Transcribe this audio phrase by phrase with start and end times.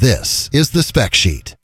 [0.00, 1.56] This is the spec sheet.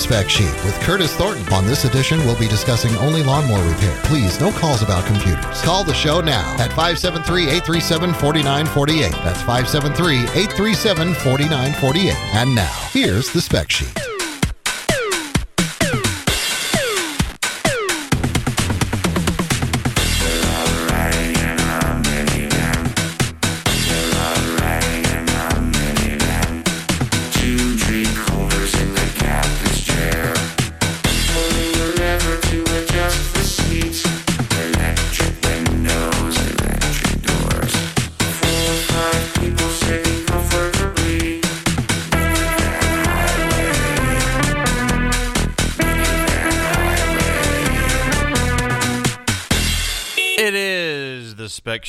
[0.00, 1.46] Spec sheet with Curtis Thornton.
[1.52, 3.96] On this edition, we'll be discussing only lawnmower repair.
[4.04, 5.62] Please, no calls about computers.
[5.62, 9.12] Call the show now at 573 837 4948.
[9.22, 12.14] That's 573 837 4948.
[12.34, 14.09] And now, here's the spec sheet.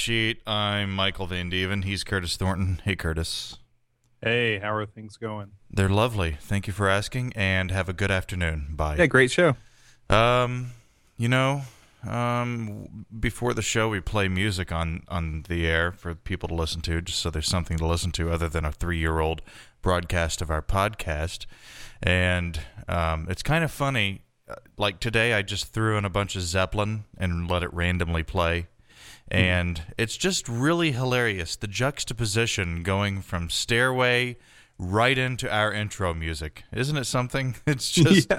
[0.02, 0.42] Sheet.
[0.48, 1.84] I'm Michael Van Deven.
[1.84, 2.82] He's Curtis Thornton.
[2.84, 3.60] Hey, Curtis.
[4.22, 5.52] Hey, how are things going?
[5.70, 6.38] They're lovely.
[6.42, 8.70] Thank you for asking, and have a good afternoon.
[8.72, 8.96] Bye.
[8.98, 9.56] Yeah, great show.
[10.10, 10.72] Um,
[11.18, 11.62] you know,
[12.08, 16.82] um, before the show, we play music on on the air for people to listen
[16.82, 19.42] to, just so there's something to listen to other than a three year old
[19.84, 21.46] broadcast of our podcast.
[22.02, 24.24] And um, it's kind of funny.
[24.50, 28.24] uh, Like today, I just threw in a bunch of Zeppelin and let it randomly
[28.24, 28.66] play.
[29.32, 31.56] And it's just really hilarious.
[31.56, 34.38] The juxtaposition going from Stairway
[34.78, 36.64] right into our intro music.
[36.74, 37.56] Isn't it something?
[37.68, 38.30] It's just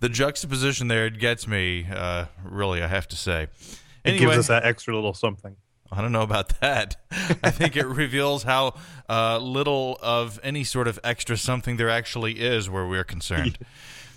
[0.00, 3.42] the juxtaposition there it gets me uh, really I have to say.
[3.42, 3.48] It
[4.04, 5.56] Anyway, gives us that extra little something.
[5.92, 6.96] I don't know about that.
[7.42, 8.74] I think it reveals how
[9.08, 13.58] uh, little of any sort of extra something there actually is where we're concerned.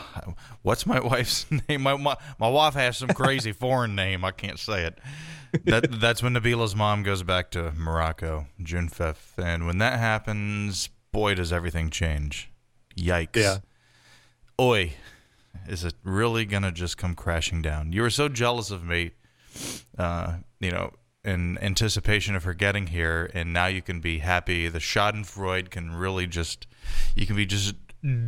[0.63, 1.81] What's my wife's name?
[1.83, 4.25] My, my my wife has some crazy foreign name.
[4.25, 4.97] I can't say it.
[5.65, 9.37] That that's when Nabila's mom goes back to Morocco, June 5th.
[9.37, 12.49] And when that happens, boy does everything change.
[12.97, 13.35] Yikes.
[13.35, 13.57] Yeah.
[14.59, 14.93] Oi.
[15.67, 17.91] Is it really to just come crashing down?
[17.91, 19.11] You were so jealous of me.
[19.97, 20.91] Uh, you know,
[21.23, 24.67] in anticipation of her getting here, and now you can be happy.
[24.67, 26.67] The Schadenfreude can really just,
[27.15, 27.75] you can be just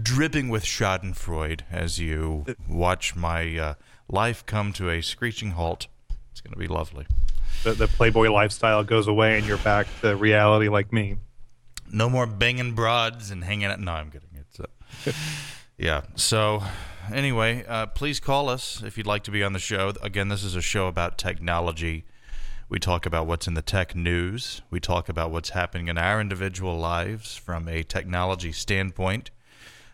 [0.04, 3.74] dripping with Schadenfreude as you watch my uh,
[4.08, 5.88] life come to a screeching halt.
[6.32, 7.08] It's going to be lovely.
[7.64, 11.18] The, the Playboy lifestyle goes away and you're back to reality like me.
[11.92, 13.80] No more banging broads and hanging out.
[13.80, 14.30] No, I'm kidding.
[14.34, 15.12] It's uh,
[15.78, 16.02] yeah.
[16.16, 16.64] So
[17.12, 19.94] anyway, uh, please call us if you'd like to be on the show.
[20.02, 22.06] Again, this is a show about technology.
[22.74, 24.64] We talk about what's in the tech news.
[24.72, 29.30] We talk about what's happening in our individual lives from a technology standpoint.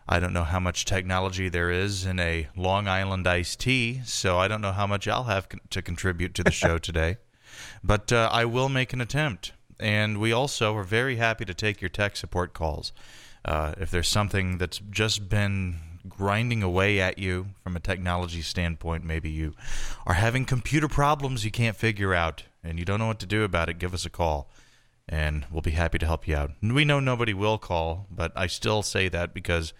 [0.07, 4.37] I don't know how much technology there is in a Long Island iced tea, so
[4.37, 7.17] I don't know how much I'll have to contribute to the show today.
[7.83, 9.51] But uh, I will make an attempt.
[9.77, 12.93] And we also are very happy to take your tech support calls.
[13.43, 15.75] Uh, if there's something that's just been
[16.09, 19.53] grinding away at you from a technology standpoint, maybe you
[20.05, 23.43] are having computer problems you can't figure out and you don't know what to do
[23.43, 24.49] about it, give us a call
[25.07, 26.51] and we'll be happy to help you out.
[26.61, 29.73] We know nobody will call, but I still say that because,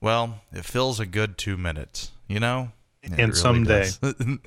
[0.00, 2.72] well, it fills a good two minutes, you know?
[3.02, 3.80] It And someday.
[3.80, 3.98] does.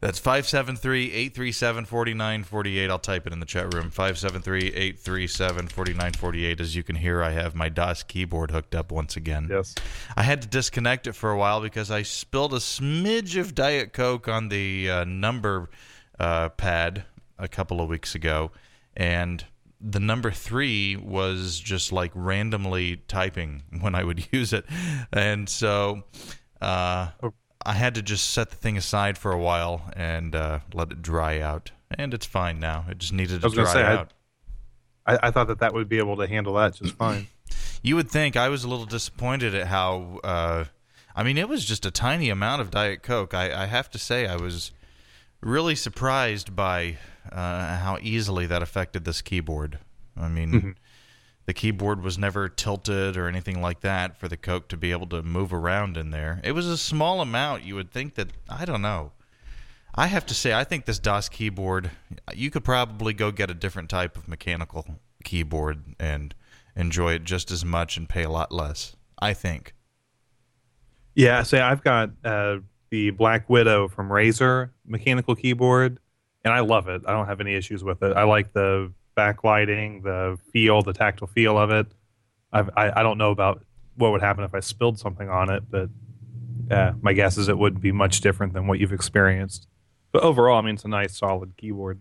[0.00, 2.90] That's 573-837-4948.
[2.90, 3.90] I'll type it in the chat room.
[3.90, 6.60] 573-837-4948.
[6.60, 9.46] As you can hear, I have my DOS keyboard hooked up once again.
[9.50, 9.74] Yes.
[10.16, 13.92] I had to disconnect it for a while because I spilled a smidge of Diet
[13.92, 15.70] Coke on the uh, number
[16.18, 17.04] uh, pad
[17.38, 18.50] a couple of weeks ago,
[18.96, 19.44] and
[19.80, 24.64] the number three was just like randomly typing when I would use it,
[25.12, 26.02] and so
[26.60, 27.32] uh, Oh.
[27.64, 31.02] I had to just set the thing aside for a while and uh, let it
[31.02, 32.84] dry out, and it's fine now.
[32.88, 34.12] It just needed to dry say, out.
[35.06, 37.26] I, I thought that that would be able to handle that just fine.
[37.82, 40.64] You would think I was a little disappointed at how uh,
[41.14, 43.34] I mean, it was just a tiny amount of Diet Coke.
[43.34, 44.72] I, I have to say, I was
[45.40, 46.98] really surprised by
[47.30, 49.78] uh, how easily that affected this keyboard.
[50.16, 50.70] I mean, Mm-hmm.
[51.46, 55.06] The keyboard was never tilted or anything like that for the Coke to be able
[55.08, 56.40] to move around in there.
[56.42, 57.64] It was a small amount.
[57.64, 59.12] You would think that, I don't know.
[59.94, 61.90] I have to say, I think this DOS keyboard,
[62.34, 64.86] you could probably go get a different type of mechanical
[65.22, 66.34] keyboard and
[66.74, 68.96] enjoy it just as much and pay a lot less.
[69.18, 69.74] I think.
[71.14, 72.58] Yeah, say I've got uh,
[72.90, 76.00] the Black Widow from Razer mechanical keyboard,
[76.44, 77.02] and I love it.
[77.06, 78.16] I don't have any issues with it.
[78.16, 81.86] I like the backlighting, the feel, the tactile feel of it.
[82.52, 83.64] I've, I I don't know about
[83.96, 85.88] what would happen if I spilled something on it, but
[86.70, 89.68] uh, my guess is it would be much different than what you've experienced.
[90.12, 92.00] But overall, I mean, it's a nice, solid keyboard.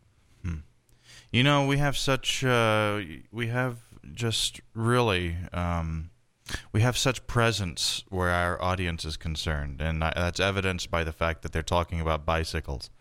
[1.33, 3.01] You know, we have such uh,
[3.31, 3.79] we have
[4.13, 6.11] just really um,
[6.71, 11.41] we have such presence where our audience is concerned, and that's evidenced by the fact
[11.41, 12.91] that they're talking about bicycles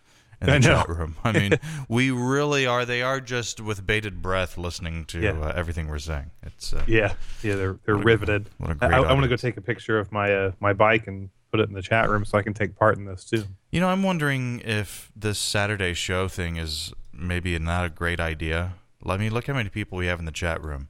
[0.43, 1.17] in the I chat room.
[1.25, 1.53] I mean,
[1.89, 2.85] we really are.
[2.85, 5.33] They are just with bated breath listening to Yeah.
[5.41, 6.31] uh, everything we're saying.
[6.43, 8.50] It's uh, Yeah, yeah, they're they're What a- riveted.
[8.59, 10.73] what a I, great I, want to go take a picture of my uh, my
[10.73, 13.25] bike and put it in the chat room so I can take part in this
[13.25, 13.44] too.
[13.71, 18.75] You know, I'm wondering if this Saturday show thing is maybe not a great idea.
[19.05, 20.89] Let me look how many people we have in the chat room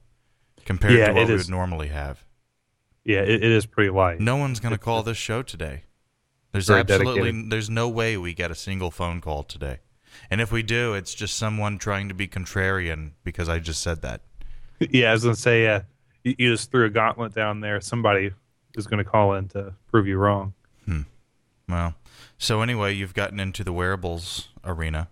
[0.65, 1.45] compared Yeah, to what we is.
[1.47, 2.23] would normally have.
[3.03, 4.21] Yeah, it, it is pretty light.
[4.21, 5.83] No one's going to call this show today.
[6.53, 7.49] There's absolutely dedicated.
[7.51, 9.79] there's no way we get a single phone call today.
[10.29, 14.01] And if we do, it's just someone trying to be contrarian because I just said
[14.03, 14.21] that.
[14.79, 15.81] Yeah, I was gonna say, uh,
[16.23, 17.79] you, you just threw a gauntlet down there.
[17.81, 18.31] Somebody
[18.75, 20.53] is gonna call in to prove you wrong.
[20.85, 21.01] Hmm.
[21.69, 21.95] Well,
[22.37, 25.09] so anyway, you've gotten into the wearables arena.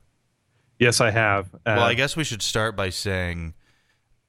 [0.80, 1.54] Yes, I have.
[1.56, 3.54] Uh, Well, I guess we should start by saying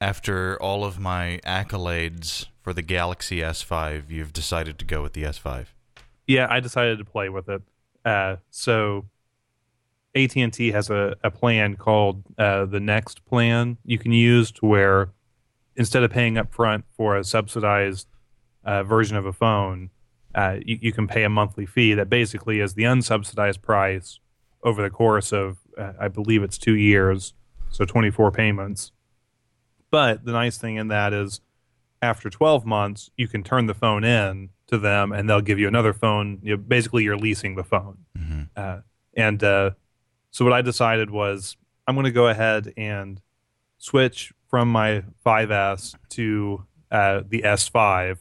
[0.00, 5.22] after all of my accolades for the Galaxy S5, you've decided to go with the
[5.24, 5.66] S5.
[6.26, 7.62] Yeah, I decided to play with it.
[8.04, 9.06] Uh, so
[10.14, 14.50] AT and T has a, a plan called uh, the Next plan you can use
[14.52, 15.10] to where
[15.76, 18.06] instead of paying up front for a subsidized
[18.64, 19.90] uh, version of a phone,
[20.34, 24.20] uh, you, you can pay a monthly fee that basically is the unsubsidized price
[24.62, 27.34] over the course of uh, I believe it's two years,
[27.70, 28.92] so 24 payments.
[29.90, 31.40] But the nice thing in that is
[32.00, 35.68] after 12 months, you can turn the phone in to them and they'll give you
[35.68, 36.38] another phone.
[36.42, 37.98] You know, basically, you're leasing the phone.
[38.18, 38.42] Mm-hmm.
[38.56, 38.78] Uh,
[39.14, 39.70] and uh,
[40.30, 43.20] so, what I decided was I'm going to go ahead and
[43.78, 48.18] switch from my 5S to uh, the S5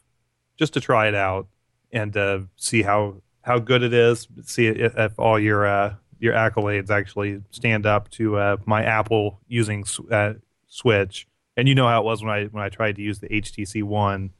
[0.57, 1.47] just to try it out
[1.91, 6.33] and uh, see how, how good it is, see if, if all your, uh, your
[6.33, 10.33] accolades actually stand up to uh, my Apple using uh,
[10.67, 11.27] Switch.
[11.57, 13.83] And you know how it was when I when I tried to use the HTC
[13.83, 14.31] One,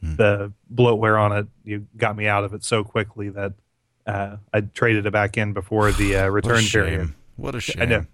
[0.00, 0.14] Hmm.
[0.16, 3.54] the bloatware on it you got me out of it so quickly that
[4.06, 6.84] uh, I traded it back in before the uh, return shame.
[6.84, 7.14] period.
[7.36, 7.82] What a shame.
[7.82, 8.06] I know.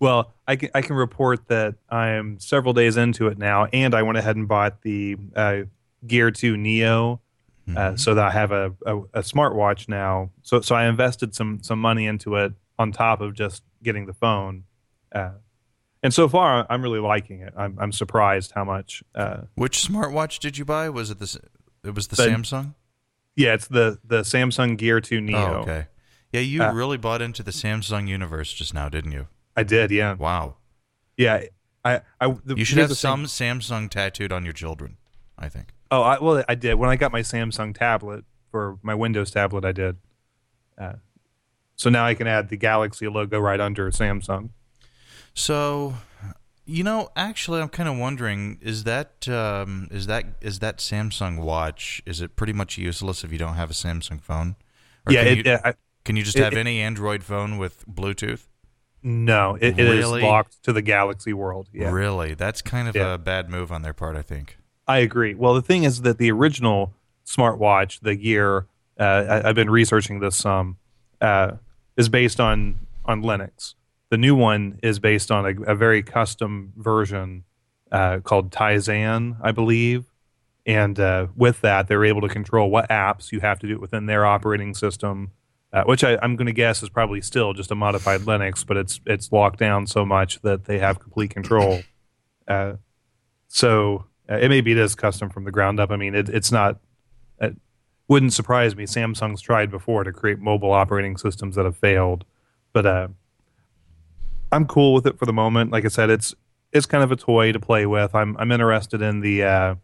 [0.00, 3.94] Well, I can I can report that I am several days into it now, and
[3.94, 5.60] I went ahead and bought the uh,
[6.06, 7.20] Gear Two Neo,
[7.68, 7.98] uh, Mhm.
[8.00, 10.30] so that I have a, a, a smartwatch now.
[10.42, 14.14] So so I invested some some money into it on top of just getting the
[14.14, 14.64] phone,
[15.12, 15.32] uh,
[16.02, 17.52] and so far I'm really liking it.
[17.56, 19.02] I'm I'm surprised how much.
[19.14, 20.88] Uh, Which smartwatch did you buy?
[20.90, 21.38] Was it the
[21.84, 22.74] it was the The- Samsung?
[23.36, 25.36] yeah, it's the the Samsung Gear Two Neo.
[25.38, 25.86] Oh, okay.
[26.32, 29.28] Yeah, you Uh, really bought into the Samsung universe just now, didn't you?
[29.56, 30.56] I did, yeah, Wow.
[31.16, 31.44] yeah.
[31.84, 33.26] I I the, You should have the thing.
[33.26, 34.98] some Samsung tattooed on your children,
[35.38, 35.68] I think.
[35.90, 39.64] Oh, I, well, I did when I got my Samsung tablet for my Windows tablet.
[39.64, 39.96] I did.
[40.76, 40.94] Uh,
[41.76, 44.50] so now I can add the Galaxy logo right under Samsung.
[45.38, 45.94] So,
[46.66, 51.38] you know, actually, I'm kind of wondering is that um, is that is that Samsung
[51.40, 54.56] watch is it pretty much useless if you don't have a Samsung phone?
[55.06, 55.72] Or yeah, can it, you, uh,
[56.04, 58.48] can you just it- have it- any Android phone with Bluetooth?
[59.00, 60.22] no, it, it is Really?
[60.22, 61.68] locked to the Galaxy world.
[61.72, 63.14] Yeah, Really, that's kind of Yeah.
[63.14, 64.58] a bad move on their part, I think.
[64.88, 65.34] I agree.
[65.34, 66.92] Well, the thing is that the original
[67.24, 68.66] smartwatch, the Gear,
[68.98, 70.78] uh, I, I've been researching this some,
[71.20, 71.52] uh,
[71.96, 73.74] is based on on Linux.
[74.10, 77.44] The new one is based on a, a very custom version
[77.92, 80.04] uh, called Tizen, I believe.
[80.66, 83.80] And uh, with that, they're able to control what apps you have to do it
[83.80, 85.32] within their operating system,
[85.72, 88.76] uh, which I, I'm going to guess is probably still just a modified Linux, but
[88.76, 91.80] it's it's locked down so much that they have complete control.
[92.46, 92.74] Uh,
[93.48, 95.90] so uh, it maybe it is custom from the ground up.
[95.90, 96.78] I mean, it, it's not.
[97.40, 97.56] It
[98.08, 98.84] wouldn't surprise me.
[98.84, 102.26] Samsung's tried before to create mobile operating systems that have failed,
[102.74, 103.08] but uh,
[104.52, 105.70] I'm cool with it for the moment.
[105.70, 106.34] Like I said, it's
[106.72, 108.14] it's kind of a toy to play with.
[108.14, 109.42] I'm I'm interested in the.
[109.44, 109.74] Uh,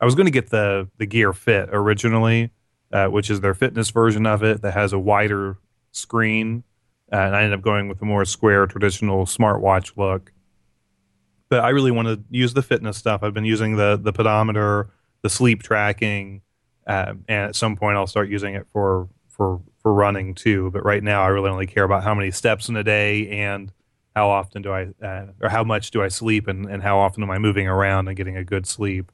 [0.00, 2.50] I was going to get the the Gear Fit originally,
[2.92, 5.58] uh, which is their fitness version of it that has a wider
[5.92, 6.64] screen.
[7.12, 10.32] Uh, and I ended up going with a more square, traditional smartwatch look.
[11.50, 13.22] But I really want to use the fitness stuff.
[13.22, 14.90] I've been using the the pedometer,
[15.22, 16.40] the sleep tracking,
[16.86, 20.70] uh, and at some point I'll start using it for for for running too.
[20.70, 23.70] But right now I really only care about how many steps in a day and
[24.14, 27.22] how often do I uh, or how much do I sleep and, and how often
[27.22, 29.10] am I moving around and getting a good sleep.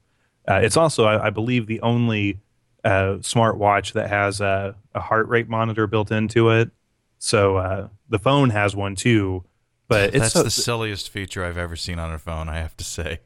[0.49, 2.40] Uh, it's also I, I, believe the only
[2.85, 6.71] uh, smartwatch that has a, a, heart rate monitor built into it.
[7.19, 9.45] So uh, the phone has one too.
[9.88, 12.49] But that's so, the silliest feature I've ever seen on a phone.
[12.49, 13.21] I have to say.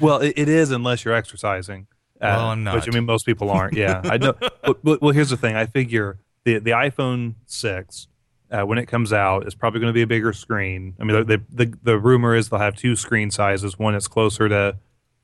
[0.00, 1.86] Well, it, it is unless you're exercising.
[2.20, 2.74] well, I'm not.
[2.74, 3.74] Which I mean, most people aren't.
[3.74, 4.34] Yeah, I know.
[4.62, 5.56] but, well, here's the thing.
[5.56, 8.06] I figure the the iPhone six
[8.50, 10.94] uh, when it comes out It's probably going to be a bigger screen.
[11.00, 13.78] I mean, the, the the rumor is they'll have two screen sizes.
[13.78, 14.76] One that's closer to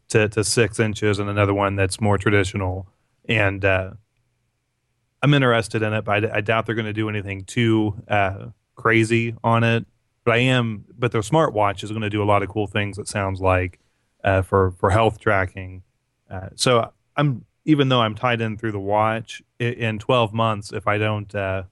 [0.09, 2.87] to, to six inches, and another one that's more traditional.
[3.29, 3.91] And uh,
[5.23, 8.47] I'm interested in it, but I, I doubt they're going to do anything too uh,
[8.77, 9.87] crazy on it.
[10.25, 10.85] But I am.
[10.97, 12.99] But their smartwatch is going to do a lot of cool things.
[12.99, 13.81] It sounds like
[14.23, 15.83] uh, for for health tracking.
[16.31, 20.87] Uh, so I'm even though I'm tied in through the watch in 12 months, if
[20.87, 21.65] I don't uh,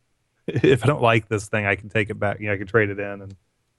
[0.64, 2.40] if I don't like this thing, I can take it back.
[2.40, 3.34] You know, I can trade it in and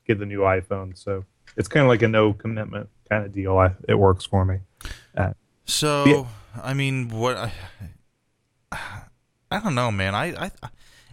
[0.06, 0.98] get the new iPhone.
[0.98, 1.26] So
[1.58, 3.58] it's kind of like a no commitment kind of deal.
[3.58, 4.60] I, it works for me.
[5.16, 5.34] Uh,
[5.66, 6.26] so yeah.
[6.64, 7.52] I mean, what I,
[9.52, 10.16] I don't know, man.
[10.16, 10.52] I, I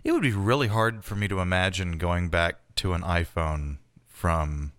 [0.05, 4.73] it would be really hard for me to imagine going back to an iPhone from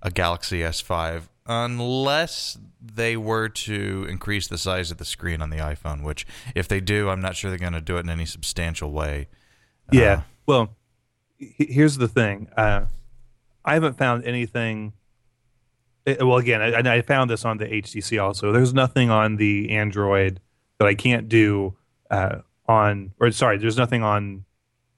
[0.00, 5.58] a Galaxy S5 unless they were to increase the size of the screen on the
[5.58, 8.26] iPhone, which if they do, I'm not sure they're going to do it in any
[8.26, 9.28] substantial way.
[9.92, 10.12] Yeah.
[10.12, 10.76] Uh, well,
[11.38, 12.48] here's the thing.
[12.56, 12.86] Uh,
[13.64, 14.92] I haven't found anything.
[16.06, 18.52] Eh, well, again, I, I, found this on the HTC also.
[18.52, 20.40] There's nothing on the Android
[20.78, 21.76] that I can't do
[22.10, 24.44] uh, on, or sorry, there's nothing on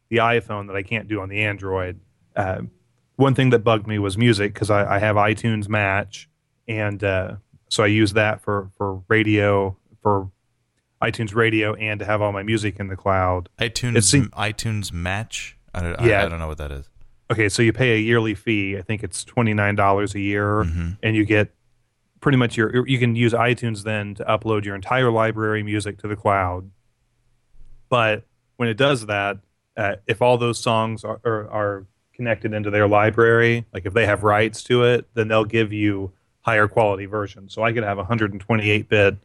[0.08, 2.00] the iPhone that I can't do on the Android.
[2.34, 2.62] Uh,
[3.16, 6.28] one thing that bugged me was music because I, I, have iTunes Match,
[6.66, 7.36] and uh,
[7.68, 10.30] so I use that for for radio for
[11.10, 13.48] iTunes Radio and to have all my music in the cloud.
[13.58, 15.56] iTunes seemed, iTunes Match.
[15.74, 16.88] I don't, yeah, I, I, don't know what that is.
[17.30, 18.76] Okay, so you pay a yearly fee.
[18.76, 20.90] I think it's twenty nine dollars a year, mm-hmm.
[21.02, 21.54] and you get
[22.20, 22.86] pretty much your.
[22.86, 26.70] You can use iTunes then to upload your entire library music to the cloud.
[27.88, 28.24] But
[28.56, 29.38] when it does that,
[29.76, 34.06] uh, if all those songs are, are, are connected into their library, like if they
[34.06, 37.52] have rights to it, then they'll give you higher quality versions.
[37.52, 39.16] So I could have a 128 bit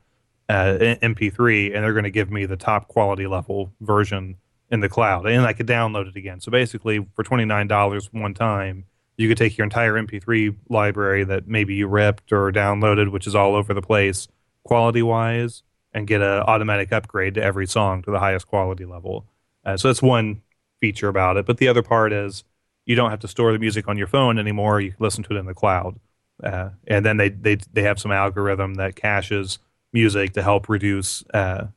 [0.49, 4.35] uh, MP3, and they're going to give me the top quality level version
[4.71, 6.41] in the cloud, and I could download it again.
[6.41, 8.85] So basically, for twenty nine dollars one time,
[9.17, 13.35] you could take your entire MP3 library that maybe you ripped or downloaded, which is
[13.35, 14.27] all over the place,
[14.63, 15.63] quality wise,
[15.93, 19.25] and get an automatic upgrade to every song to the highest quality level.
[19.65, 20.41] Uh, so that's one
[20.79, 21.45] feature about it.
[21.45, 22.43] But the other part is
[22.85, 24.81] you don't have to store the music on your phone anymore.
[24.81, 25.99] You can listen to it in the cloud,
[26.43, 29.59] uh, and then they they they have some algorithm that caches
[29.93, 31.67] music to help reduce uh,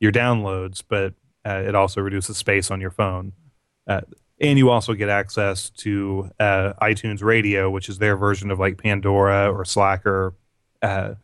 [0.00, 3.32] your downloads, but uh, it also reduces space on your phone.
[3.86, 4.02] Uh,
[4.40, 8.78] and you also get access to uh, iTunes Radio, which is their version of like
[8.78, 10.34] Pandora or Slacker,
[10.82, 11.14] uh,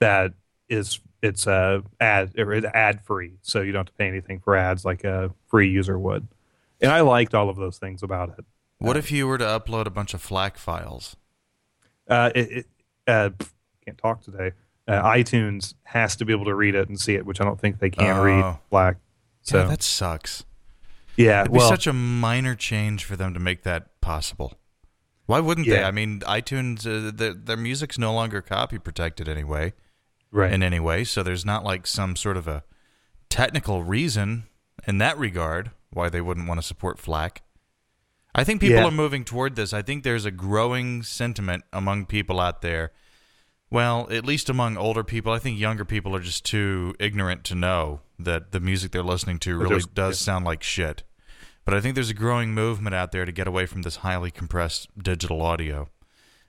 [0.00, 0.32] that
[0.68, 4.56] is it's uh, ad it's ad free, so you don't have to pay anything for
[4.56, 6.26] ads like a free user would.
[6.80, 8.44] And I liked all of those things about it.
[8.78, 11.16] What if you were to upload a bunch of FLAC files?
[12.08, 12.66] Uh, it, it
[13.06, 13.30] uh,
[13.84, 14.52] can't talk today
[14.88, 17.60] uh, iTunes has to be able to read it and see it, which I don't
[17.60, 18.58] think they can read oh.
[18.70, 18.96] FLAC.
[19.42, 20.44] So yeah, that sucks.
[21.16, 24.54] Yeah, It'd well, be such a minor change for them to make that possible.
[25.26, 25.76] Why wouldn't yeah.
[25.76, 25.84] they?
[25.84, 29.72] I mean, iTunes, uh, the, their music's no longer copy protected anyway,
[30.30, 30.52] right?
[30.52, 32.62] In any way, so there's not like some sort of a
[33.28, 34.44] technical reason
[34.86, 37.42] in that regard why they wouldn't want to support FLAC.
[38.34, 38.84] I think people yeah.
[38.84, 39.72] are moving toward this.
[39.72, 42.92] I think there's a growing sentiment among people out there
[43.70, 47.54] well, at least among older people, I think younger people are just too ignorant to
[47.54, 50.24] know that the music they're listening to really just, does yeah.
[50.24, 51.02] sound like shit.
[51.64, 54.30] But I think there's a growing movement out there to get away from this highly
[54.30, 55.88] compressed digital audio.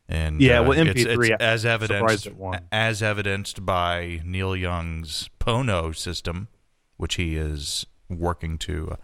[0.08, 2.30] And yeah, uh, well, MP3 it's, it's as evidenced
[2.72, 6.48] as evidenced by Neil Young's Pono system,
[6.98, 8.96] which he is working to uh,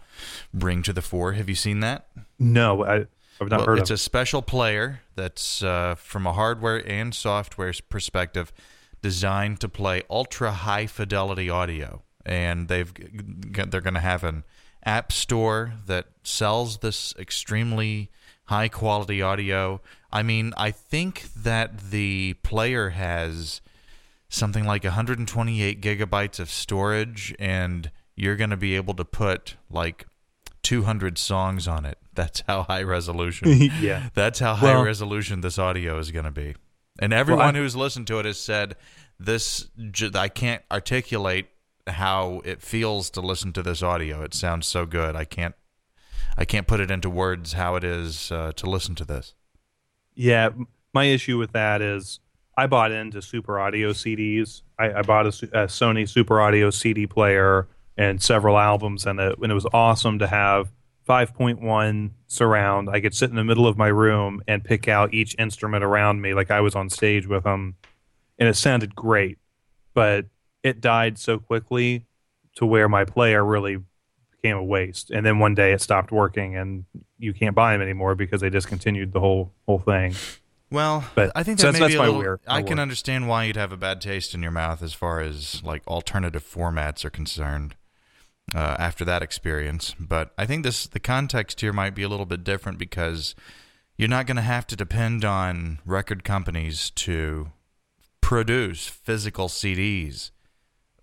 [0.54, 1.32] bring to the fore.
[1.32, 2.08] Have you seen that?
[2.38, 3.06] No, I
[3.40, 3.94] I've not well, heard it's of.
[3.94, 8.52] a special player that's uh, from a hardware and software perspective
[9.02, 14.44] designed to play ultra high fidelity audio, and they've they're going to have an
[14.84, 18.10] app store that sells this extremely
[18.46, 19.80] high quality audio.
[20.12, 23.60] I mean, I think that the player has
[24.28, 30.06] something like 128 gigabytes of storage and you're going to be able to put like
[30.62, 31.98] 200 songs on it.
[32.16, 33.48] That's how high resolution.
[33.80, 34.08] yeah.
[34.14, 36.54] That's how high Well- resolution this audio is going to be.
[36.98, 38.76] And everyone I- who's listened to it has said
[39.18, 39.68] this
[40.14, 41.46] I can't articulate
[41.86, 44.22] how it feels to listen to this audio.
[44.22, 45.16] It sounds so good.
[45.16, 45.54] I can't
[46.36, 49.34] I can't put it into words how it is uh, to listen to this.
[50.14, 50.50] Yeah,
[50.92, 52.20] my issue with that is
[52.56, 54.62] I bought into Super Audio CDs.
[54.78, 59.38] I, I bought a, a Sony Super Audio CD player and several albums, and it,
[59.40, 60.70] and it was awesome to have
[61.08, 62.88] 5.1 surround.
[62.90, 66.20] I could sit in the middle of my room and pick out each instrument around
[66.22, 67.76] me like I was on stage with them,
[68.38, 69.38] and it sounded great.
[69.92, 70.26] But
[70.62, 72.06] it died so quickly
[72.56, 73.78] to where my player really
[74.32, 75.10] became a waste.
[75.10, 76.84] And then one day it stopped working, and
[77.18, 80.14] you can't buy them anymore because they discontinued the whole whole thing.
[80.70, 82.80] Well, But- I think so that that's- may be that's my little, weird- I can
[82.80, 86.42] understand why you'd have a bad taste in your mouth as far as like alternative
[86.42, 87.76] formats are concerned
[88.54, 89.94] uh, after that experience.
[90.00, 93.34] But I think this the context here might be a little bit different because
[93.96, 97.52] you're not going to have to depend on record companies to
[98.20, 100.30] produce physical CDs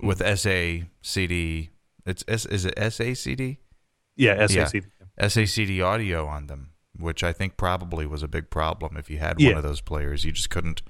[0.02, 1.70] with SACD.
[2.06, 3.58] It's S, is it SACD?
[4.16, 4.84] Yeah, SAC.
[5.20, 8.98] SACD audio on them, which I think probably was a big problem.
[8.98, 9.50] If you had Yeah.
[9.50, 10.82] one of those players, you just couldn't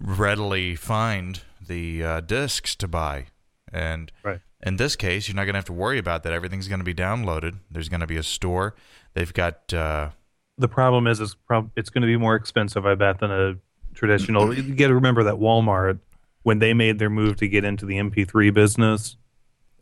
[0.00, 3.26] readily find the uh, discs to buy.
[3.72, 4.40] And Right.
[4.64, 6.32] In this case, you're not going to have to worry about that.
[6.32, 7.58] Everything's going to be downloaded.
[7.70, 8.74] There's going to be a store.
[9.12, 9.72] They've got.
[9.72, 10.10] Uh,
[10.58, 13.56] The problem is, is prob- it's going to be more expensive, I bet, than a
[13.94, 14.52] traditional.
[14.54, 15.98] you got to remember that Walmart,
[16.42, 19.16] when they made their move to get into the MP3 business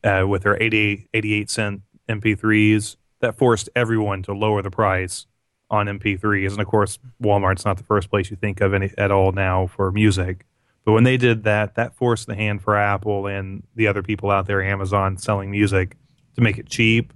[0.04, 5.26] uh, with their 80, 88 cent MP3s, that forced everyone to lower the price
[5.70, 6.50] on MP3s.
[6.50, 9.66] And of course, Walmart's not the first place you think of any at all now
[9.68, 10.44] for music.
[10.84, 14.30] But when they did that, that forced the hand for Apple and the other people
[14.30, 15.96] out there, Amazon, selling music
[16.34, 17.12] to make it cheap.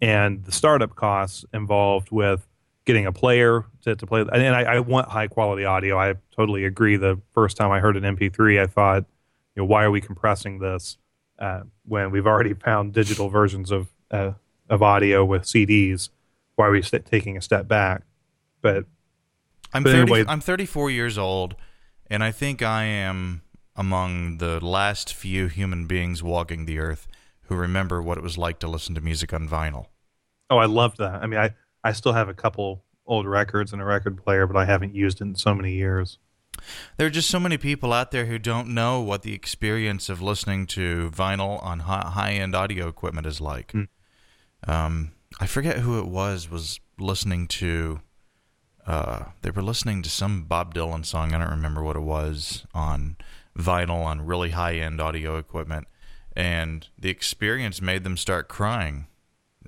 [0.00, 2.46] And the startup costs involved with
[2.86, 4.20] getting a player to, to play.
[4.32, 5.98] And I, I want high quality audio.
[5.98, 6.96] I totally agree.
[6.96, 9.04] The first time I heard an MP3, I thought,
[9.54, 10.98] you know, why are we compressing this
[11.38, 14.32] uh, when we've already found digital versions of uh,
[14.68, 16.08] of audio with CDs?
[16.56, 18.02] Why are we st- taking a step back?
[18.60, 18.84] But
[19.72, 21.56] I'm But 30, anyway- I'm 34 years old,
[22.08, 23.42] and I think I am
[23.76, 27.06] among the last few human beings walking the earth
[27.42, 29.86] who remember what it was like to listen to music on vinyl.
[30.50, 31.22] oh, I loved that.
[31.22, 34.56] I mean, I I still have a couple old records and a record player, but
[34.56, 36.18] I haven't used it in so many years.
[36.96, 40.22] There are just so many people out there who don't know what the experience of
[40.22, 43.72] listening to vinyl on high end audio equipment is like.
[43.72, 43.88] Mm.
[44.66, 48.00] Um, I forget who it was was listening to.
[48.86, 51.32] Uh, they were listening to some Bob Dylan song.
[51.34, 53.16] I don't remember what it was on
[53.58, 55.86] vinyl on really high end audio equipment,
[56.36, 59.06] and the experience made them start crying.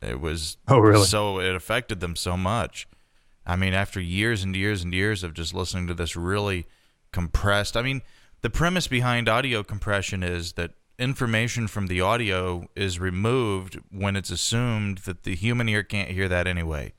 [0.02, 1.04] It was Oh, really?
[1.06, 2.86] so it affected them so much.
[3.46, 6.66] I mean, after years and years and years of just listening to this really
[7.12, 7.76] compressed.
[7.76, 8.02] I mean,
[8.42, 14.30] the premise behind audio compression is that information from the audio is removed when it's
[14.30, 16.92] assumed that the human ear can't hear that anyway.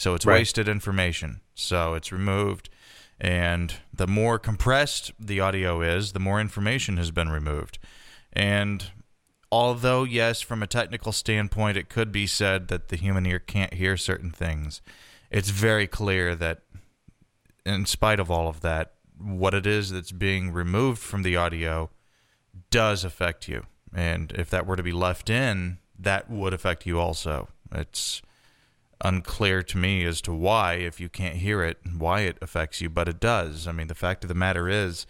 [0.00, 0.36] So it's Right.
[0.38, 1.42] wasted information.
[1.54, 2.70] So it's removed.
[3.20, 7.78] And the more compressed the audio is, the more information has been removed.
[8.32, 8.90] And
[9.52, 13.74] although, yes, from a technical standpoint, it could be said that the human ear can't
[13.74, 14.80] hear certain things,
[15.30, 16.62] it's very clear that,
[17.66, 21.90] in spite of all of that, what it is that's being removed from the audio
[22.70, 23.66] does affect you.
[23.94, 27.50] And if that were to be left in, that would affect you also.
[27.70, 28.22] It's
[29.02, 32.90] unclear to me as to why, if you can't hear it, why it affects you,
[32.90, 33.66] but it does.
[33.66, 35.06] I mean, the fact of the matter is,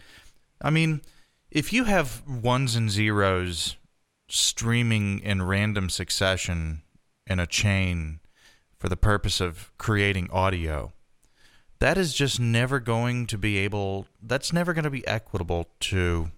[0.63, 1.03] I mean,
[1.51, 3.77] if you have ones and zeros
[4.29, 6.83] streaming in random succession
[7.27, 8.21] in a chain
[8.79, 10.93] for the purpose of creating audio,
[11.81, 16.31] that is just never going to be able, that's never going to be equitable to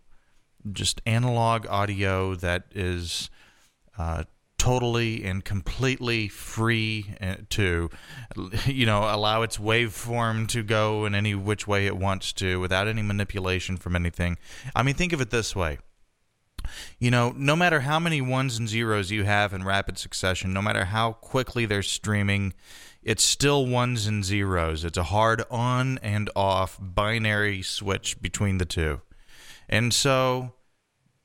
[0.70, 3.28] just analog audio that is
[3.98, 4.24] uh,
[4.62, 7.90] totally and completely free uh, to,
[8.64, 12.86] you know, allow its waveform to go in any which way it wants to without
[12.86, 14.38] any manipulation from anything.
[14.72, 15.78] I mean, think of it this way.
[17.00, 20.62] You know, no matter how many ones and zeros you have in rapid succession, no
[20.62, 22.54] matter how quickly they're streaming,
[23.02, 24.84] it's still ones and zeros.
[24.84, 29.00] It's a hard on and off binary switch between the two.
[29.68, 30.52] And so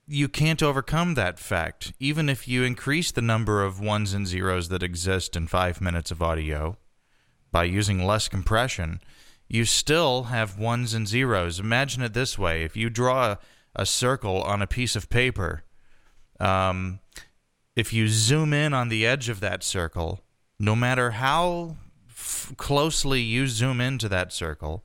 [0.07, 1.93] you can't overcome that fact.
[1.99, 6.11] Even if you increase the number of ones and zeros that exist in five minutes
[6.11, 6.77] of audio
[7.51, 9.01] by using less compression,
[9.49, 11.59] you still have ones and zeros.
[11.59, 13.35] Imagine it this way if you draw
[13.75, 15.63] a, circle on a piece of paper,
[16.39, 16.99] um,
[17.75, 20.21] if you zoom in on the edge of that circle,
[20.59, 21.75] no matter how
[22.09, 24.83] f- closely you zoom into that circle,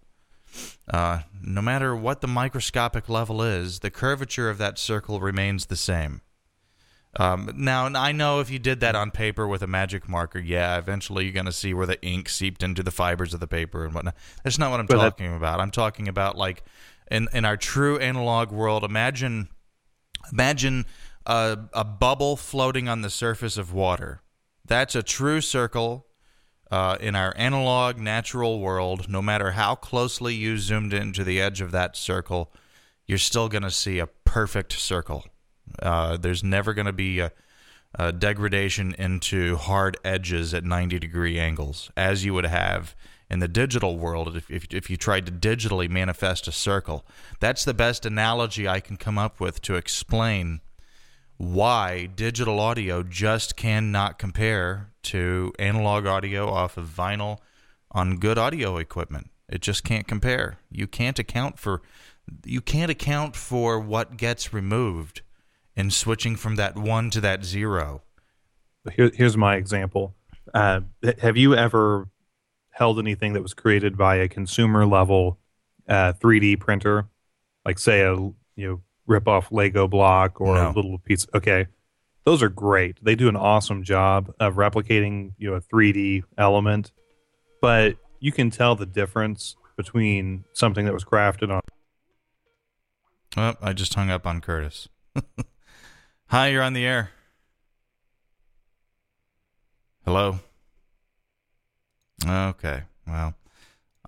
[0.92, 5.76] uh, no matter what the microscopic level is, the curvature of that circle remains the
[5.76, 6.20] same.
[7.16, 10.78] Um, now, I know if you did that on paper with a magic marker, yeah,
[10.78, 13.84] eventually you're going to see where the ink seeped into the fibers of the paper
[13.84, 14.14] and whatnot.
[14.42, 15.60] That's not what I'm But that- talking about.
[15.60, 16.62] I'm talking about like
[17.10, 18.82] in in our true analog world.
[18.82, 19.48] Imagine,
[20.32, 20.86] imagine
[21.26, 24.22] a, a bubble floating on the surface of water.
[24.64, 26.06] That's a true circle
[26.72, 29.06] uh, in our analog natural world.
[29.08, 32.50] No matter how closely you zoomed into the edge of that circle,
[33.06, 35.26] you're still going to see a perfect circle.
[35.80, 37.30] Uh, there's never going to be a,
[37.94, 42.96] a degradation into hard edges at 90 degree angles, as you would have
[43.28, 47.04] in the digital world if, if, if you tried to digitally manifest a circle.
[47.38, 50.62] That's the best analogy I can come up with to explain
[51.36, 57.38] why digital audio just cannot compare to analog audio off of vinyl
[57.90, 59.30] on good audio equipment.
[59.48, 60.58] It just can't compare.
[60.70, 61.82] You can't account for
[62.44, 65.22] you can't account for what gets removed
[65.74, 68.02] in switching from that 1 to that 0.
[68.94, 70.14] Here, here's my example.
[70.54, 70.80] Uh,
[71.20, 72.08] have you ever
[72.70, 75.38] held anything that was created by a consumer level
[75.88, 77.08] uh, 3D printer,
[77.66, 80.70] like say a you know rip off Lego block or No.
[80.70, 81.26] a little piece?
[81.34, 81.66] Okay,
[82.24, 82.98] those are great.
[83.02, 86.92] They do an awesome job of replicating you know a 3D element,
[87.60, 91.60] but you can tell the difference between something that was crafted on
[93.34, 94.88] Oh, I just hung up on Curtis.
[96.26, 97.10] Hi, you're on the air.
[100.04, 100.40] Hello.
[102.26, 102.82] Okay.
[103.06, 103.34] Well,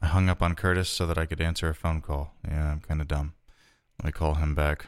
[0.03, 2.35] I hung up on Curtis so that I could answer a phone call.
[2.47, 3.33] Yeah, I'm kind of dumb.
[3.99, 4.87] Let me call him back.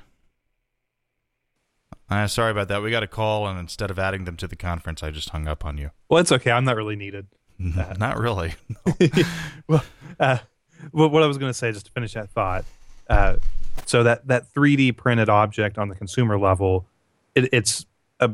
[2.08, 2.82] Uh, sorry about that.
[2.82, 5.48] We got a call, and instead of adding them to the conference, I just hung
[5.48, 5.90] up on you.
[6.08, 6.50] Well, it's okay.
[6.52, 7.26] I'm not really needed.
[7.58, 8.54] Not really.
[9.66, 9.82] well,
[10.20, 10.38] uh,
[10.92, 12.66] well, what I was going to say, just to finish that thought,
[13.08, 13.36] uh,
[13.86, 16.86] so that that 3D printed object on the consumer level,
[17.34, 17.86] it, it's
[18.20, 18.32] a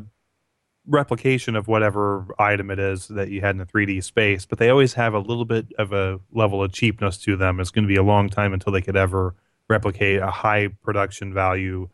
[0.85, 4.69] replication of whatever item it is that you had in the 3D space, but they
[4.69, 7.59] always have a little bit of a level of cheapness to them.
[7.59, 9.35] It's going to be a long time until they could ever
[9.69, 11.87] replicate a high production value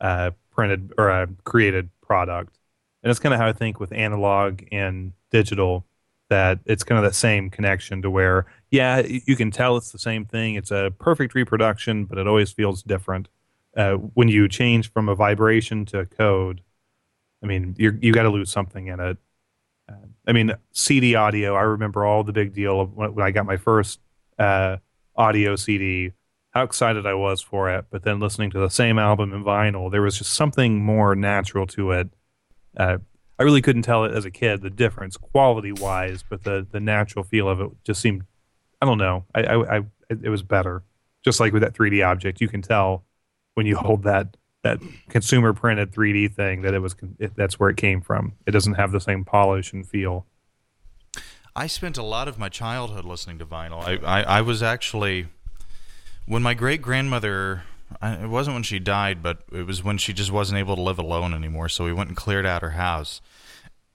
[0.00, 2.58] uh, printed or a created product.
[3.02, 5.86] And it's kind of how I think with analog and digital
[6.28, 9.98] that it's kind of that same connection to where, yeah, you can tell it's the
[9.98, 10.56] same thing.
[10.56, 13.28] It's a perfect reproduction, but it always feels different.
[13.76, 16.62] Uh, when you change from a vibration to a code,
[17.44, 19.18] I mean, you're, you got to lose something in it.
[19.88, 23.30] Uh, I mean, CD audio, I remember all the big deal of when, when I
[23.30, 24.00] got my first
[24.38, 24.78] uh,
[25.14, 26.12] audio CD,
[26.56, 27.84] how excited I was for it.
[27.90, 31.66] But then listening to the same album in vinyl, there was just something more natural
[31.68, 32.08] to it.
[32.74, 32.96] Uh,
[33.38, 36.80] I really couldn't tell it as a kid the difference quality wise, but the the
[36.80, 38.22] natural feel of it just seemed.
[38.80, 39.26] I don't know.
[39.34, 40.82] I, I, I it was better.
[41.22, 43.04] Just like with that 3D object, you can tell
[43.54, 47.68] when you hold that that consumer printed 3D thing that it was it, that's where
[47.68, 48.32] it came from.
[48.46, 50.24] It doesn't have the same polish and feel.
[51.54, 53.82] I spent a lot of my childhood listening to vinyl.
[53.82, 55.26] I, I, I was actually
[56.26, 57.62] when my great grandmother.
[58.02, 60.98] It wasn't when she died, but it was when she just wasn't able to live
[60.98, 61.68] alone anymore.
[61.68, 63.20] So we went and cleared out her house.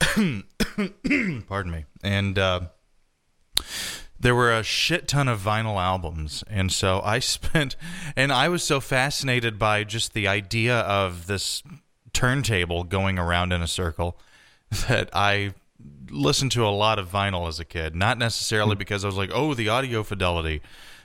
[0.00, 1.84] Pardon me.
[2.02, 2.60] And uh,
[4.18, 7.76] there were a shit ton of vinyl albums, and so I spent,
[8.16, 11.62] and I was so fascinated by just the idea of this
[12.12, 14.18] turntable going around in a circle
[14.88, 15.54] that I
[16.10, 17.96] listened to a lot of vinyl as a kid.
[17.96, 20.62] Not necessarily because I was like, oh, the audio fidelity.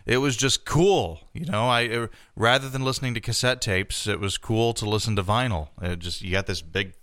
[0.07, 1.67] It was just cool, you know.
[1.67, 5.67] I it, rather than listening to cassette tapes, it was cool to listen to vinyl.
[5.81, 6.93] It just you got this big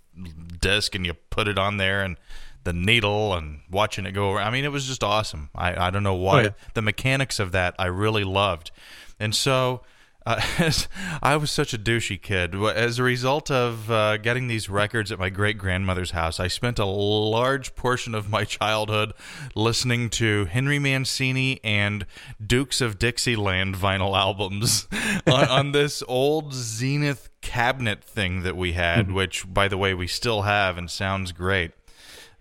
[0.59, 2.17] disc and you put it on there and
[2.63, 4.47] the needle and watching it go around.
[4.47, 5.49] I mean, it was just awesome.
[5.53, 6.39] I, I don't know oh, why.
[6.39, 6.49] Oh, yeah.
[6.73, 8.71] The mechanics of that I really loved.
[9.19, 9.81] And so
[10.25, 10.41] uh,
[11.23, 12.55] I was such a douchey kid.
[12.55, 16.79] As a result of uh, getting these records at my great grandmother's house, I spent
[16.79, 19.13] a large portion of my childhood
[19.53, 22.05] listening to Henry Mancini and
[22.45, 24.87] Dukes of Dixieland vinyl albums
[25.27, 30.07] on, on this old Zenith cabinet thing that we had, which, by the way, we
[30.07, 31.71] still have and sounds great.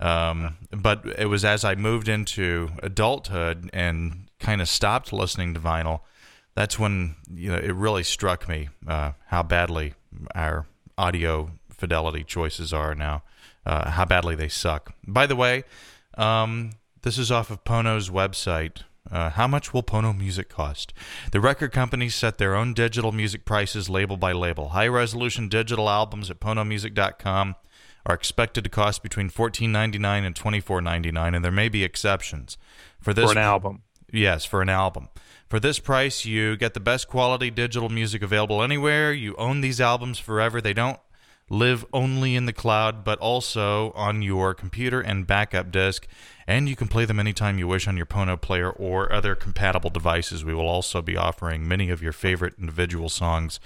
[0.01, 5.61] Um, but it was as I moved into adulthood and kind of stopped listening to
[5.61, 6.01] vinyl,
[6.55, 9.95] that's when you know it really struck me uh, how badly
[10.35, 13.23] our audio fidelity choices are now,
[13.67, 14.95] uh, how badly they suck.
[15.07, 15.65] By the way,
[16.17, 18.83] um, this is off of Pono's website.
[19.11, 20.95] Uh, how much will Pono music cost?
[21.31, 24.71] The record companies set their own digital music prices label by label.
[24.71, 27.57] High resolution digital albums at ponomusic.com
[28.07, 32.57] are expected to cost between $14.99 and $24.99, and there may be exceptions.
[32.99, 33.83] For this for an album.
[34.11, 35.09] Yes, for an album.
[35.55, 39.13] For this price, you get the best quality digital music available anywhere.
[39.13, 40.61] You own these albums forever.
[40.61, 40.99] They don't
[41.49, 46.09] live only in the cloud, but also on your computer and backup disk.
[46.49, 49.91] And you can play them anytime you wish on your Pono player or other compatible
[49.91, 50.45] devices.
[50.45, 53.61] We will also be offering many of your favorite individual songs.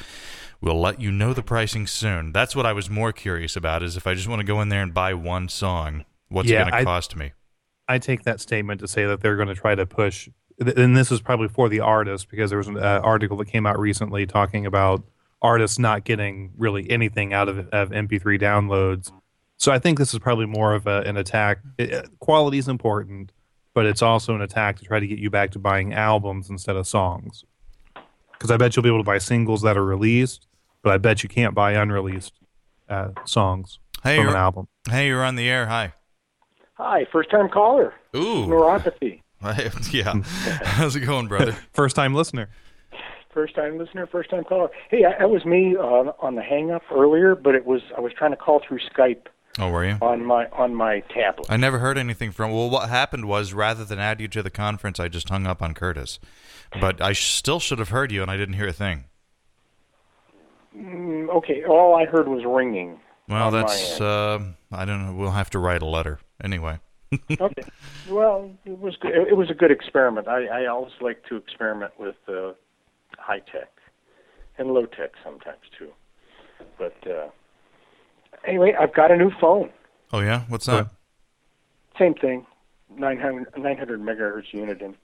[0.60, 2.32] We'll let you know the pricing soon.
[2.32, 4.68] That's what I was more curious about is if I just want to go in
[4.68, 7.32] there and buy one song, what's Yeah, it going to cost me?
[7.88, 10.28] I take that statement to say that they're going to try to push,
[10.60, 13.66] and this is probably for the artist because there was an uh, article that came
[13.66, 15.02] out recently talking about
[15.40, 19.12] artists not getting really anything out of, of MP3 downloads.
[19.56, 21.58] So I think this is probably more of a, an attack.
[22.20, 23.32] Quality is important,
[23.74, 26.76] but it's also an attack to try to get you back to buying albums instead
[26.76, 27.44] of songs.
[28.32, 30.46] Because I bet you'll be able to buy singles that are released,
[30.82, 32.32] but I bet you can't buy unreleased
[32.88, 34.68] uh, songs Hey, from an album.
[34.88, 35.66] hey, you're on the air.
[35.66, 35.92] Hi.
[36.74, 37.92] Hi, first time caller.
[38.16, 38.46] Ooh.
[38.46, 39.22] Neuropathy.
[39.92, 40.14] yeah.
[40.64, 41.52] How's it going, brother?
[41.72, 42.48] First time listener.
[43.32, 44.68] First time listener, first time caller.
[44.90, 48.00] Hey, I- that was me uh, on the hang up earlier, but it was I
[48.00, 49.26] was trying to call through Skype
[49.60, 49.96] Oh, were you?
[50.00, 51.46] on my on my tablet.
[51.48, 52.50] I never heard anything from.
[52.52, 55.62] Well, what happened was rather than add you to the conference, I just hung up
[55.62, 56.18] on Curtis.
[56.80, 59.04] But I sh- still should have heard you, and I didn't hear a thing.
[60.76, 62.98] Mm, okay, all I heard was ringing.
[63.28, 64.40] Well, that's uh,
[64.72, 65.14] I don't know.
[65.14, 66.80] We'll have to write a letter anyway.
[67.12, 67.62] Okay.
[68.08, 69.12] Well, it was good.
[69.14, 70.28] It was a good experiment.
[70.28, 72.52] I, I always like to experiment with uh,
[73.16, 73.70] high tech
[74.58, 75.90] and low tech sometimes too.
[76.78, 77.28] But uh,
[78.44, 79.70] anyway, I've got a new phone.
[80.12, 80.88] Oh yeah, what's that?
[81.98, 82.46] Same thing,
[82.96, 84.80] 900, 900 megahertz unit.
[84.82, 84.94] And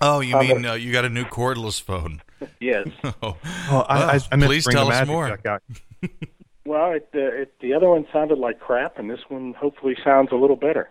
[0.00, 2.22] Oh, you Uh, mean uh, you got a new cordless phone?
[2.60, 2.88] yes,
[3.22, 3.36] oh,
[3.70, 5.38] Well, I, I, I please tell us more.
[6.66, 10.30] well, it, uh, it, the other one sounded like crap, and this one hopefully sounds
[10.32, 10.90] a little better.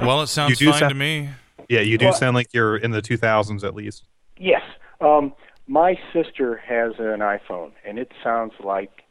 [0.00, 1.30] Well, it sounds do fine sound- to me.
[1.68, 4.04] Yeah, you do Well- sound like you're in the 2000s at least.
[4.38, 4.62] Yes.
[5.00, 5.32] Um,
[5.66, 9.02] my sister has an iPhone, and it sounds like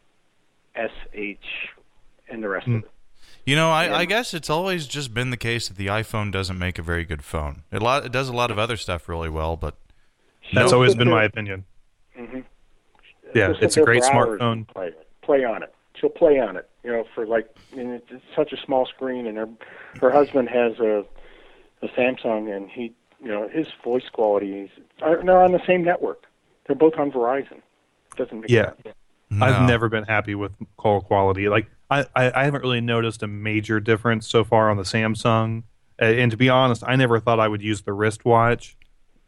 [0.75, 1.69] SH
[2.29, 2.91] and the rest of it.
[3.45, 6.57] You know, I, I guess it's always just been the case that the iPhone doesn't
[6.57, 7.63] make a very good phone.
[7.71, 9.75] It lot it does a lot of other stuff really well, but
[10.53, 10.77] That's No.
[10.77, 11.65] always been my opinion.
[12.17, 12.43] Mhm.
[13.33, 14.67] Yeah, it's a great smartphone.
[14.67, 14.91] Play,
[15.23, 15.73] play on it.
[15.99, 16.69] She'll play on it.
[16.85, 19.49] You know, for like, and it's, it's such a small screen, and her
[20.01, 21.03] her husband has a
[21.81, 24.69] a Samsung, and he, you know, his voice quality is.
[25.01, 26.25] uh, They're on the same network.
[26.67, 27.61] They're both on Verizon.
[28.15, 28.71] Doesn't make Yeah.
[28.83, 28.95] sense.
[29.41, 31.49] I've never been happy with call quality.
[31.49, 35.63] Like I, I, I haven't really noticed a major difference so far on the Samsung.
[35.99, 38.77] Uh, and to be honest, I never thought I would use the wristwatch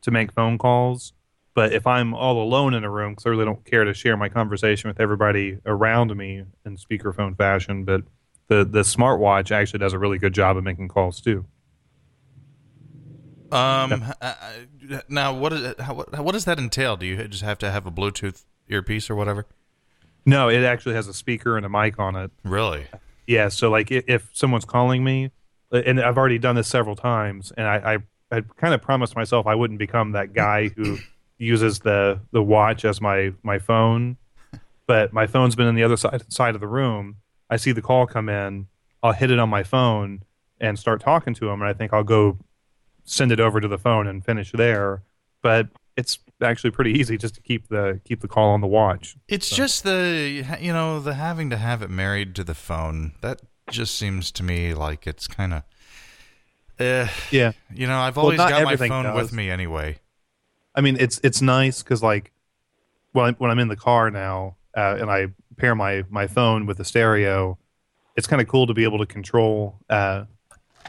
[0.04, 1.14] to make phone calls.
[1.58, 4.16] But if I'm all alone in a room, because I really don't care to share
[4.16, 8.04] my conversation with everybody around me in speakerphone fashion, but
[8.48, 11.46] the the smartwatch actually does a really good job of making calls too.
[13.52, 14.04] Um.
[14.04, 16.96] uh, uh, now, what is how, what, what does that entail?
[16.96, 19.48] Do you just have to have a Bluetooth earpiece or whatever?
[20.28, 22.30] No, it actually has a speaker and a mic on it.
[22.44, 22.86] Really?
[23.26, 25.32] Yeah, so like i- if someone's calling me,
[25.72, 27.96] uh, and I've already done this several times, and I
[28.32, 31.00] I, I kind of promised myself I wouldn't become that guy who
[31.38, 34.18] uses the the watch as my my phone,
[34.88, 37.18] but my phone's been on the other side side of the room.
[37.50, 38.68] I see the call come in,
[39.04, 40.24] I'll hit it on my phone
[40.60, 42.38] and start talking to him, and I think I'll go
[43.06, 45.04] send it over to the phone and finish there.
[45.42, 49.16] But it's actually pretty easy just to keep the keep the call on the watch.
[49.28, 53.14] It's just the you know the having to have it married to the phone.
[53.22, 55.64] That just seems to me like it's kind of.
[56.80, 57.54] Uh, Yeah.
[57.74, 59.98] you know, I've always not got my phone with me anyway.
[60.78, 62.32] I mean, it's it's nice because like
[63.12, 66.68] when I, when I'm in the car now uh, and I pair my my phone
[66.68, 67.58] with the stereo,
[68.16, 70.26] it's kind of cool to be able to control uh,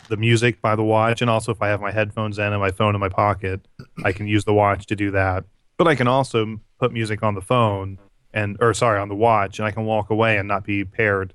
[0.09, 2.71] the music by the watch, and also if I have my headphones in and my
[2.71, 3.67] phone in my pocket,
[4.05, 5.45] I can use the watch to do that.
[5.79, 7.99] But I can also put music on the phone
[8.35, 11.33] and or sorry on the watch, and I can walk away and not be paired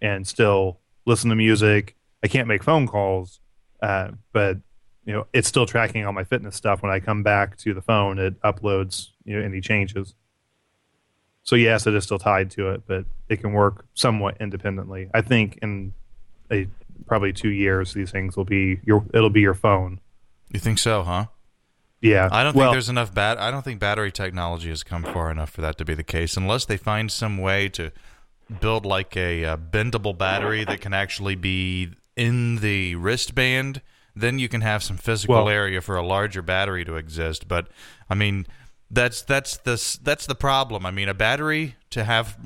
[0.00, 1.96] and still listen to music.
[2.24, 3.38] I can't make phone calls,
[3.80, 4.58] uh, but
[5.04, 7.82] you know it's still tracking all my fitness stuff when i come back to the
[7.82, 10.14] phone it uploads you know any changes
[11.42, 15.20] so yes it is still tied to it but it can work somewhat independently i
[15.20, 15.92] think in
[16.50, 16.66] a
[17.06, 20.00] probably two years these things will be your it'll be your phone
[20.52, 21.26] You think so, huh?
[22.00, 23.38] yeah I don't well, think there's enough bat.
[23.38, 26.36] I don't think battery technology has come far enough for that to be the case,
[26.36, 27.90] unless they find some way to
[28.60, 33.80] build like a, uh bendable battery that can actually be in the wristband.
[34.14, 37.48] Then you can have some physical Well- area for a larger battery to exist.
[37.48, 37.68] But
[38.10, 38.46] I mean,
[38.90, 40.84] That's that's the that's the problem.
[40.84, 42.36] I mean, a battery to have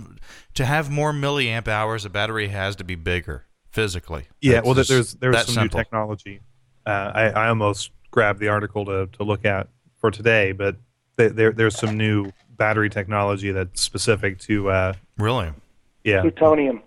[0.54, 4.26] to have more milliamp hours, a battery has to be bigger physically.
[4.40, 5.78] Yeah, That's well, just there's there's some simple.
[5.78, 6.40] new technology.
[6.86, 9.66] Uh, I, I almost grabbed the article to, to look at
[10.00, 10.76] for today, but
[11.18, 15.50] th- there there's some new battery technology that's specific to uh, Really,
[16.04, 16.80] yeah Plutonium.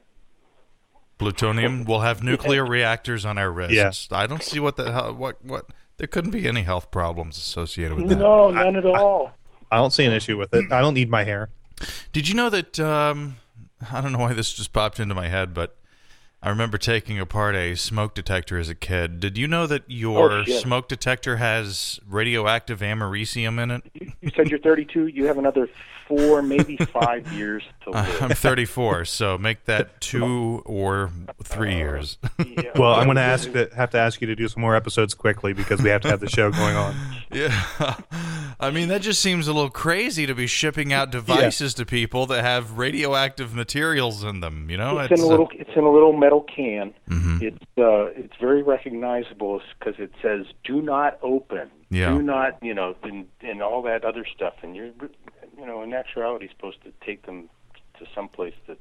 [1.19, 1.86] Plutonium.
[1.86, 4.08] We'll have nuclear reactors on our wrists.
[4.12, 4.17] Yeah.
[4.17, 5.65] I don't see what the hell what what.
[5.97, 8.15] There couldn't be any health problems associated with that.
[8.19, 9.34] No, none at all.
[9.69, 10.71] I don't see an issue with it.
[10.71, 11.49] I don't need my hair.
[12.13, 12.79] Did you know that?
[12.79, 13.36] Um,
[13.91, 15.75] I don't know why this just popped into my head, but
[16.41, 19.19] I remember taking apart a smoke detector as a kid.
[19.19, 23.84] Did you know that your Oh, smoke detector has radioactive americium in it?
[23.93, 25.08] You, you said you're 32.
[25.08, 25.67] You have another
[26.09, 28.21] four, maybe five years to live.
[28.21, 31.11] I'm 34, so make that two or
[31.43, 32.17] three years.
[32.37, 32.63] Yeah.
[32.75, 35.13] Well, I'm going to ask that have to ask you to do some more episodes
[35.13, 36.95] quickly because we have to have the show going on.
[37.31, 37.95] yeah,
[38.59, 42.25] I mean that just seems a little crazy to be shipping out devices to people
[42.27, 44.69] that have radioactive materials in them.
[44.69, 46.93] You know, it's in a uh, little it's in a little metal can.
[47.09, 47.41] Mhm.
[47.41, 52.13] It's uh it's very recognizable because it says "Do not open." Yeah.
[52.13, 54.53] Do not, you know, and and all that other stuff.
[54.61, 54.91] And you're,
[55.59, 57.49] you know, in actuality, supposed to take them
[57.99, 58.79] to some place that's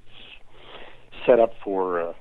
[1.27, 2.01] set up for.
[2.01, 2.13] Uh,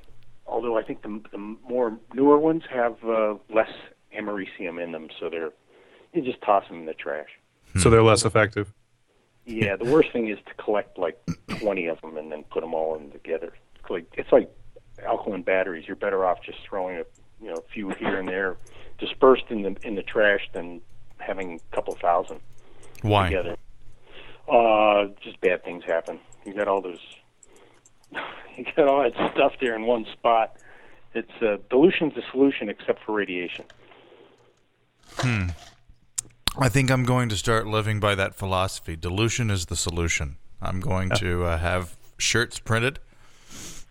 [0.47, 3.69] although I think the the more newer ones have uh, less
[4.17, 5.51] americium in them, so they're
[6.13, 7.29] you just toss them in the trash.
[7.77, 8.73] So they're less effective.
[9.45, 11.17] Yeah, the worst thing is to collect like
[11.47, 13.53] 20 of them and then put them all in together.
[13.79, 14.51] It's like it's like
[15.05, 15.85] alkaline batteries.
[15.87, 17.03] You're better off just throwing a
[17.41, 18.57] you know a few here and there,
[18.97, 20.81] dispersed in the in the trash, than
[21.19, 22.39] having a couple thousand
[23.01, 23.25] why?
[23.25, 23.57] together.
[24.47, 26.19] Uh, just bad things happen.
[26.45, 26.99] You got all those,
[28.57, 30.55] you got all that stuff there in one spot.
[31.13, 33.65] It's uh, dilution's a solution except for radiation.
[35.17, 35.47] Hmm.
[36.59, 38.95] I think I'm going to start living by that philosophy.
[38.95, 40.37] Dilution is the solution.
[40.61, 42.99] I'm going to uh, have shirts printed,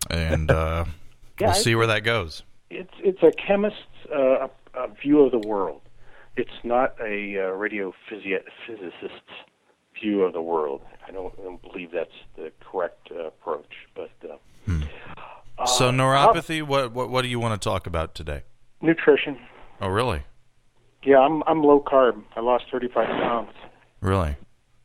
[0.09, 0.85] and uh,
[1.39, 2.43] Yeah, we'll see where that goes.
[2.69, 3.77] it's it's a chemist's
[4.13, 5.81] uh, a view of the world.
[6.35, 9.21] It's not a uh, radiophysicist's
[10.01, 10.81] view of the world.
[11.07, 13.71] I don't, I don't believe that's the correct uh, approach.
[13.95, 16.61] But uh, So neuropathy.
[16.63, 18.43] What, what what do you want to talk about today?
[18.81, 19.37] nutrition,
[19.81, 20.23] Oh, really?
[21.03, 22.21] yeah, I'm I'm low carb.
[22.35, 23.51] I lost 35 pounds
[24.01, 24.35] Really?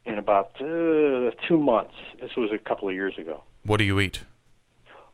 [0.07, 1.95] in about uh, two months.
[2.21, 3.43] This was a couple of years ago.
[3.65, 4.21] What do you eat?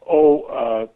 [0.08, 0.86] Oh, uh,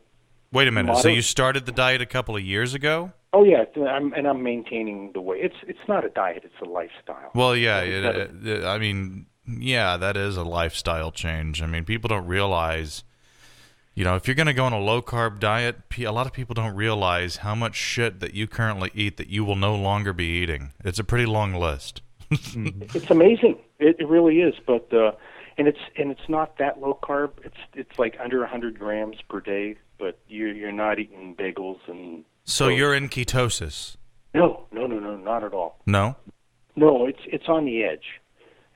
[0.53, 0.97] Wait a minute.
[0.99, 3.13] So you started the diet a couple of years ago?
[3.33, 5.39] Oh yeah, I'm, and I'm maintaining the way.
[5.39, 7.31] It's it's not a diet; it's a lifestyle.
[7.35, 7.81] Well, yeah.
[7.81, 11.63] It, it, I mean, yeah, that is a lifestyle change.
[11.63, 13.05] I mean, people don't realize.
[13.95, 16.33] You know, if you're going to go on a low carb diet, a lot of
[16.33, 20.15] people don't realize how much shit that you currently eat that you will no longer
[20.15, 20.73] be eating.
[20.83, 22.01] It's a pretty long list.
[22.55, 23.59] It's amazing.
[23.79, 24.55] It, it really is.
[24.67, 25.13] But uh,
[25.59, 27.33] and it's and it's not that low carb.
[27.45, 29.77] It's it's like under 100 grams per day.
[29.99, 33.97] But you you're not eating bagels and So you're in ketosis?
[34.35, 35.79] no no no no not at all.
[35.87, 36.17] No.
[36.75, 38.21] No, it's it's on the edge,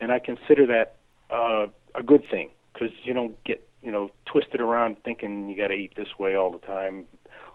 [0.01, 0.97] and I consider that
[1.31, 5.69] uh, a good thing because you don't get you know twisted around thinking you got
[5.69, 7.07] to eat this way all the time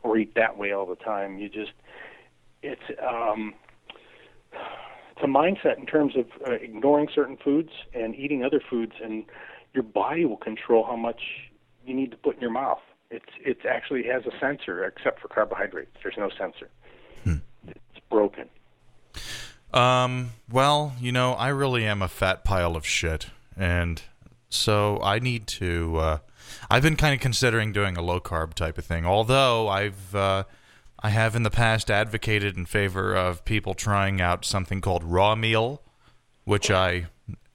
[0.03, 1.37] or eat that way all the time.
[1.37, 1.73] You just
[2.63, 3.53] it's um,
[4.51, 9.25] it's a mindset in terms of uh, ignoring certain foods and eating other foods, and
[9.73, 11.21] your body will control how much
[11.85, 12.81] you need to put in your mouth.
[13.11, 15.91] It's it's actually has a sensor, except for carbohydrates.
[16.01, 16.69] There's no sensor.
[17.67, 18.49] It's broken.
[19.73, 23.27] Um, well, you know, I really am a fat pile of shit.
[23.55, 24.01] And
[24.49, 25.97] so I need to.
[25.97, 26.17] Uh,
[26.69, 30.15] I've been kind of considering doing a low carb type of thing, although I've.
[30.15, 30.43] Uh,
[31.03, 35.33] I have in the past advocated in favor of people trying out something called raw
[35.33, 35.81] meal,
[36.43, 37.07] which I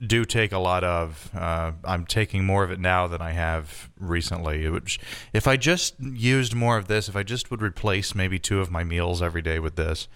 [0.05, 1.31] do take a lot of.
[1.35, 4.69] Uh, I'm taking more of it now than I have recently.
[4.69, 4.99] Which,
[5.33, 8.71] if I just used more of this, if I just would replace maybe two of
[8.71, 10.09] my meals every day with this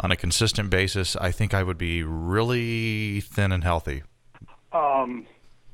[0.00, 4.02] on a consistent basis, I think I would be really thin and healthy.
[4.72, 5.26] Um,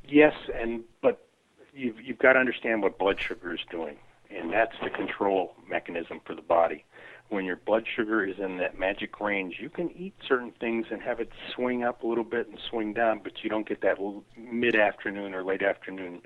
[0.09, 1.27] yes, and but
[1.75, 3.97] you've you've got to understand what blood sugar is doing,
[4.31, 6.85] and that's the control mechanism for the body.
[7.33, 11.01] When your blood sugar is in that magic range, you can eat certain things and
[11.01, 13.97] have it swing up a little bit and swing down, but you don't get that
[14.37, 16.21] mid-afternoon or late afternoon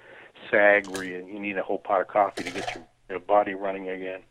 [0.51, 3.55] sag where you, you need a whole pot of coffee to get your, your body
[3.55, 4.23] running again.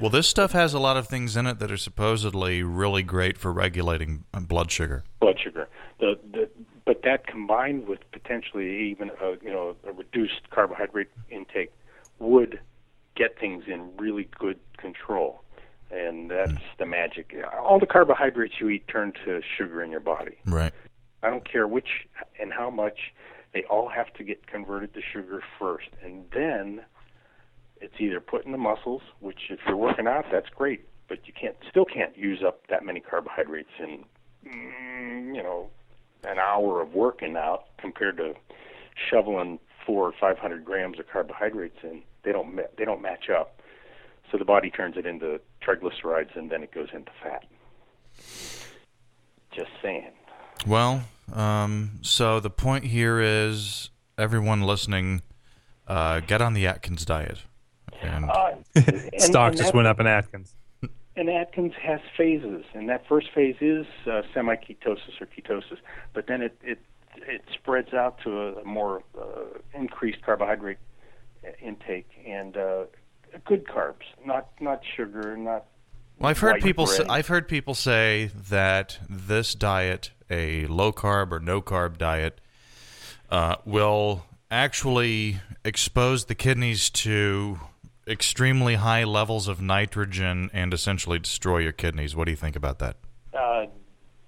[0.00, 3.36] Well, this stuff has a lot of things in it that are supposedly really great
[3.36, 5.04] for regulating uh, blood sugar.
[5.20, 5.68] blood sugar.
[6.00, 6.48] The, the,
[6.86, 11.72] but that combined with potentially even a, you know a reduced carbohydrate intake
[12.18, 12.58] would
[13.14, 15.41] get things in really good control,
[15.92, 17.34] and that's the magic.
[17.60, 20.36] All the carbohydrates you eat turn to sugar in your body.
[20.46, 20.72] Right.
[21.22, 22.08] I don't care which
[22.40, 22.98] and how much,
[23.52, 26.82] they all have to get converted to sugar first, and then
[27.80, 31.32] it's either put in the muscles, which if you're working out, that's great, but you
[31.38, 34.04] can't still can't use up that many carbohydrates in
[34.46, 35.68] mm, you know
[36.24, 38.34] an hour of working out compared to
[39.10, 42.02] shoveling four or five hundred grams of carbohydrates in.
[42.22, 43.60] They don't they don't match up.
[44.30, 47.44] So the body turns it into triglycerides and then it goes into fat.
[49.50, 50.12] Just saying.
[50.66, 51.02] Well,
[51.32, 55.22] um, so the point here is everyone listening,
[55.88, 57.42] uh, get on the Atkins diet.
[58.00, 58.54] And Uh,
[59.18, 60.54] Stock and just went up in Atkins.
[61.14, 65.76] And Atkins has phases, and that first phase is uh, semi-ketosis or ketosis,
[66.14, 66.78] but then it it
[67.16, 70.78] it spreads out to a, a more uh, increased carbohydrate
[71.46, 72.84] uh, intake and uh,
[73.44, 75.66] good carbs, not not sugar, not.
[76.18, 76.86] Well, I've heard people.
[76.86, 77.04] Say.
[77.08, 82.40] I've heard people say that this diet, a low carb or no carb diet,
[83.30, 87.58] uh, will actually expose the kidneys to
[88.06, 92.14] extremely high levels of nitrogen and essentially destroy your kidneys.
[92.16, 92.96] What do you think about that?
[93.34, 93.66] uh,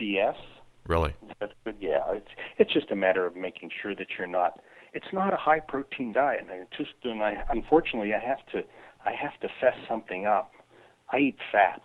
[0.01, 0.37] BS.
[0.87, 1.15] Really?
[1.41, 1.77] That's good.
[1.81, 2.29] Yeah, it's
[2.59, 4.61] it's just a matter of making sure that you're not.
[4.93, 6.41] It's not a high protein diet.
[6.43, 8.65] And I just and I unfortunately I have to
[9.05, 10.53] I have to fess something up.
[11.13, 11.83] I eat fat.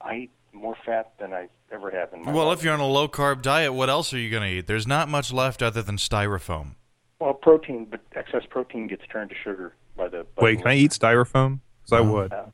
[0.00, 2.58] I eat more fat than I ever have in my Well, life.
[2.58, 4.66] if you're on a low carb diet, what else are you going to eat?
[4.66, 6.74] There's not much left other than styrofoam.
[7.20, 10.26] well, protein, but excess protein gets turned to sugar by the.
[10.36, 11.60] By Wait, the can I eat styrofoam?
[11.82, 12.12] Because I Oh.
[12.12, 12.32] would.
[12.32, 12.46] Uh,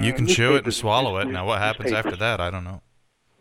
[0.00, 1.26] You can chew it and swallow it.
[1.26, 2.38] Now, what happens after that?
[2.40, 2.82] I don't know.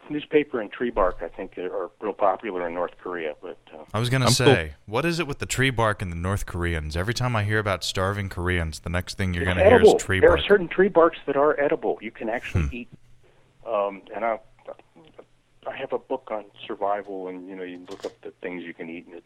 [0.09, 3.33] Newspaper and tree bark, I think, are real popular in North Korea.
[3.41, 6.01] But uh, I was going to I'm say, what is it with the tree bark
[6.01, 6.95] and the North Koreans?
[6.95, 9.81] Every time I hear about starving Koreans, the next thing you're It's going to hear
[9.81, 10.39] is tree there bark.
[10.39, 11.97] There are certain tree barks that are edible.
[12.01, 12.75] You can actually Hmm.
[12.75, 12.89] eat.
[13.67, 14.39] Um, and I,
[15.67, 18.73] I have a book on survival, and you know, you look up the things you
[18.73, 19.25] can eat, and it's.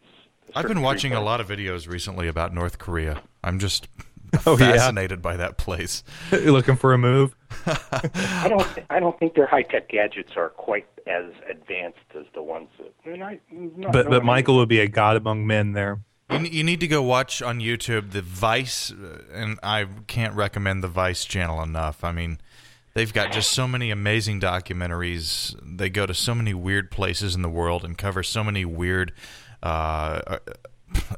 [0.56, 3.22] I've been watching a lot of videos recently about North Korea.
[3.44, 3.88] I'm just
[4.46, 4.74] Oh, yeah.
[4.74, 6.04] fascinated by that place.
[6.32, 7.36] You looking for a move?
[7.66, 8.68] I don't.
[8.90, 12.94] I don't think their high tech gadgets are quite as advanced as the ones that.
[13.12, 16.00] And I, not But but Michael would be a god among men there.
[16.32, 20.84] You, you need to go watch on YouTube the Vice, uh, and I can't recommend
[20.84, 22.04] the Vice channel enough.
[22.04, 22.40] I mean,
[22.94, 25.56] they've got just so many amazing documentaries.
[25.64, 29.12] They go to so many weird places in the world and cover so many weird
[29.64, 30.40] uh, uh,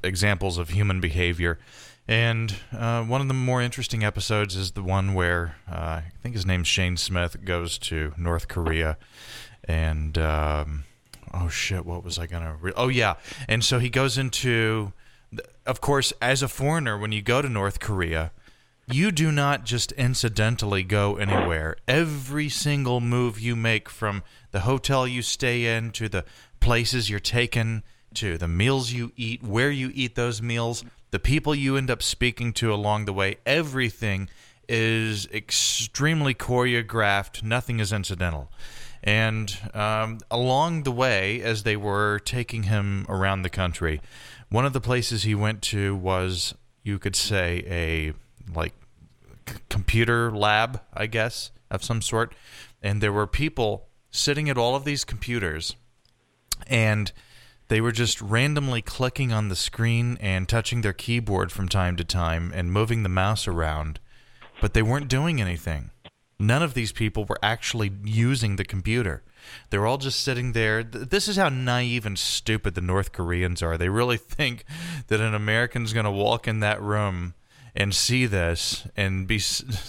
[0.04, 1.60] examples of human behavior.
[2.08, 6.36] And uh, one of the more interesting episodes is the one where uh, I think
[6.36, 8.98] his name's Shane Smith goes to North Korea,
[9.64, 10.84] and um,
[11.34, 12.58] oh shit, what was I gonna?
[12.60, 13.14] Re- oh yeah,
[13.48, 14.94] and so he goes into,
[15.66, 18.32] of course, as a foreigner, when you go to North Korea,
[18.88, 21.78] you do not just incidentally go anywhere.
[21.88, 26.26] Every single move you make, from the hotel you stay in to the
[26.60, 27.84] places you're taken
[28.16, 32.02] to the meals you eat, where you eat those meals, the people you end up
[32.02, 34.30] speaking to along the way, everything
[34.68, 37.44] is extremely choreographed.
[37.44, 38.50] Nothing is incidental.
[39.04, 44.00] And um, along the way, as they were taking him around the country,
[44.50, 46.54] one of the places he went to was,
[46.84, 48.14] you could say, a
[48.56, 48.74] like
[49.50, 52.34] c- computer lab, I guess, of some sort.
[52.82, 55.76] And there were people sitting at all of these computers,
[56.68, 57.12] and
[57.72, 62.04] they were just randomly clicking on the screen and touching their keyboard from time to
[62.04, 63.98] time and moving the mouse around,
[64.60, 65.90] but they weren't doing anything.
[66.38, 69.24] None of these people were actually using the computer.
[69.70, 70.84] They were all just sitting there.
[70.84, 73.78] This is how naive and stupid the North Koreans are.
[73.78, 74.66] They really think
[75.08, 77.36] that an American's going to walk in that room
[77.76, 79.42] and see this and be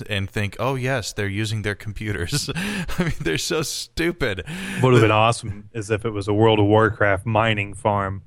[0.09, 4.45] and think, "Oh yes, they're using their computers." I mean, they're so stupid.
[4.83, 8.23] Would have been awesome is if it was a World of Warcraft mining farm.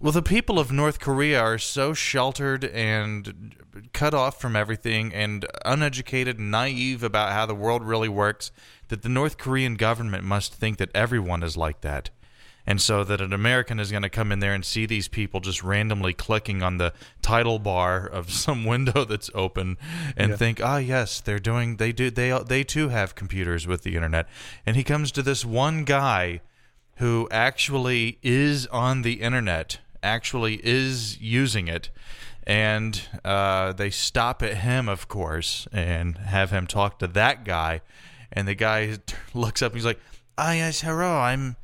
[0.00, 3.54] Well, the people of North Korea are so sheltered and
[3.92, 8.52] cut off from everything and uneducated and naive about how the world really works
[8.88, 12.10] that the North Korean government must think that everyone is like that.
[12.66, 15.40] And so that an American is going to come in there and see these people
[15.40, 19.76] just randomly clicking on the title bar of some window that's open
[20.16, 20.36] and Yeah.
[20.36, 24.26] think, "Ah, yes, they're doing they do they they too have computers with the internet."
[24.64, 26.40] And he comes to this one guy
[26.98, 31.90] who actually is on the internet, actually is using it,
[32.46, 37.80] and uh, they stop at him, of course, and have him talk to that guy,
[38.32, 38.96] and the guy
[39.34, 40.00] looks up and he's like,
[40.38, 41.56] "Ah, yes, hello, I'm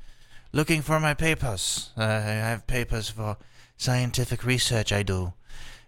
[0.52, 1.90] looking for my papers.
[1.96, 3.36] Uh, I have papers for
[3.76, 5.32] scientific research I do,"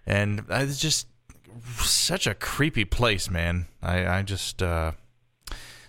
[0.06, 1.06] and it's just
[1.78, 3.66] such a creepy place, man.
[3.82, 4.62] I, I just.
[4.62, 4.92] Uh,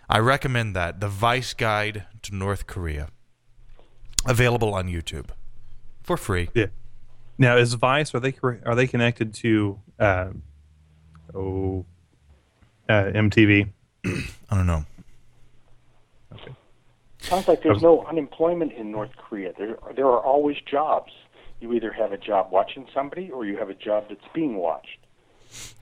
[0.10, 3.08] I recommend that the Vice Guide to North Korea.
[4.26, 5.30] Available on YouTube
[6.04, 6.50] for free.
[6.54, 6.68] Yeah.
[7.38, 10.30] Now, is Vice are they are they connected to uh,
[11.34, 11.86] oh
[12.88, 13.70] uh, MTV?
[14.06, 14.86] I don't know.
[17.24, 19.54] Sounds like there's no unemployment in North Korea.
[19.58, 21.12] There, there are always jobs.
[21.60, 24.98] You either have a job watching somebody, or you have a job that's being watched.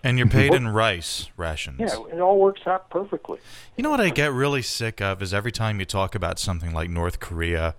[0.03, 1.79] And you're paid in rice rations.
[1.79, 3.39] Yeah, it all works out perfectly.
[3.75, 6.73] You know what I get really sick of is every time you talk about something
[6.73, 7.75] like North Korea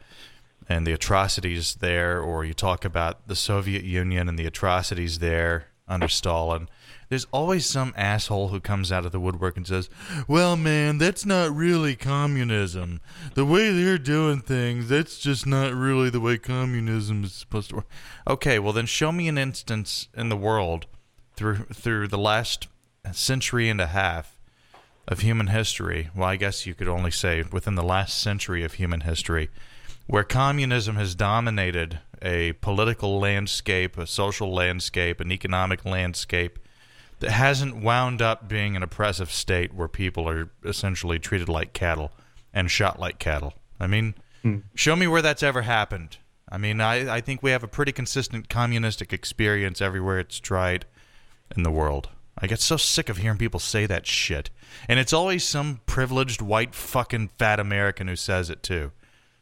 [0.68, 5.66] and the atrocities there, or you talk about the Soviet Union and the atrocities there
[5.86, 6.68] under Stalin,
[7.12, 9.90] there's always some asshole who comes out of the woodwork and says,
[10.26, 13.02] Well, man, that's not really communism.
[13.34, 17.76] The way they're doing things, that's just not really the way communism is supposed to
[17.76, 17.86] work.
[18.26, 20.86] Okay, well, then show me an instance in the world
[21.36, 22.68] through through the last
[23.12, 24.38] century and a half
[25.06, 28.74] of human history, well, I guess you could only say within the last century of
[28.74, 29.50] human history,
[30.06, 36.58] where communism has dominated a political landscape, a social landscape, an economic landscape
[37.23, 42.11] that hasn't wound up being an oppressive state where people are essentially treated like cattle
[42.53, 43.55] and shot like cattle.
[43.79, 44.59] I mean, hmm.
[44.75, 46.18] show me where that's ever happened.
[46.51, 50.85] I mean, I, I think we have a pretty consistent communistic experience everywhere it's tried
[51.57, 52.09] in the world.
[52.37, 54.51] I get so sick of hearing people say that shit.
[54.89, 58.91] And it's always some privileged white fucking fat American who says it too.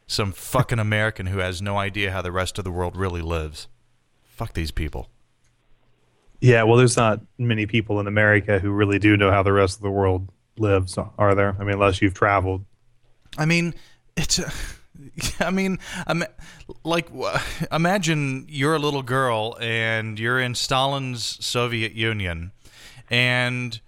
[0.05, 3.67] Some fucking American who has no idea how the rest of the world really lives.
[4.23, 5.09] Fuck these people.
[6.41, 9.77] Yeah, well, there's not many people in America who really do know how the rest
[9.77, 10.27] of the world
[10.57, 11.55] lives, are there?
[11.59, 12.65] I mean, unless you've traveled.
[13.37, 13.75] I mean,
[14.17, 14.39] it's.
[14.39, 14.51] Uh, a,
[15.39, 16.23] I mean, I'm,
[16.83, 17.09] like,
[17.71, 22.51] imagine you're a little girl and you're in Stalin's Soviet Union,
[23.09, 23.79] and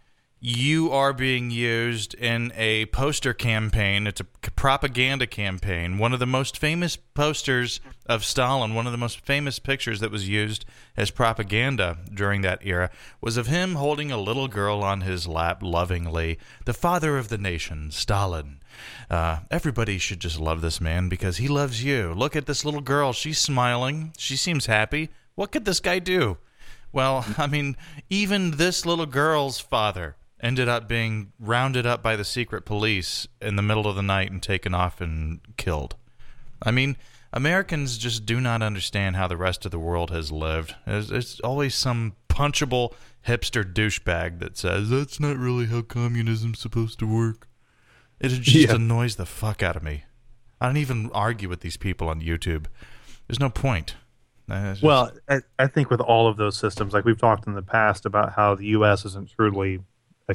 [0.45, 4.05] you are being used in a poster campaign.
[4.05, 5.97] It's a propaganda campaign.
[5.97, 10.11] One of the most famous posters of Stalin, one of the most famous pictures that
[10.11, 10.65] was used
[10.97, 12.89] as propaganda during that era,
[13.21, 16.37] was of him holding a little girl on his lap lovingly.
[16.65, 18.59] The father of the nation, Stalin.
[19.09, 22.13] Uh, everybody should just love this man because he loves you.
[22.13, 23.13] Look at this little girl.
[23.13, 24.11] She's smiling.
[24.17, 25.09] She seems happy.
[25.35, 26.37] What could this guy do?
[26.91, 27.77] Well, I mean,
[28.09, 33.55] even this little girl's father ended up being rounded up by the secret police in
[33.55, 35.95] the middle of the night and taken off and killed.
[36.61, 36.97] I mean,
[37.31, 40.75] Americans just do not understand how the rest of the world has lived.
[40.85, 42.93] There's, there's always some punchable
[43.25, 47.47] hipster douchebag that says that's not really how communism's supposed to work.
[48.19, 48.75] It just Yeah.
[48.75, 50.03] annoys the fuck out of me.
[50.59, 52.65] I don't even argue with these people on YouTube.
[53.27, 53.95] There's no point.
[54.49, 57.53] Uh, just- Well, I, I think with all of those systems, like we've talked in
[57.53, 59.05] the past about how the U.S.
[59.05, 59.79] isn't truly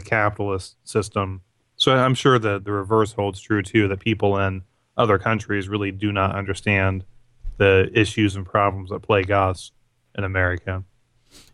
[0.00, 1.42] a capitalist system.
[1.76, 3.88] So I'm sure that the reverse holds true too.
[3.88, 4.62] That people in
[4.96, 7.04] other countries really do not understand
[7.58, 9.72] the issues and problems that plague us
[10.16, 10.82] in America.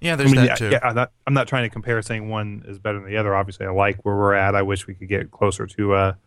[0.01, 0.71] yeah, I there's mean, that yeah, too.
[0.71, 3.35] yeah, I'm not, I'm not trying to compare saying one is better than the other.
[3.35, 4.55] Obviously, I like where we're at.
[4.55, 6.19] I wish we could get closer to a,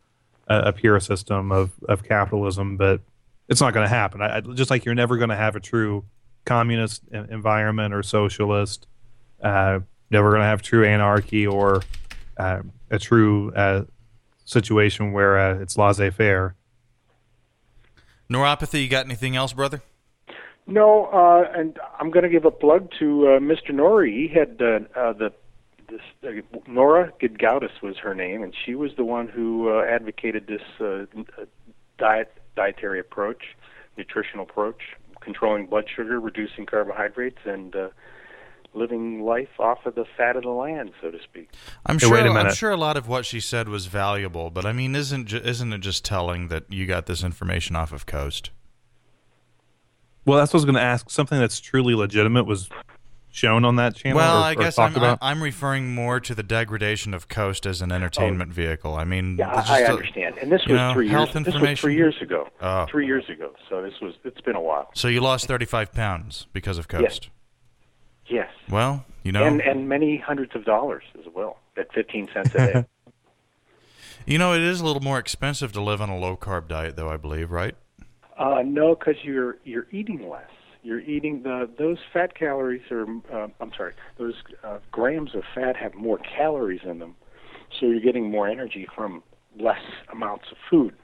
[0.47, 3.01] a, pure system of, of capitalism, but
[3.47, 4.21] it's not going to happen.
[4.21, 6.05] I, I, just like you're never going to have a true
[6.45, 8.87] communist environment or socialist,
[9.41, 11.81] uh, never going to have true anarchy or
[12.37, 13.83] uh, a true uh,
[14.45, 16.55] situation where uh, it's laissez faire.
[18.29, 19.81] Neuropathy, you got anything else, brother?
[20.65, 23.69] No, uh, and I'm going to give a plug to uh, Mr.
[23.69, 24.11] Noory.
[24.11, 25.33] He had uh, uh, the
[25.89, 30.47] this uh, Nora Gedgaudas was her name, and she was the one who uh, advocated
[30.47, 31.05] this uh,
[31.97, 33.55] diet dietary approach,
[33.97, 34.81] nutritional approach,
[35.21, 37.89] controlling blood sugar, reducing carbohydrates, and uh,
[38.77, 41.49] living life off of the fat of the land, so to speak.
[41.85, 42.13] I'm Hey, sure.
[42.13, 44.95] wait a I'm sure a lot of what she said was valuable, but I mean,
[44.95, 48.51] isn't isn't it just telling that you got this information off of Coast?
[50.25, 51.09] Well, that's what I was going to ask.
[51.09, 52.69] Something that's truly legitimate was
[53.31, 54.17] shown on that channel.
[54.17, 55.19] Well, or, I guess I'm, about?
[55.21, 58.53] I'm referring more to the degradation of Coast as an entertainment oh.
[58.53, 58.95] vehicle.
[58.95, 60.37] I mean, Yeah, it's I, I just a- understand.
[60.39, 61.45] And this was know, three health years.
[61.45, 62.49] This was three years ago.
[62.61, 62.85] Oh.
[62.89, 63.53] Three years ago.
[63.69, 64.15] So this was.
[64.25, 64.89] It's been a while.
[64.95, 67.25] So you lost 35 pounds because of Coast.
[67.25, 67.31] Yes.
[68.69, 72.57] Well, you know, And and many hundreds of dollars as well at 15 cents a
[72.57, 72.85] day.
[74.25, 76.95] you know, it is a little more expensive to live on a low carb diet,
[76.95, 77.09] though.
[77.09, 77.75] I believe, right?
[78.37, 80.49] Uh, no, because you're you're eating less.
[80.83, 83.05] You're eating the those fat calories are.
[83.31, 87.15] Uh, I'm sorry, those uh, grams of fat have more calories in them,
[87.77, 89.23] so you're getting more energy from
[89.59, 90.95] less amounts of food.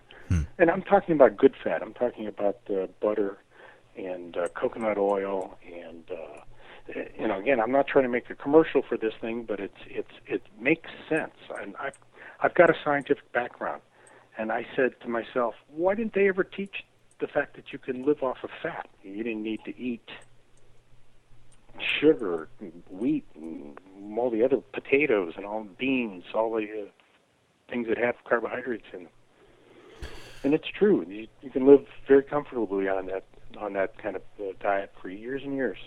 [0.57, 1.81] And I'm talking about good fat.
[1.83, 3.37] I'm talking about uh, butter
[3.97, 6.03] and uh, coconut oil and.
[6.09, 6.39] Uh,
[6.87, 9.79] you know, again, I'm not trying to make a commercial for this thing, but it's
[9.87, 11.35] it's it makes sense.
[11.61, 11.97] And I've
[12.41, 13.81] I've got a scientific background,
[14.37, 16.83] and I said to myself, why didn't they ever teach
[17.23, 18.89] the fact that you can live off of fat.
[19.01, 20.09] You didn't need to eat
[21.79, 22.49] sugar,
[22.89, 23.77] wheat, and
[24.17, 26.85] all the other potatoes and all beans, all the uh,
[27.69, 29.13] things that have carbohydrates in them.
[30.43, 31.05] And it's true.
[31.07, 33.23] You, you can live very comfortably on that
[33.57, 35.77] on that kind of uh, diet for years and years.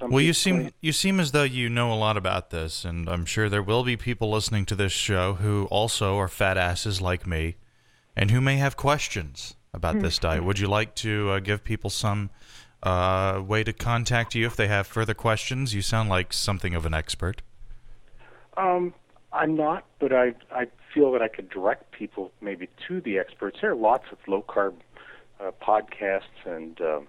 [0.00, 3.08] And Well, you seem you seem as though you know a lot about this, and
[3.08, 7.00] I'm sure there will be people listening to this show who also are fat asses
[7.00, 7.56] like me,
[8.16, 10.44] and who may have questions about this diet.
[10.44, 12.30] Would you like to uh, give people some
[12.82, 15.74] uh, way to contact you if they have further questions?
[15.74, 17.42] You sound like something of an expert.
[18.56, 18.94] Um,
[19.32, 23.58] I'm not, but I I feel that I could direct people maybe to the experts.
[23.60, 24.74] There are lots of low carb
[25.40, 27.06] uh, podcasts and um,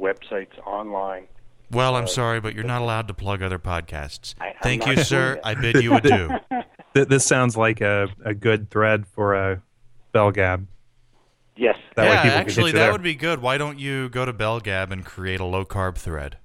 [0.00, 1.24] websites online.
[1.70, 4.34] Well, I'm sorry, but you're not allowed to plug other podcasts.
[4.40, 5.38] I- Thank you, sir.
[5.44, 6.30] I bid you adieu.
[6.94, 9.62] This sounds like a, a good thread for a
[10.12, 10.66] BellGab.
[11.54, 12.92] Yes, That yeah, people actually, that there.
[12.92, 13.40] would be good.
[13.40, 16.38] Why don't you go to BellGab and create a low carb thread?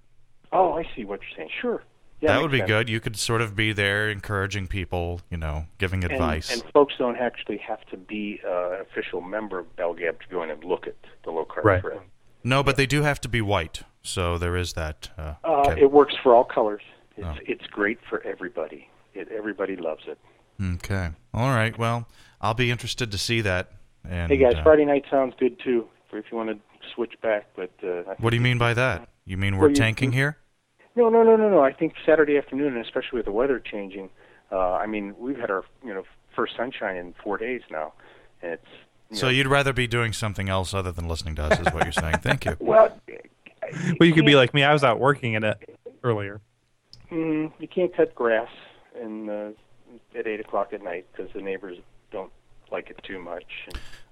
[0.51, 1.49] Oh, I see what you're saying.
[1.59, 1.81] Sure.
[2.21, 2.67] Yeah, that would be sense.
[2.67, 2.89] good.
[2.89, 6.51] You could sort of be there encouraging people, you know, giving And, advice.
[6.53, 10.43] and folks don't actually have to be uh, an official member of BellGab to go
[10.43, 11.81] in and look at the low carb Right.
[11.81, 11.99] thread.
[12.43, 13.83] No, but they do have to be white.
[14.01, 15.09] So there is that.
[15.17, 15.75] Uh, Uh.
[15.77, 16.81] It works for all colors.
[17.15, 17.35] It's Oh.
[17.45, 18.89] it's great for everybody.
[19.13, 20.17] It, everybody loves it.
[20.75, 21.09] okay.
[21.33, 21.77] All right.
[21.77, 22.07] Well,
[22.41, 23.71] I'll be interested to see that.
[24.07, 25.87] And, Hey guys, uh, Friday night sounds good too.
[26.09, 26.57] For if you want to
[26.93, 29.07] switch back, but uh, what do you mean by that?
[29.25, 30.37] You mean we're Well, you- tanking here?
[30.95, 31.61] No, no, no, no, no.
[31.63, 34.09] I think Saturday afternoon, and especially with the weather changing.
[34.51, 36.03] Uh, I mean, we've had our you know
[36.35, 37.93] first sunshine in four days now,
[38.43, 38.67] and it's
[39.13, 41.91] So you'd rather be doing something else other than listening to us, is what you're
[41.91, 42.17] saying.
[42.17, 42.57] Thank you.
[42.59, 42.97] well.
[43.99, 44.63] Well, you could be like me.
[44.63, 45.57] I was out working in it
[46.03, 46.41] earlier.
[47.11, 48.49] Mm, you can't cut grass
[49.01, 49.51] in, uh,
[50.17, 51.77] at eight o'clock at night because the neighbors
[52.11, 52.31] don't
[52.71, 53.45] like it too much.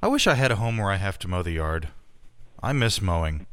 [0.02, 1.89] I wish I had a home where I have to mow the yard.
[2.62, 3.45] I miss mowing.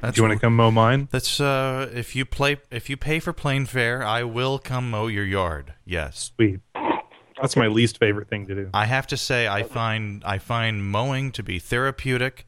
[0.00, 1.08] That's Do you want to come mow mine?
[1.10, 5.06] That's uh, if you play, if you pay for plane fare, I will come mow
[5.06, 5.74] your yard.
[5.84, 6.60] Yes, Sweet.
[7.40, 8.70] That's my least favorite thing to do.
[8.72, 12.46] I have to say, I find I find mowing to be therapeutic.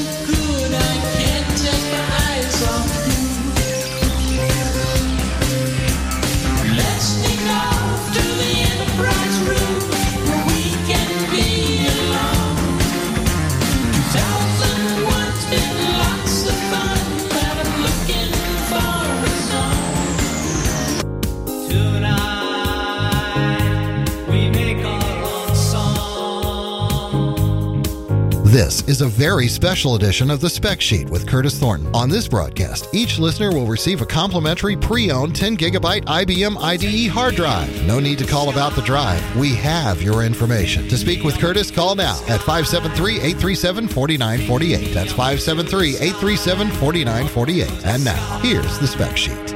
[28.51, 31.95] This is a very special edition of the Spec Sheet with Curtis Thornton.
[31.95, 37.37] On this broadcast, each listener will receive a complimentary pre-owned 10 gigabyte IBM IDE hard
[37.37, 37.87] drive.
[37.87, 39.23] No need to call about the drive.
[39.37, 40.89] We have your information.
[40.89, 44.95] To speak with Curtis, call now at 573-837-4948.
[44.95, 47.87] That's 573-837-4948.
[47.87, 49.55] And now, here's the Spec Sheet.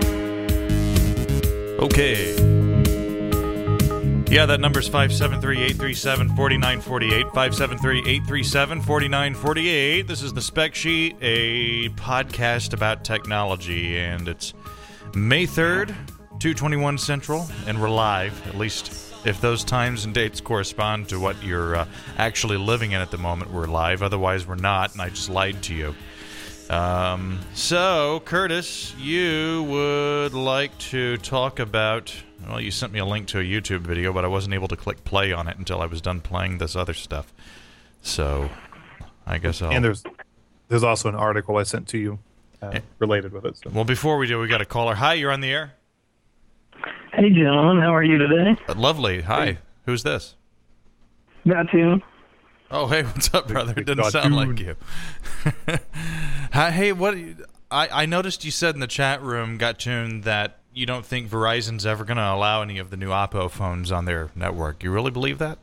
[1.80, 2.53] Okay.
[4.34, 7.22] Yeah, that number's 573 837 4948.
[7.26, 10.08] 573 837 4948.
[10.08, 14.52] This is the Spec Sheet, a podcast about technology, and it's
[15.14, 15.90] May 3rd,
[16.40, 21.40] 221 Central, and we're live, at least if those times and dates correspond to what
[21.44, 21.86] you're uh,
[22.18, 24.02] actually living in at the moment, we're live.
[24.02, 25.94] Otherwise, we're not, and I just lied to you.
[26.70, 32.12] Um, so, Curtis, you would like to talk about.
[32.48, 34.76] Well, you sent me a link to a YouTube video, but I wasn't able to
[34.76, 37.32] click play on it until I was done playing this other stuff.
[38.02, 38.50] So,
[39.26, 39.72] I guess I'll.
[39.72, 40.04] And there's
[40.68, 42.18] there's also an article I sent to you
[42.62, 43.56] uh, related with it.
[43.58, 43.70] So.
[43.70, 44.94] well, before we do, we got a caller.
[44.94, 45.74] Hi, you're on the air.
[47.12, 48.56] Hey, gentlemen, how are you today?
[48.68, 49.22] Uh, lovely.
[49.22, 49.58] Hi.
[49.86, 50.34] Who's this?
[51.46, 52.00] Got to.
[52.70, 53.72] Oh, hey, what's up, brother?
[53.72, 54.76] It didn't God, sound like you.
[56.52, 57.14] Hi- hey, what?
[57.70, 61.28] I, I noticed you said in the chat room, got tuned, that you don't think
[61.28, 64.82] Verizon's ever going to allow any of the new Oppo phones on their network.
[64.82, 65.58] You really believe that?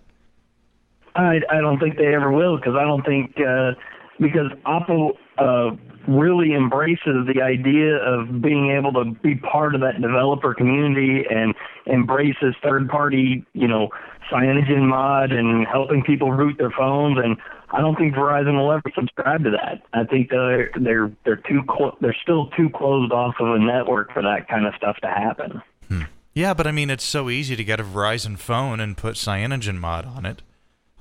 [1.15, 3.73] I I don't think they ever will because I don't think uh,
[4.19, 5.75] because Oppo uh,
[6.07, 11.53] really embraces the idea of being able to be part of that developer community and
[11.87, 13.89] embraces third party you know
[14.31, 17.37] CyanogenMod and helping people root their phones and
[17.73, 19.81] I don't think Verizon will ever subscribe to that.
[19.93, 24.11] I think they're they're they're too clo- they're still too closed off of a network
[24.11, 25.61] for that kind of stuff to happen.
[25.87, 26.03] Hmm.
[26.33, 30.05] Yeah, but I mean, it's so easy to get a Verizon phone and put CyanogenMod
[30.07, 30.41] on it.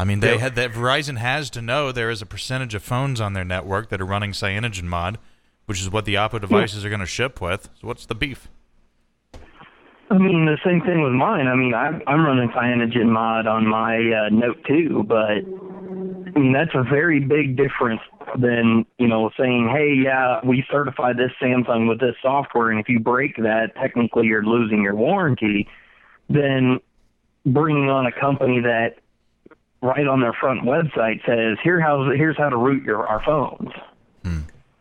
[0.00, 0.38] I mean, they Yeah.
[0.38, 3.90] had that Verizon has to know there is a percentage of phones on their network
[3.90, 5.16] that are running CyanogenMod,
[5.66, 7.68] which is what the Oppo devices are going to ship with.
[7.80, 8.48] So what's the beef?
[10.10, 11.46] I mean, the same thing with mine.
[11.46, 15.44] I mean, I'm, I'm running CyanogenMod on my uh, Note 2, but
[16.34, 18.00] I mean, that's a very big difference
[18.38, 22.88] than, you know, saying, hey, yeah, we certify this Samsung with this software, and if
[22.88, 25.68] you break that, technically you're losing your warranty,
[26.28, 26.80] then
[27.44, 28.94] bringing on a company that
[29.82, 33.70] right on their front website says, Here how, here's how to root your our phones.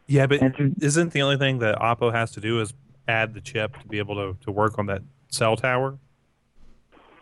[0.07, 2.73] Yeah, but And- isn't the only thing that Oppo has to do is
[3.07, 5.99] add the chip to be able to, to work on that cell tower?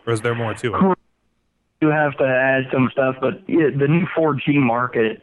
[0.06, 0.98] Or is there more to it?
[1.82, 5.22] you have to add some stuff, but yeah, the new 4G market,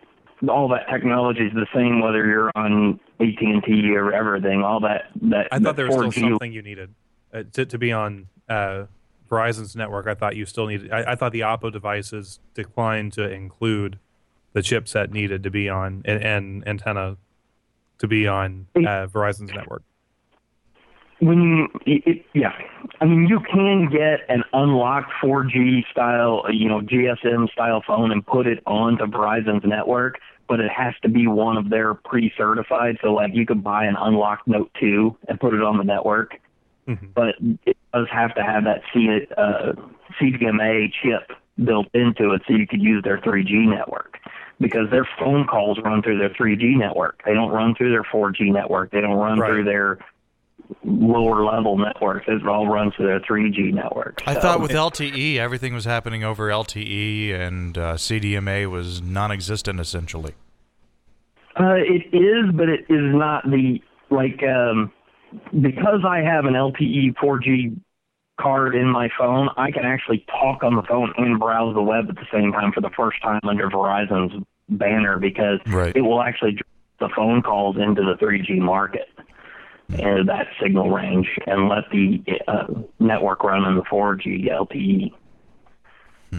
[0.48, 4.62] all that technology is the same whether you're on AT and T or everything.
[4.62, 6.12] All that that I thought that there was 4G.
[6.12, 6.94] still something you needed
[7.32, 8.84] uh, to, to be on uh,
[9.35, 10.07] Verizon's network.
[10.07, 10.93] I thought you still needed.
[10.93, 13.99] I, I thought the Oppo devices declined to include
[14.53, 17.16] the chipset needed to be on and, and antenna
[17.99, 19.82] to be on uh, Verizon's network.
[21.20, 22.53] when you it, yeah
[23.01, 28.26] i mean you can get an unlocked 4g style you know gsm style phone and
[28.26, 30.18] put it onto verizon's network
[30.49, 33.97] but it has to be one of their pre-certified so like you could buy an
[33.99, 36.41] unlocked note 2 and put it on the network
[36.89, 37.14] Mhm.
[37.14, 37.35] but
[37.66, 39.72] it does have to have that C, uh,
[40.20, 41.32] cdma chip
[41.64, 44.18] built into it so you could use their 3g network
[44.61, 48.51] because their phone calls run through their 3g network they don't run through their 4g
[48.53, 49.49] network they don't run Right.
[49.51, 49.99] through their
[50.82, 52.24] lower level networks.
[52.26, 54.22] It all runs through their 3G network.
[54.26, 60.32] I thought with LTE, everything was happening over LTE, and uh, CDMA was non-existent essentially.
[61.61, 63.80] uh, it is, but it is not the
[64.11, 64.91] like um,
[65.61, 67.76] because I have an LTE 4G
[68.41, 69.49] card in my phone.
[69.57, 72.72] I can actually talk on the phone and browse the web at the same time
[72.72, 75.95] for the first time under Verizon's banner because Right.
[75.95, 76.66] it will actually drop
[77.01, 79.09] the phone calls into the 3G market.
[79.91, 82.66] And that signal range, and let the uh,
[82.99, 85.12] network run on the 4G LTE.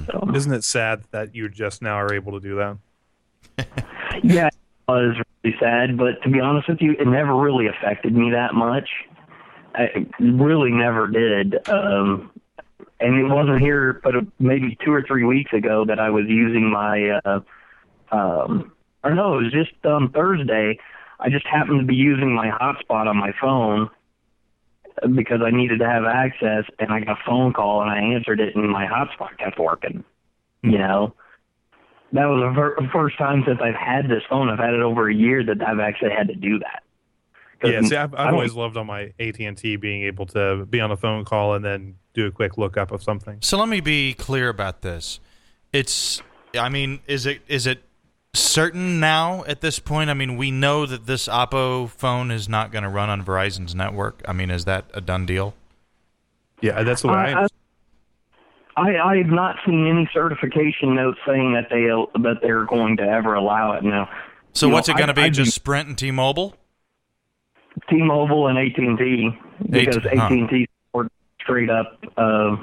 [0.08, 2.78] So, Isn't it sad that you just now are able to do that?
[4.24, 4.54] Yeah, it
[4.88, 5.16] was
[5.46, 8.89] really sad, but to be honest with you, it never really affected me that much.
[9.74, 11.68] I really never did.
[11.68, 12.32] Um,
[13.00, 16.72] and it wasn't here, but maybe two or three weeks ago that I was using
[16.72, 17.39] my, uh,
[18.12, 18.72] um,
[19.04, 20.80] or no, it was just on Thursday.
[21.20, 23.89] I just happened to be using my hotspot on my phone
[25.14, 28.39] because I needed to have access, and I got a phone call, and I answered
[28.39, 30.04] it, and my hotspot kept working.
[30.64, 31.14] You know,
[32.14, 34.49] that was the ver- first time since I've had this phone.
[34.49, 36.84] I've had it over a year that I've actually had to do that.
[37.64, 40.66] Yeah, see, I've, I I've always loved on my AT and T being able to
[40.66, 43.38] be on a phone call and then do a quick lookup of something.
[43.41, 45.20] So let me be clear about this.
[45.74, 46.22] It's,
[46.58, 47.84] I mean, is it is it
[48.34, 50.10] certain now at this point?
[50.10, 53.74] I mean, we know that this Oppo phone is not going to run on Verizon's
[53.74, 54.22] network.
[54.28, 55.56] I mean, is that a done deal?
[56.62, 57.32] Yeah, that's the way I.
[57.34, 57.47] I, I
[58.78, 61.84] I I have not seen any certification notes saying that they
[62.22, 64.10] that they're going to ever allow it now.
[64.54, 65.24] So You know, what's it going to be?
[65.24, 66.56] I'd Just Sprint and T-Mobile?
[67.90, 69.30] T-Mobile and AT and T
[69.70, 70.26] because AT- huh.
[70.26, 71.12] AT and T support
[71.42, 72.56] straight up uh,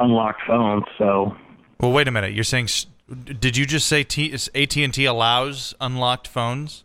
[0.00, 0.84] unlocked phones.
[0.98, 1.36] So
[1.80, 2.32] Well, wait a minute.
[2.32, 2.68] You're saying?
[3.24, 6.82] Did you just say T, AT&T allows unlocked phones?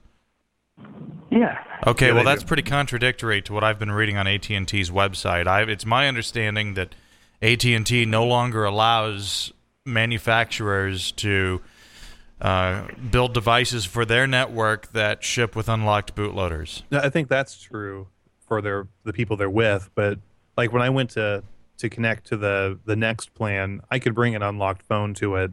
[1.31, 1.57] yeah,
[1.87, 2.47] Okay, Yeah, well that's do.
[2.47, 5.47] pretty contradictory to what I've been reading on AT&T's website.
[5.47, 6.93] I it's my understanding that
[7.41, 9.51] AT&T no longer allows
[9.85, 11.61] manufacturers to
[12.39, 16.83] uh, build devices for their network that ship with unlocked bootloaders.
[16.91, 18.07] No, I think that's true
[18.47, 19.89] for their the people they're with.
[19.95, 20.19] But
[20.57, 21.43] like when I went to
[21.77, 25.51] to connect to the the next plan, I could bring an unlocked phone to it,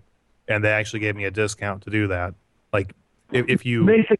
[0.49, 2.35] and they actually gave me a discount to do that.
[2.73, 2.93] Like
[3.33, 4.19] if, if you basically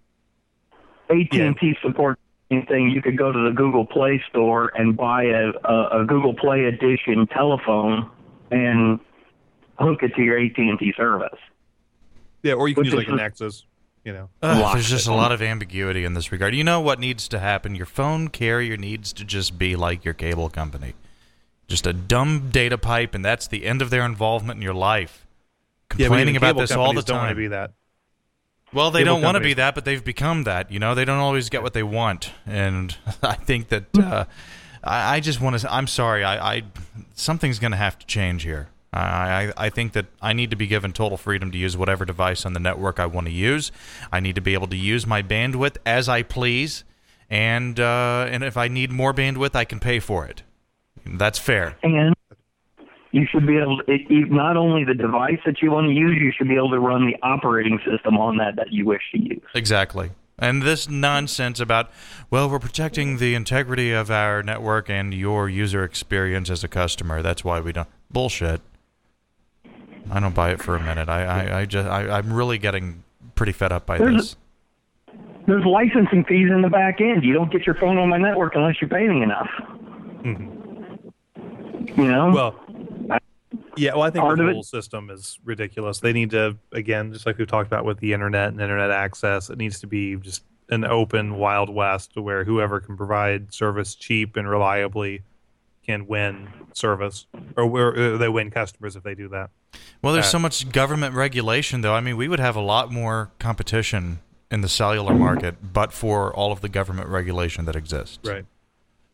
[1.11, 2.21] AT and T supports
[2.51, 2.91] anything.
[2.91, 6.65] You could go to the Google Play Store and buy a, a, a Google Play
[6.65, 8.11] Edition telephone
[8.51, 9.01] and
[9.79, 11.39] hook it to your AT and T service.
[12.43, 13.65] Yeah, or you can Which use like is a Nexus.
[14.05, 14.29] You know.
[14.43, 16.55] Ugh, there's just a lot of ambiguity in this regard.
[16.55, 17.75] You know what needs to happen?
[17.75, 20.95] Your phone carrier needs to just be like your cable company.
[21.67, 25.27] Just a dumb data pipe, and that's the end of their involvement in your life.
[25.97, 27.73] Yeah, Complaining even about cable this all the companies Don't want to be that.
[28.73, 30.71] Well, they don't want to be that, but they've become that.
[30.71, 34.25] You know, they don't always get what they want, and I think that uh,
[34.85, 35.73] I, I just want to.
[35.73, 36.25] I'm sorry.
[36.25, 36.63] I, I
[37.15, 38.69] something's going to have to change here.
[38.93, 42.05] I, I I think that I need to be given total freedom to use whatever
[42.05, 43.73] device on the network I want to use.
[44.13, 46.85] I need to be able to use my bandwidth as I please,
[47.31, 50.43] and uh, and if I need more bandwidth, I can pay for it.
[51.07, 51.77] That's fair.
[51.83, 52.15] And
[53.19, 55.93] you should be able to, it, it- not only the device that you want to
[55.93, 59.03] use, you should be able to run the operating system on that that you wish
[59.13, 59.43] to use.
[59.55, 60.11] Exactly.
[60.39, 61.91] And this nonsense about,
[62.31, 67.23] well, we're protecting the integrity of our network and your user experience as a customer.
[67.23, 67.89] That's why we don't.
[68.11, 68.61] Bullshit.
[70.11, 71.09] I don't buy it for a minute.
[71.09, 73.03] I, I, I just, I, I'm really getting
[73.35, 74.37] pretty fed up by There's this.
[75.47, 77.25] There's licensing fees in the back end.
[77.25, 79.49] You don't get your phone on my network unless you're paying enough.
[80.23, 80.55] Hmm.
[81.97, 82.31] You know?
[82.33, 82.55] Well,
[83.79, 83.93] yeah.
[83.95, 86.01] Well, I think Part the of it- whole system is ridiculous.
[86.01, 89.51] They need to, again, just like we've talked about with the internet and internet access,
[89.51, 94.37] it needs to be just an open wild west where whoever can provide service cheap
[94.37, 95.23] and reliably
[95.87, 97.27] can win service,
[97.57, 99.49] or where uh, they win customers if they do that.
[100.03, 101.95] Well, there's Uh, so much government regulation, though.
[101.95, 104.19] I mean, we would have a lot more competition
[104.51, 108.19] in the cellular market, but for all of the government regulation that exists.
[108.23, 108.45] Right.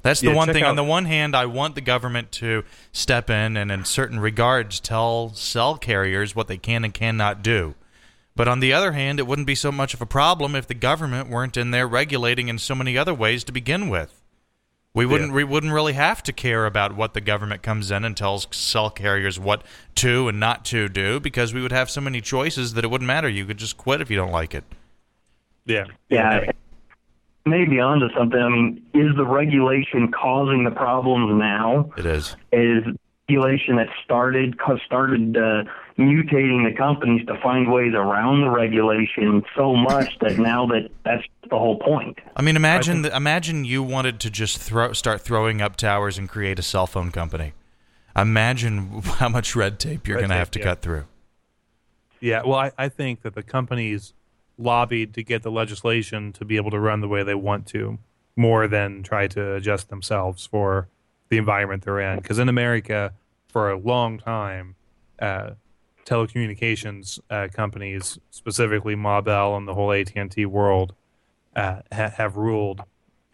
[0.05, 0.63] That's the Yeah, one thing.
[0.63, 4.21] out- On the one hand, I want the government to step in and, in certain
[4.21, 7.75] regards, tell cell carriers what they can and cannot do.
[8.37, 10.75] But on the other hand, it wouldn't be so much of a problem if the
[10.75, 14.21] government weren't in there regulating in so many other ways to begin with.
[14.93, 15.33] We wouldn't.
[15.33, 18.91] We wouldn't really have to care about what the government comes in and tells cell
[18.91, 19.63] carriers what
[19.97, 23.09] to and not to do because we would have so many choices that it wouldn't
[23.09, 23.29] matter.
[23.29, 24.63] You could just quit if you don't like it.
[25.67, 25.87] Yeah.
[26.11, 26.51] yeah.
[27.47, 28.41] Maybe onto something.
[28.41, 31.91] I mean, is the regulation causing the problems now?
[31.97, 32.37] It is.
[32.53, 32.85] Is
[33.29, 35.65] regulation that started started uh,
[35.99, 41.25] mutating the companies to find ways around the regulation so much that now that that's
[41.51, 42.19] the whole point.
[42.37, 46.29] I mean, imagine th- imagine you wanted to just throw start throwing up towers and
[46.29, 47.55] create a cell phone company.
[48.17, 50.65] Imagine how much red tape you're going to have to yeah.
[50.65, 51.07] cut through.
[52.21, 54.15] Yeah, well, I, I think that the companies
[54.59, 57.99] lobbied to get the legislation to be able to run the way they want to,
[58.37, 60.89] more than try to adjust themselves for
[61.29, 62.19] the environment they're in.
[62.19, 63.13] Because in America,
[63.49, 64.77] for a long time,
[65.21, 65.51] uh,
[66.05, 70.95] telecommunications uh, companies, specifically Ma Bell and the whole AT and T world,
[71.57, 72.83] uh, ha- have ruled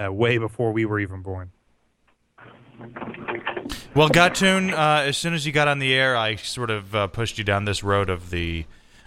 [0.03, 1.51] uh, way before we were even born.
[3.95, 7.07] Well, Gatoon, uh, as soon as you got on the air, I sort of uh,
[7.09, 8.65] pushed you down this road of the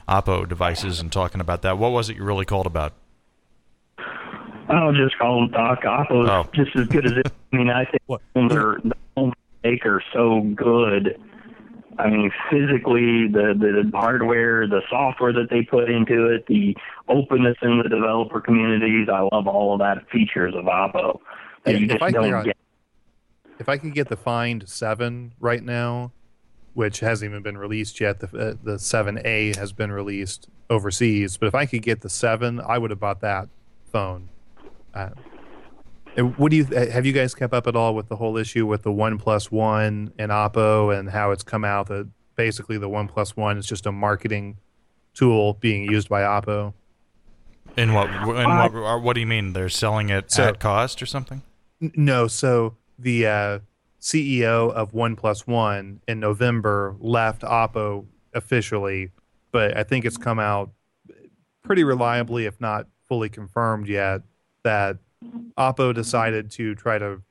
[0.08, 1.78] Oppo devices and talking about that.
[1.78, 2.94] What was it you really called about?
[4.70, 6.50] I'll just call them Doc Oppo's Oh.
[6.54, 7.32] just as good as it.
[7.52, 8.22] I mean, I think What?
[8.34, 11.20] they're the phones they make are so good.
[12.00, 16.76] I mean, physically, the, the the hardware, the software that they put into it, the
[17.08, 19.10] openness in the developer communities.
[19.14, 21.20] I love all of that features of Oppo
[21.66, 22.58] that Yeah, you if just I don't figure out- get.
[23.60, 26.14] if I could get the Find Seven right now,
[26.74, 31.38] which hasn't even been released yet, the uh, the Seven A has been released overseas.
[31.38, 33.50] But if I could get the Seven, I would have bought that
[33.92, 34.30] phone.
[34.94, 35.10] Uh,
[36.16, 37.06] and what do you uh, have?
[37.06, 40.14] You guys kept up at all with the whole issue with the One Plus One
[40.20, 43.86] and Oppo and how it's come out that basically the One Plus One is just
[43.86, 44.58] a marketing
[45.16, 46.74] tool being used by Oppo.
[47.78, 48.10] In what?
[48.10, 49.02] In what?
[49.02, 49.54] What do you mean?
[49.54, 51.42] They're selling it So- at cost or something?
[51.82, 53.60] N- No, so the uh,
[54.04, 59.12] CEO of One Plus One in November left Oppo officially,
[59.54, 60.72] but I think it's come out
[61.64, 64.22] pretty reliably, if not fully confirmed yet,
[64.64, 64.98] that
[65.58, 67.22] Oppo decided to try to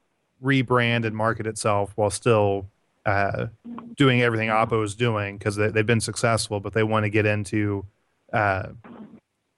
[0.43, 2.71] rebrand and market itself while still
[3.05, 3.49] uh,
[3.97, 7.27] doing everything Oppo is doing because they, they've been successful, but they want to get
[7.27, 7.85] into
[8.33, 8.69] uh,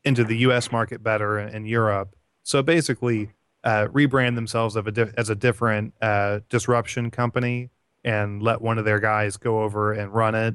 [0.02, 0.72] into the U.S.
[0.72, 2.16] market better and, and Europe.
[2.42, 3.30] So basically,
[3.64, 7.70] uh, rebrand themselves a di- as a different uh, disruption company
[8.04, 10.54] and let one of their guys go over and run it.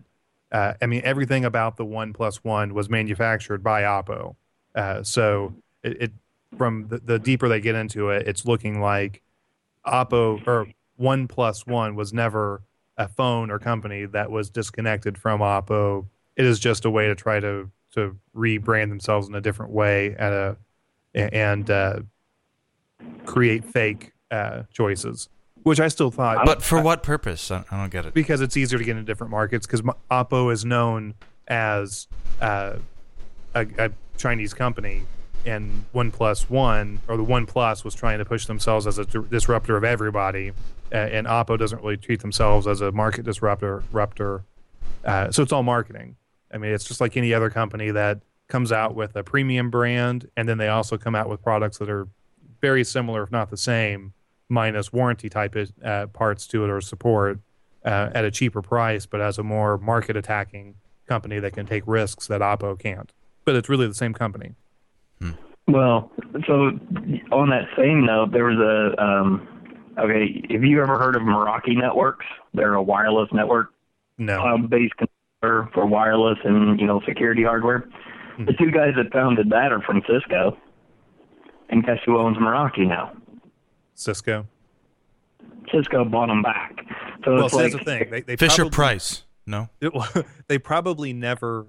[0.51, 4.35] Uh, I mean, everything about the One Plus One was manufactured by Oppo.
[4.75, 5.53] Uh, so
[5.83, 6.11] it, it
[6.57, 9.21] from the, the deeper they get into it, it's looking like
[9.85, 12.61] Oppo or One Plus One was never
[12.97, 16.05] a phone or company that was disconnected from Oppo.
[16.35, 20.15] It is just a way to try to to rebrand themselves in a different way
[20.15, 20.57] at a
[21.15, 22.01] and uh,
[23.25, 25.29] create fake uh, choices,
[25.63, 26.45] which I still thought.
[26.45, 27.51] But for what purpose?
[27.51, 28.13] I, I don't get it.
[28.13, 29.81] because it's easier to get into different markets because
[30.11, 31.15] Oppo is known
[31.47, 32.07] as
[32.41, 32.75] uh,
[33.55, 35.03] a, a Chinese company,
[35.45, 39.05] and One Plus One or the One Plus was trying to push themselves as a
[39.05, 40.51] disruptor of everybody,
[40.91, 43.83] uh, and Oppo doesn't really treat themselves as a market disruptor.
[43.87, 44.43] Disruptor,
[45.05, 46.15] uh, so it's all marketing.
[46.51, 50.27] I mean, it's just like any other company that comes out with a premium brand,
[50.35, 52.07] and then they also come out with products that are
[52.61, 54.13] very similar, if not the same,
[54.49, 57.39] minus warranty type uh, parts to it or support
[57.85, 60.75] uh, at a cheaper price, but as a more market attacking
[61.07, 63.11] company that can take risks that Oppo can't.
[63.45, 64.53] But it's really the same company.
[65.67, 66.11] Well,
[66.47, 66.71] so
[67.31, 69.47] on that same note, there was a um,
[69.99, 70.41] okay.
[70.49, 72.25] Have you ever heard of Meraki Networks?
[72.55, 73.71] They're a wireless network,
[74.17, 74.39] No.
[74.41, 77.87] cloud-based controller for wireless and you know security hardware.
[78.39, 80.57] The two guys that founded that are from Cisco,
[81.69, 83.13] and guess who owns Meraki now?
[83.95, 84.47] Cisco.
[85.71, 86.85] Cisco bought them back.
[87.23, 88.09] So Well, it's so like that's the thing.
[88.09, 89.23] They, they Fisher probably, Price.
[89.45, 89.69] No.
[89.81, 91.67] it- they probably never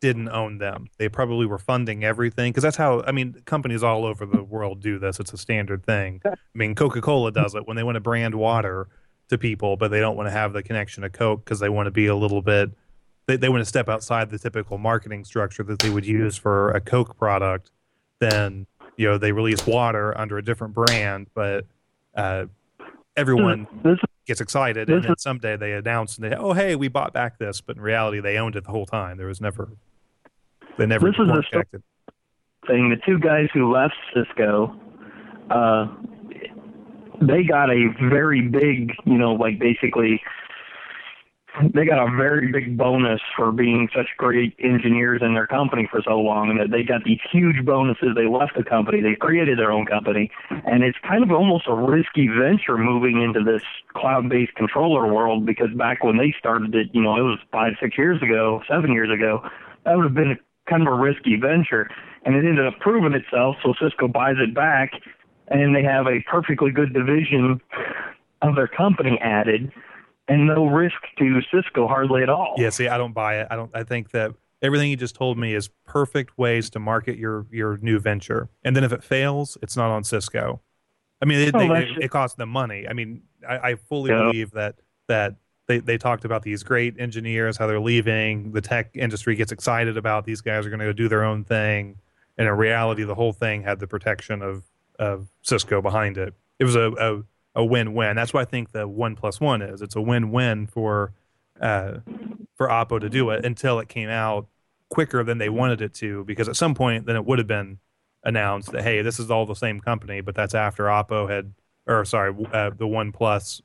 [0.00, 0.88] didn't own them.
[0.98, 4.80] They probably were funding everything because that's how I mean companies all over the world
[4.80, 5.20] do this.
[5.20, 6.22] It's a standard thing.
[6.24, 8.88] I mean Coca-Cola does it when they want to brand water
[9.28, 11.86] to people, but they don't want to have the connection to Coke because they want
[11.86, 12.70] to be a little bit
[13.26, 16.70] they, they want to step outside the typical marketing structure that they would use for
[16.70, 17.70] a Coke product.
[18.18, 18.66] Then
[19.00, 21.64] you know they release water under a different brand, but
[22.14, 22.44] uh,
[23.16, 27.14] everyone this gets excited, and then someday they announce and they, oh hey, we bought
[27.14, 29.16] back this, but in reality they owned it the whole time.
[29.16, 29.70] There was never
[30.76, 31.82] they never This a- connected.
[32.66, 34.78] thing, the two guys who left Cisco,
[35.48, 35.86] uh,
[37.22, 40.20] they got a very big, you know, like basically,
[41.74, 46.00] they got a very big bonus for being such great engineers in their company for
[46.02, 48.10] so long, and that they got these huge bonuses.
[48.14, 51.74] They left the company, they created their own company, and it's kind of almost a
[51.74, 53.62] risky venture moving into this
[53.94, 57.98] cloud-based controller world because back when they started it, you know, it was five, six
[57.98, 59.42] years ago, seven years ago,
[59.84, 61.90] that would have been a, kind of a risky venture,
[62.24, 63.56] and it ended up proving itself.
[63.62, 64.92] So Cisco buys it back,
[65.48, 67.60] and they have a perfectly good division
[68.42, 69.72] of their company added,
[70.30, 72.54] and no risk to Cisco hardly at all.
[72.56, 73.48] Yeah, see, I don't buy it.
[73.50, 73.70] I don't.
[73.74, 77.76] I think that everything you just told me is perfect ways to market your your
[77.78, 80.60] new venture, and then if it fails, it's not on Cisco.
[81.22, 82.88] I mean, it, Oh, they, it, it costs them money.
[82.88, 84.22] I mean, I, I fully Yeah.
[84.22, 84.76] believe that
[85.08, 85.34] that
[85.66, 88.52] they, they talked about these great engineers, how they're leaving.
[88.52, 91.44] The tech industry gets excited about these guys are going to go do their own
[91.44, 91.96] thing,
[92.38, 94.64] and in reality, the whole thing had the protection of
[94.98, 96.34] of Cisco behind it.
[96.58, 97.22] It was a, a
[97.54, 98.16] a win-win.
[98.16, 99.82] That's what I think the one plus one is.
[99.82, 101.12] It's a win-win for
[101.60, 101.98] uh,
[102.56, 104.46] for Oppo to do it until it came out
[104.88, 106.24] quicker than they wanted it to.
[106.24, 107.78] Because at some point, then it would have been
[108.24, 111.52] announced that hey, this is all the same company, but that's after Oppo had,
[111.86, 113.62] or sorry, uh, the One Plus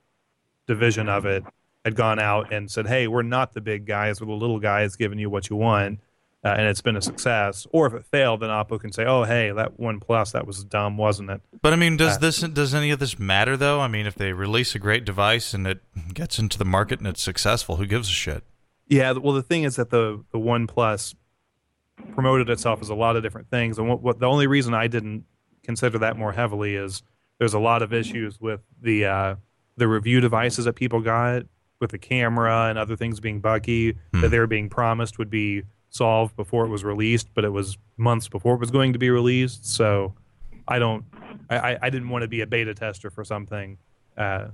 [0.68, 1.44] division of it
[1.84, 4.96] had gone out and said, hey, we're not the big guys, we're the little guys
[4.96, 6.00] giving you what you want.
[6.46, 7.66] Uh, and it's been a success.
[7.72, 10.64] Or if it failed, then Oppo can say, "Oh, hey, that One Plus, that was
[10.64, 13.82] dumb, wasn't it?" But I mean, does Uh, this does any of this matter though?
[13.82, 15.82] I mean, if they release a great device and it
[16.14, 18.43] gets into the market and it's successful, who gives a shit?
[18.88, 21.16] Yeah, well, the thing is that the the One Plus
[22.14, 24.86] promoted itself as a lot of different things, and what, what the only reason I
[24.88, 25.26] didn't
[25.64, 27.02] consider that more heavily is
[27.39, 29.36] there's a lot of issues with the uh,
[29.78, 31.43] the review devices that people got
[31.80, 35.64] with the camera and other things being buggy that they were being promised would be
[35.96, 39.10] solved before it was released, but it was months before it was going to be
[39.10, 39.66] released.
[39.66, 40.14] So
[40.68, 41.06] I don't,
[41.50, 43.78] I, I- didn't want to be a beta tester for something
[44.18, 44.48] uh,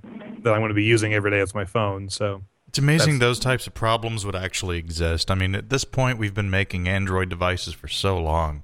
[0.44, 2.10] that I'm going to be using every day as my phone.
[2.10, 5.32] So It's amazing those types of problems would actually exist.
[5.32, 8.64] I mean, at this point, we've been making Android devices for so long.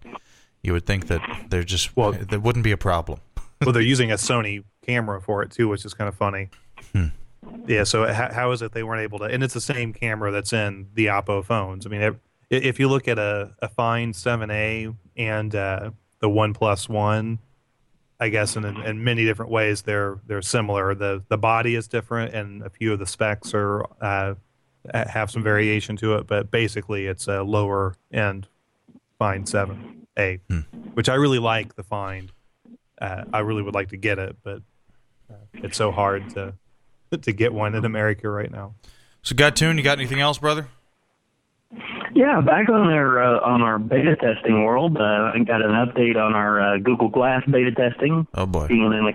[0.61, 3.19] You would think that there just Well- there wouldn't be a problem.
[3.61, 6.49] well, they're using a Sony camera for it too, which is kind of funny.
[7.65, 7.84] Yeah.
[7.86, 9.25] So how, how is it they weren't able to?
[9.25, 11.86] And it's the same camera that's in the Oppo phones.
[11.86, 12.01] I mean,
[12.49, 17.39] if, you look at a, a Find 7A and uh, the One Plus One,
[18.19, 20.95] I guess in, in many different ways they're they're similar.
[20.95, 24.35] the The body is different, and a few of the specs are uh,
[24.91, 26.27] have some variation to it.
[26.27, 28.47] But basically, it's a lower end
[29.19, 30.39] Find 7A,
[30.93, 31.75] which I really like.
[31.75, 32.31] The Find.
[32.99, 34.63] Uh, I really would like to get it, but
[35.29, 36.55] uh, it's so hard to
[37.21, 38.73] to get one in America right now.
[39.21, 40.69] So, Gattoon, you got anything else, brother?
[42.15, 46.15] Yeah, back on our uh, on our beta testing world, uh, I got an update
[46.15, 48.26] on our uh, Google Glass beta testing.
[48.34, 48.68] Oh boy.
[48.68, 49.13] Being an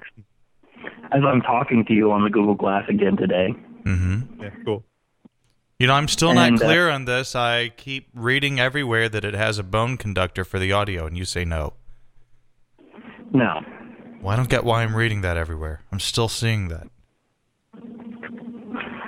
[1.12, 3.55] as I'm talking to you on the Google Glass again today.
[3.84, 4.42] Mm-hmm.
[4.42, 4.84] Yeah, cool.
[5.78, 7.34] You know, I'm still And, not uh, clear on this.
[7.34, 11.24] I keep reading everywhere that it has a bone conductor for the audio, and you
[11.24, 11.74] say no.
[13.32, 13.61] No,
[14.20, 15.80] Well, I don't get why I'm reading that everywhere.
[15.90, 16.86] I'm still seeing that.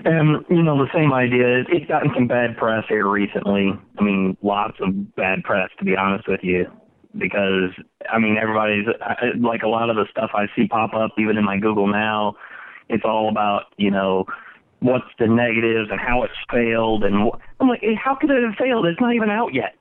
[0.05, 1.64] And you know, the same idea.
[1.68, 3.72] It's gotten some bad press here recently.
[3.98, 6.66] I mean, lots of bad press, to be honest with you,
[7.16, 7.70] because
[8.12, 8.86] I mean, everybody's
[9.40, 12.36] like a lot of the stuff I see pop up, even in my Google now.
[12.88, 14.26] It's all about you know
[14.80, 18.44] what's the negatives and how it's failed, and wh- I'm like, hey, how could it
[18.44, 18.84] have failed?
[18.84, 19.74] It's not even out yet.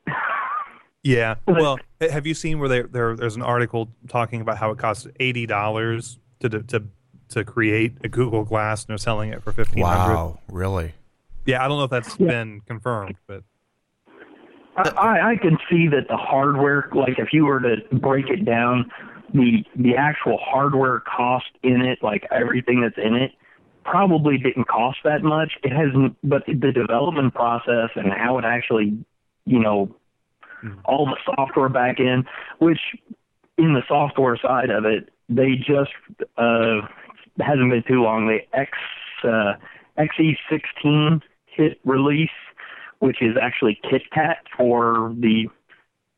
[1.03, 1.35] Yeah.
[1.47, 5.05] Well, have you seen where there, there there's an article talking about how it costs
[5.19, 6.83] eighty dollars to to
[7.33, 10.13] to create a Google Glass and they're selling it for fifteen hundred?
[10.13, 10.93] Wow, really?
[11.45, 13.43] Yeah, I don't know if that's been confirmed, but
[14.77, 18.45] I, I I can see that the hardware, like if you were to break it
[18.45, 18.91] down,
[19.33, 23.31] the the actual hardware cost in it, like everything that's in it,
[23.83, 25.53] probably didn't cost that much.
[25.63, 28.97] It hasn't, but the development process and how it actually,
[29.45, 29.93] you know,
[30.85, 32.25] all the software back in,
[32.59, 32.79] which
[33.57, 35.91] in the software side of it, they just
[36.37, 36.87] uh
[37.39, 38.27] hasn't been too long.
[38.27, 38.71] The X
[39.23, 39.53] uh,
[39.97, 42.29] XE16 hit release,
[42.99, 45.47] which is actually KitKat for the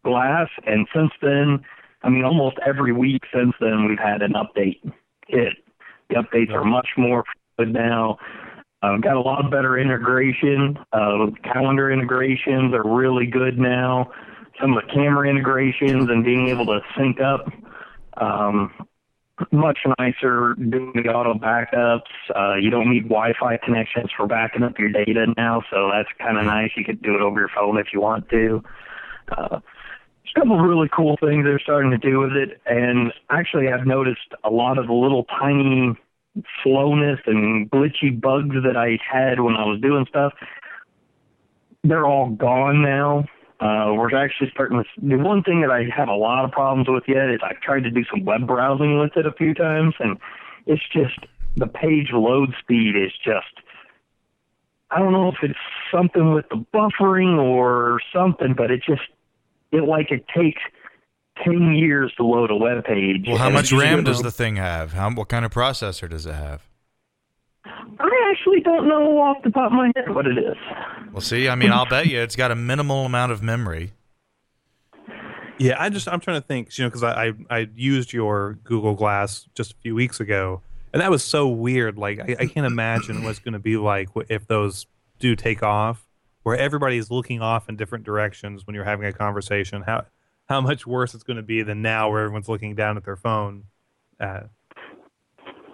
[0.04, 1.66] glass, and since then,
[2.04, 4.80] I mean, almost every week since then, we've had an update
[5.28, 5.54] hit.
[6.10, 7.24] The updates are much more
[7.58, 8.18] good now.
[8.84, 10.78] Uh, got a lot better integration.
[10.94, 14.12] Uh, calendar integrations are really good now.
[14.62, 17.52] Some of the camera integrations and being able to sync up.
[18.18, 18.72] Um,
[19.52, 22.02] much nicer doing the auto backups.
[22.36, 26.38] Uh, you don't need Wi-Fi connections for backing up your data now, so that's kind
[26.38, 26.72] of nice.
[26.78, 28.64] You could do it over your phone if you want to.
[29.30, 33.12] Uh, there's a couple of really cool things they're starting to do with it, and
[33.30, 35.96] actually I've noticed a lot of the little tiny
[36.64, 40.34] slowness and glitchy bugs that I had when I was doing stuff.
[41.84, 43.26] They're all gone now.
[43.60, 45.08] Uh, we're actually starting to.
[45.08, 47.84] The one thing that I have a lot of problems with yet is I've tried
[47.84, 50.18] to do some web browsing with it a few times, and
[50.66, 51.18] it's just
[51.56, 53.46] the page load speed is just.
[54.92, 55.60] I don't know if it's
[55.92, 59.02] something with the buffering or something, but it just
[59.72, 60.62] it like it takes
[61.44, 63.26] ten years to load a web page.
[63.26, 64.94] Well, how much RAM does the thing have?
[64.94, 66.68] How what kind of processor does it have?
[68.00, 70.56] I actually don't know off the top of my head what it is.
[71.12, 73.94] Well, see, I mean, I'll bet you it's got a minimal amount of memory.
[75.58, 78.54] yeah, I just I'm trying to think, you know, because I, I I used your
[78.64, 80.62] Google Glass just a few weeks ago,
[80.94, 81.98] and that was so weird.
[81.98, 84.86] Like I, I can't imagine what's going to be like if those
[85.20, 86.06] do take off,
[86.44, 89.82] where everybody's looking off in different directions when you're having a conversation.
[89.84, 90.06] How
[90.48, 93.16] how much worse it's going to be than now, where everyone's looking down at their
[93.16, 93.64] phone.
[94.20, 94.42] Uh,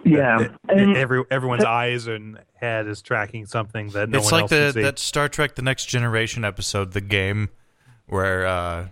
[0.04, 4.42] Yeah, and every everyone's eyes and head is tracking something that no it's one like
[4.42, 4.82] else the can see.
[4.82, 7.50] that Star Trek: The Next Generation episode, the game,
[8.06, 8.88] where uh,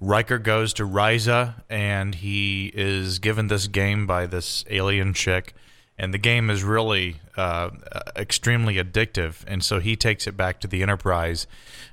[0.00, 5.54] Riker goes to Risa and he is given this game by this alien chick,
[5.98, 7.70] and the game is really uh,
[8.16, 11.46] extremely addictive, and so he takes it back to the Enterprise,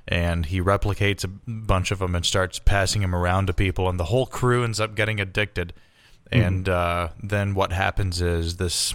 [0.08, 4.00] and he replicates a bunch of them and starts passing them around to people, and
[4.00, 5.72] the whole crew ends up getting addicted.
[6.32, 8.94] And uh, then what happens is this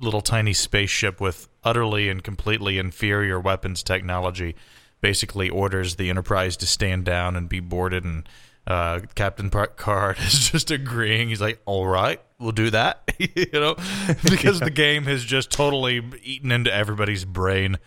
[0.00, 4.54] little tiny spaceship with utterly and completely inferior weapons technology
[5.00, 8.04] basically orders the Enterprise to stand down and be boarded.
[8.04, 8.28] And
[8.66, 11.28] uh, Captain Picard is just agreeing.
[11.28, 13.76] He's like, "All right, we'll do that," you know,
[14.24, 17.78] because the game has just totally eaten into everybody's brain.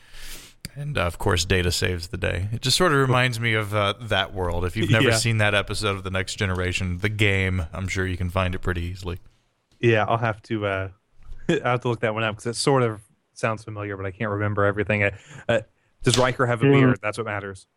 [0.76, 2.47] And uh, of course, Data saves the day.
[2.51, 4.63] It just sort of reminds me of uh, that world.
[4.66, 5.16] If you've never Yeah.
[5.16, 8.59] seen that episode of The Next Generation, the game, I'm sure you can find it
[8.59, 9.20] pretty easily.
[9.79, 10.89] Yeah, I'll have to uh,
[11.50, 13.01] I'll have to look that one up because it sort of
[13.33, 15.04] sounds familiar, but I can't remember everything.
[15.04, 15.12] Uh,
[15.50, 15.59] uh,
[16.04, 16.74] does Riker have a Mm.
[16.74, 17.00] beard?
[17.01, 17.67] That's what matters.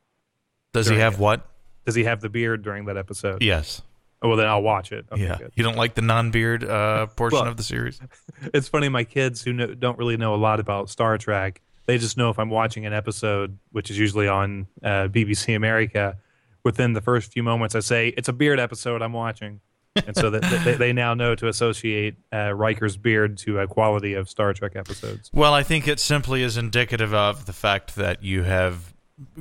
[0.73, 1.19] Does he have it.
[1.21, 1.47] what?
[1.87, 3.43] Does he have the beard during that episode?
[3.43, 3.83] Yes.
[4.23, 5.05] Oh, well, then I'll watch it.
[5.13, 5.37] Okay, yeah.
[5.37, 5.53] good.
[5.55, 8.01] You don't like the non-beard uh, portion Well- of the series?
[8.55, 8.89] It's funny.
[8.89, 12.31] My kids who know, don't really know a lot about Star Trek, they just know
[12.31, 16.17] if I'm watching an episode, which is usually on uh, BBC America.
[16.65, 19.61] Within the first few moments, I say it's a beard episode I'm watching,
[19.97, 24.15] and so that they, they now know to associate uh, Riker's beard to a quality
[24.15, 25.31] of Star Trek episodes.
[25.35, 28.95] Well, I think it simply is indicative of the fact that you have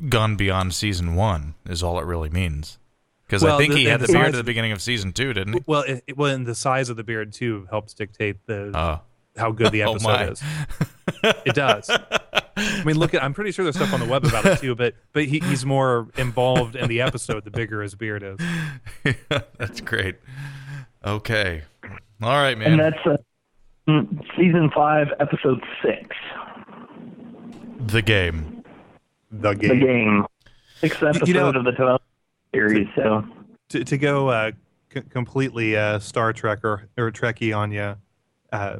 [0.09, 1.53] gone beyond season one.
[1.65, 2.77] Is all it really means.
[3.25, 5.13] Because I think the- he had the the beard size at the beginning of season
[5.13, 5.59] two, didn't he?
[5.65, 8.99] Well, it, it, well, and the size of the beard too helps dictate the Oh.
[9.37, 10.23] how good the Oh, episode my.
[10.27, 10.43] is.
[11.45, 11.89] It does.
[12.57, 13.23] I mean, look at.
[13.23, 15.65] I'm pretty sure there's stuff on the web about it too, but but he, he's
[15.65, 18.39] more involved in the episode the bigger his beard is.
[19.57, 20.15] That's great.
[21.05, 21.63] Okay.
[22.21, 22.73] All right, man.
[22.73, 23.17] and that's uh,
[23.87, 26.15] mm, season five, episode six.
[27.87, 28.63] the game.
[29.31, 29.69] The game.
[29.79, 30.25] The game,
[30.79, 32.01] sixth episode You know- of the 12
[32.53, 32.87] series.
[32.95, 33.25] So
[33.69, 34.51] To, to go uh,
[34.93, 37.95] c- completely uh, Star Trek or, or Trekkie on you,
[38.53, 38.77] uh,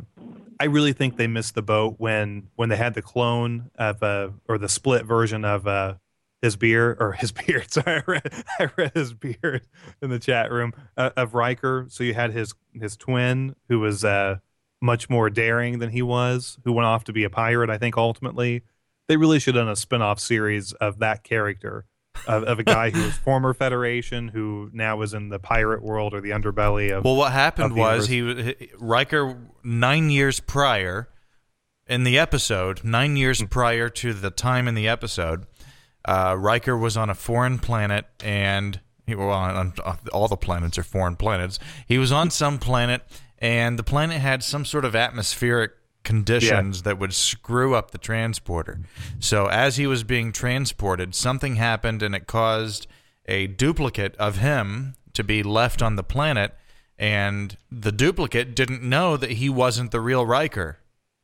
[0.60, 4.30] I really think they missed the boat when when they had the clone of uh
[4.48, 5.96] or the split version of uh
[6.42, 7.72] his beard or his beard.
[7.72, 9.68] Sorry, I read, I read his beard
[10.02, 11.88] in the chat room uh, of Riker.
[11.90, 14.38] So you had his his twin who was uh
[14.82, 17.70] much more daring than he was, who went off to be a pirate.
[17.70, 18.64] I think ultimately
[19.08, 21.86] they really should have done a spin-off series of that character
[22.28, 26.14] of, of a guy who was former Federation, who now is in the pirate world
[26.14, 27.04] or the underbelly of.
[27.06, 28.56] Well, what happened was universe.
[28.60, 31.10] he Riker nine years prior
[31.88, 33.48] in the episode, nine years Hmm.
[33.48, 35.46] prior to the time in the episode,
[36.06, 40.78] uh, Riker was on a foreign planet and he well, on, on, all the planets
[40.78, 41.60] are foreign planets.
[41.88, 43.02] He was on some planet
[43.40, 45.72] and the planet had some sort of atmospheric
[46.04, 48.80] conditions that would screw up the transporter.
[49.20, 52.88] So as he was being transported, something happened and it caused
[53.26, 56.54] a duplicate of him to be left on the planet
[57.00, 60.80] and the duplicate didn't know that he wasn't the real Riker.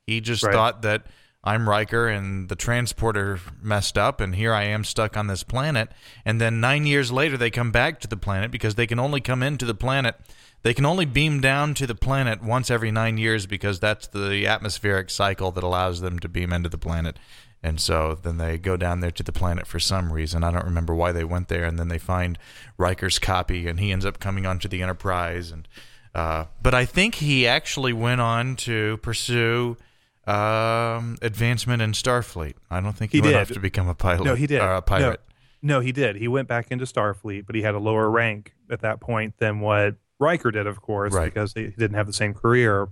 [0.08, 0.54] He just Right.
[0.54, 1.06] thought that
[1.44, 5.90] I'm Riker and the transporter messed up and here I am stuck on this planet.
[6.26, 9.22] And then nine years later, they come back to the planet because they can only
[9.22, 10.16] come into the planet.
[10.62, 14.46] They can only beam down to the planet once every nine years because that's the
[14.46, 17.18] atmospheric cycle that allows them to beam into the planet.
[17.64, 20.44] And so then they go down there to the planet for some reason.
[20.44, 21.66] I don't remember why they went there.
[21.66, 22.38] And then they find
[22.78, 25.52] Riker's copy, and he ends up coming onto the Enterprise.
[25.52, 25.68] And
[26.16, 29.78] uh, but I think he actually went on to pursue
[30.26, 32.54] um, advancement in Starfleet.
[32.70, 33.42] I don't think he, He went did.
[33.42, 34.26] off to become a pilot.
[34.26, 34.62] No, he did.
[34.62, 35.22] or a pirate.
[35.62, 36.16] No, no, he did.
[36.16, 39.60] He went back into Starfleet, but he had a lower rank at that point than
[39.60, 41.34] what Riker did, of course, Right.
[41.34, 42.90] because he didn't have the same career.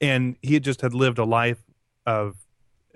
[0.00, 1.58] And he just had lived a life
[2.06, 2.36] of,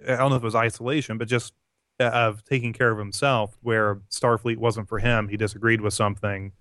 [0.07, 1.53] I don't know if it was isolation, but just
[2.01, 5.29] uh, of taking care of himself, where Starfleet wasn't for him.
[5.29, 6.53] He disagreed with something.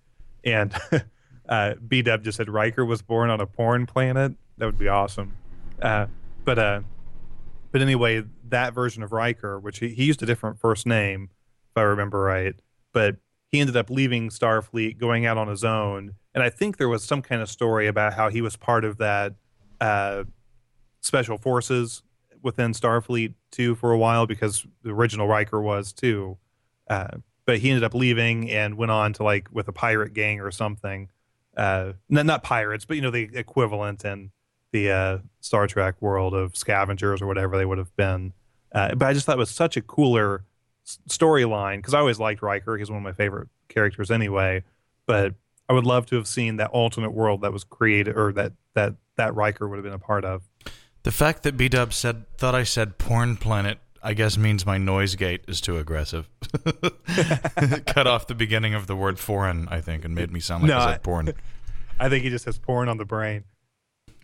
[0.44, 0.74] And
[1.50, 4.34] uh, B Dub just said Riker was born on a porn planet.
[4.58, 5.38] That would be awesome.
[5.82, 6.08] Uh,
[6.44, 6.82] but uh,
[7.72, 11.30] but anyway, that version of Riker, which he, he used a different first name,
[11.72, 12.56] if I remember right,
[12.94, 13.18] but
[13.52, 16.16] he ended up leaving Starfleet, going out on his own.
[16.34, 18.98] And I think there was some kind of story about how he was part of
[18.98, 19.34] that
[19.80, 20.24] uh,
[21.02, 22.04] special forces
[22.42, 26.38] within Starfleet too for a while because the original Riker was too.
[26.90, 30.40] Uh, but he ended up leaving and went on to like with a pirate gang
[30.40, 31.10] or something.
[31.58, 34.32] Uh, not not pirates, but you know the equivalent in
[34.72, 38.34] the uh, Star Trek world of scavengers or whatever they would have been.
[38.72, 40.46] Uh, but I just thought it was such a cooler
[40.86, 42.78] s- storyline because I always liked Riker.
[42.78, 44.64] He's one of my favorite characters anyway.
[45.06, 45.36] But
[45.72, 48.96] I would love to have seen that alternate world that was created or that that
[49.16, 50.44] that Riker would have been a part of.
[51.04, 54.78] The fact that B Dub said thought I said porn planet, I guess means my
[54.78, 56.28] noise gate is too aggressive.
[57.86, 60.70] Cut off the beginning of the word foreign, I think, and made me sound like
[60.72, 61.34] No, I said porn.
[62.02, 63.46] I think he just has porn on the brain.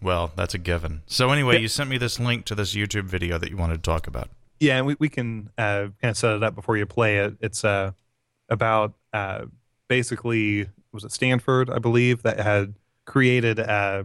[0.01, 1.01] Well, that's a given.
[1.07, 1.59] So anyway, Yeah.
[1.61, 4.29] you sent me this link to this YouTube video that you wanted to talk about.
[4.59, 7.35] Yeah, and we, we can uh, kind of set it up before you play it.
[7.39, 7.91] It's uh,
[8.49, 9.45] about uh,
[9.87, 14.03] basically, was it Stanford, I believe, that had created uh,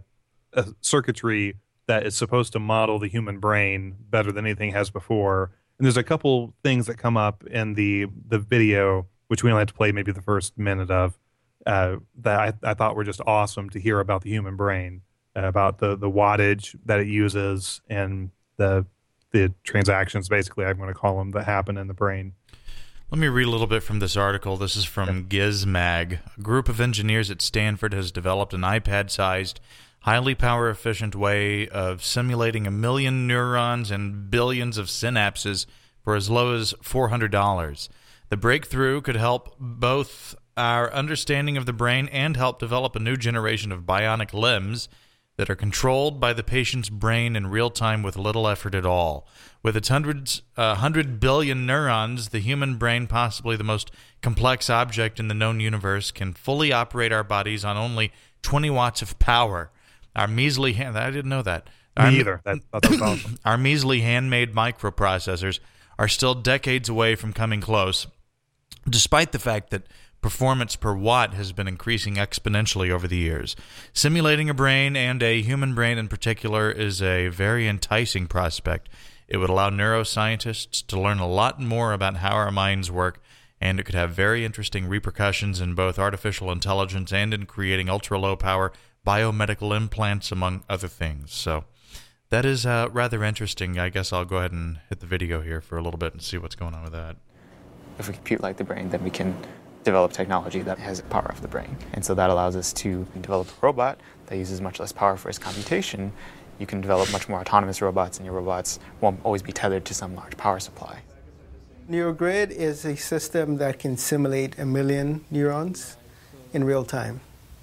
[0.52, 1.56] a circuitry
[1.86, 5.50] that is supposed to model the human brain better than anything has before.
[5.78, 9.60] And there's a couple things that come up in the the video, which we only
[9.60, 11.18] had to play maybe the first minute of,
[11.66, 15.02] uh, that I, I thought were just awesome to hear about the human brain,
[15.34, 18.86] uh, about the the wattage that it uses and the
[19.32, 22.34] the transactions, basically, I'm going to call them, that happen in the brain.
[23.12, 24.56] Let me read a little bit from this article.
[24.56, 26.20] This is from Gizmag.
[26.39, 29.60] A group of engineers at Stanford has developed an iPad sized,
[30.01, 35.66] highly power efficient way of simulating a million neurons and billions of synapses
[36.02, 37.89] for as low as $400.
[38.30, 43.18] The breakthrough could help both our understanding of the brain and help develop a new
[43.18, 44.89] generation of bionic limbs
[45.36, 49.26] that are controlled by the patient's brain in real time with little effort at all.
[49.62, 53.90] With its hundreds, uh, hundred billion neurons, the human brain, possibly the most
[54.20, 59.02] complex object in the known universe, can fully operate our bodies on only 20 watts
[59.02, 59.70] of power.
[60.14, 61.66] Our measly hand, I didn't know that.
[61.96, 62.40] Me Our- either.
[62.44, 63.38] That, I thought that was awesome.
[63.44, 65.60] our measly handmade microprocessors
[65.98, 68.06] are still decades away from coming close,
[68.88, 69.84] despite the fact that
[70.23, 73.55] performance per watt has been increasing exponentially over the years.
[73.93, 78.89] Simulating a brain, and a human brain in particular, is a very enticing prospect.
[79.28, 83.20] It would allow neuroscientists to learn a lot more about how our minds work,
[83.61, 88.19] and it could have very interesting repercussions in both artificial intelligence and in creating ultra
[88.19, 88.73] low power
[89.07, 91.35] biomedical implants, among other things.
[91.35, 91.65] So.
[92.31, 93.78] That is uh, rather interesting.
[93.78, 96.23] I guess I'll go ahead and hit the video here for a little bit and
[96.23, 97.16] see what's going on with that.
[97.99, 99.36] if we compute like the brain, then we can
[99.84, 101.76] develop technology that has power of the brain.
[101.92, 105.28] And so that allows us to develop a robot that uses much less power for
[105.28, 106.12] its computation
[106.62, 109.94] you can develop much more autonomous robots, and your robots won't always be tethered to
[109.94, 111.00] some large power supply.
[111.90, 115.96] NeuroGrid is a system that can simulate a million neurons
[116.52, 117.20] in real time.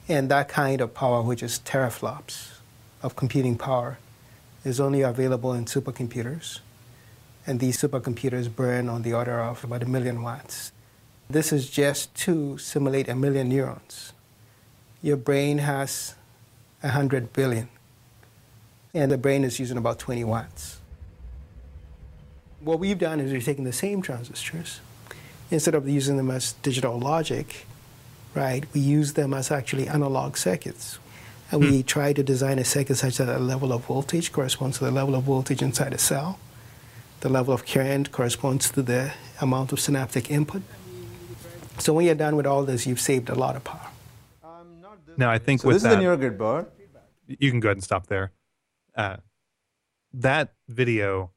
[0.09, 2.57] And that kind of power, which is teraflops
[3.01, 3.99] of computing power,
[4.65, 6.59] is only available in supercomputers.
[7.47, 10.73] And these supercomputers burn on the order of about a million watts.
[11.31, 14.13] This is just to simulate a million neurons.
[15.03, 16.15] Your brain has
[16.81, 17.69] 100 billion,
[18.95, 20.79] and the brain is using about 20 watts.
[22.61, 24.79] What we've done is we've taken the same transistors,
[25.51, 27.67] instead of using them as digital logic,
[28.33, 30.97] right, we use them as actually analog circuits.
[31.51, 31.85] And we hmm.
[31.85, 35.13] try to design a circuit such that the level of voltage corresponds to the level
[35.13, 36.39] of voltage inside a cell.
[37.19, 40.63] The level of current corresponds to the amount of synaptic input.
[41.79, 43.87] So when you're done with all this, you've saved a lot of power.
[45.17, 46.67] Now, I think So with this that, is the NeuroGrid board.
[47.27, 48.31] you can go ahead and stop there.
[48.95, 49.17] Uh,
[50.13, 51.31] that video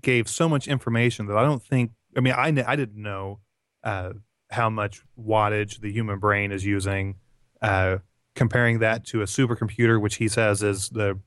[0.00, 1.92] gave so much information that I don't think.
[2.16, 3.40] I mean, I kn- I didn't know
[3.84, 4.14] uh,
[4.50, 7.16] how much wattage the human brain is using.
[7.60, 7.98] Uh,
[8.34, 11.18] comparing that to a supercomputer, which he says is the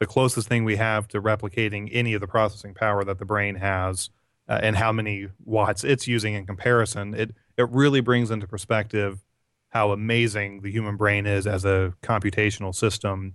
[0.00, 3.54] the closest thing we have to replicating any of the processing power that the brain
[3.54, 4.10] has,
[4.48, 9.24] uh, and how many watts it's using in comparison, it it really brings into perspective
[9.70, 13.34] how amazing the human brain is as a computational system.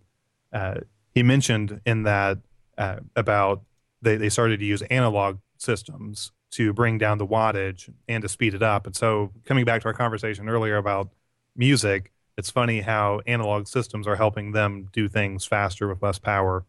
[0.53, 0.75] Uh,
[1.13, 2.37] he mentioned in that
[2.77, 3.61] uh, about
[4.01, 8.53] they, they started to use analog systems to bring down the wattage and to speed
[8.53, 8.85] it up.
[8.85, 11.09] And so, coming back to our conversation earlier about
[11.55, 16.65] music, it's funny how analog systems are helping them do things faster with less power.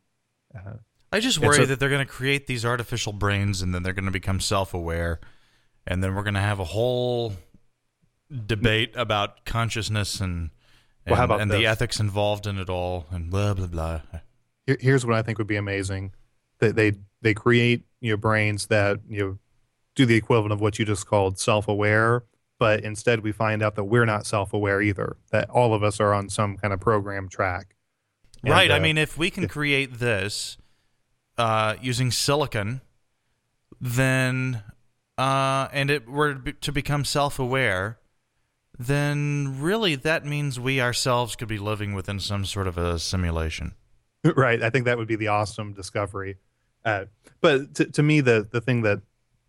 [0.54, 0.74] Uh,
[1.12, 3.92] I just worry so- that they're going to create these artificial brains and then they're
[3.92, 5.20] going to become self aware.
[5.86, 7.34] And then we're going to have a whole
[8.46, 10.50] debate about consciousness and,
[11.04, 14.00] and, Well, and the ethics involved in it all and blah, blah, blah.
[14.66, 16.12] Here's what I think would be amazing:
[16.60, 16.92] that they
[17.22, 19.38] they create you know brains that you know
[19.96, 22.22] do the equivalent of what you just called self-aware,
[22.58, 25.16] but instead we find out that we're not self-aware either.
[25.32, 27.74] That all of us are on some kind of program track.
[28.42, 28.70] And, right.
[28.70, 30.56] I uh, mean, if we can create this
[31.36, 32.80] uh, using silicon,
[33.80, 34.62] then
[35.20, 37.98] uh, and it were to become self-aware,
[38.78, 43.74] then really that means we ourselves could be living within some sort of a simulation.
[44.34, 44.62] right.
[44.62, 46.38] I think that would be the awesome discovery.
[46.86, 47.04] Uh,
[47.42, 49.02] but to, to me, the the thing that,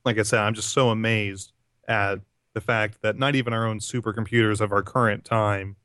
[0.04, 1.54] like I said, I'm just so amazed
[1.88, 2.20] at
[2.54, 5.78] the fact that not even our own supercomputers of our current time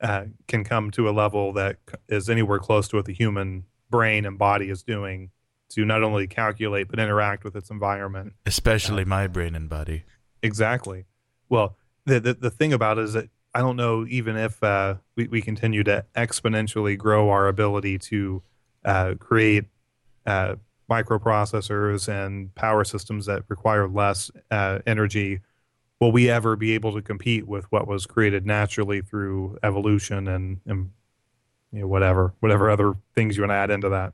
[0.00, 1.78] uh, can come to a level that
[2.08, 5.32] is anywhere close to what the human brain and body is doing
[5.74, 8.34] to not only calculate but interact with its environment.
[8.46, 10.04] Especially my brain and body.
[10.42, 11.06] Exactly.
[11.48, 11.76] Well,
[12.06, 15.28] the the, the thing about it is that I don't know even if uh, we,
[15.28, 18.42] we continue to exponentially grow our ability to
[18.84, 19.66] uh, create
[20.26, 20.56] uh,
[20.90, 25.40] microprocessors and power systems that require less uh, energy.
[26.00, 30.60] Will we ever be able to compete with what was created naturally through evolution and,
[30.66, 30.90] and
[31.72, 34.12] you know, whatever whatever other things you want to add into that?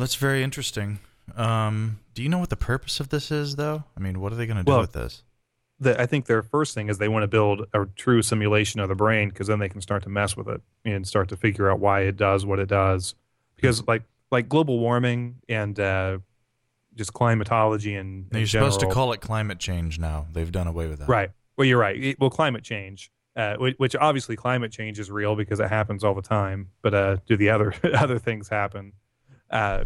[0.00, 0.98] That's very interesting.
[1.36, 3.84] Um, do you know what the purpose of this is, though?
[3.96, 5.22] I mean, what are they going to do Well, with this?
[5.78, 8.88] the, I think their first thing is they want to build a true simulation of
[8.88, 11.70] the brain because then they can start to mess with it and start to figure
[11.70, 13.14] out why it does what it does.
[13.56, 16.18] Because like like global warming and uh,
[16.94, 20.26] just climatology and you're supposed to call it climate change now.
[20.32, 21.08] They've done away with that.
[21.08, 21.30] right.
[21.56, 22.02] Well, you're right.
[22.02, 26.04] It- well, climate change, uh, which, which obviously climate change is real because it happens
[26.04, 26.68] all the time.
[26.82, 28.92] But uh, do the other other things happen?
[29.50, 29.84] Uh,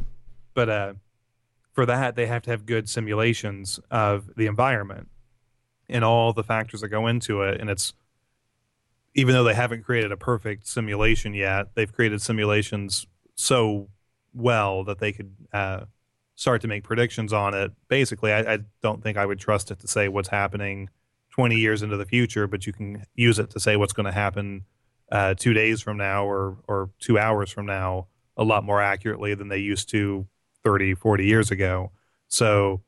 [0.54, 0.92] but uh,
[1.72, 5.08] for that, they have to have good simulations of the environment
[5.88, 7.60] and all the factors that go into it.
[7.60, 7.92] And it's
[9.14, 13.88] even though they haven't created a perfect simulation yet, they've created simulations so
[14.32, 15.84] well that they could uh,
[16.34, 17.72] start to make predictions on it.
[17.88, 20.90] Basically, I, I don't think I would trust it to say what's happening
[21.30, 24.12] 20 years into the future, but you can use it to say what's going to
[24.12, 24.64] happen
[25.10, 29.34] uh, two days from now or, or two hours from now a lot more accurately
[29.34, 30.26] than they used to
[30.64, 31.90] 30, 40 years ago.
[32.28, 32.82] So,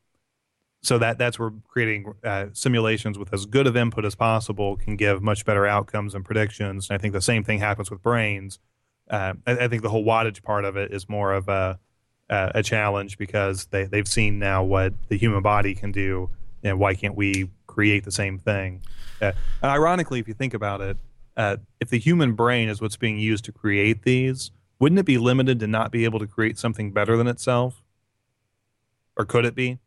[0.81, 4.95] so that that's where creating uh, simulations with as good of input as possible can
[4.95, 6.89] give much better outcomes and predictions.
[6.89, 8.59] And I think the same thing happens with brains.
[9.09, 11.79] Uh, I, I think the whole wattage part of it is more of a
[12.29, 16.29] uh, a challenge because they they've seen now what the human body can do,
[16.63, 18.81] and why can't we create the same thing?
[19.21, 19.31] Uh,
[19.63, 20.97] ironically, if you think about it,
[21.37, 25.17] uh, if the human brain is what's being used to create these, wouldn't it be
[25.17, 27.83] limited to not be able to create something better than itself?
[29.15, 29.79] Or could it be?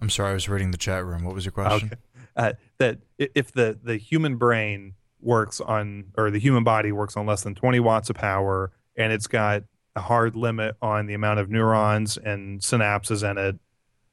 [0.00, 1.24] I'm sorry, I was reading the chat room.
[1.24, 1.88] What was your question?
[1.92, 2.00] Okay.
[2.36, 7.26] Uh, that if the, the human brain works on, or the human body works on
[7.26, 9.62] less than 20 watts of power, and it's got
[9.96, 13.56] a hard limit on the amount of neurons and synapses in it,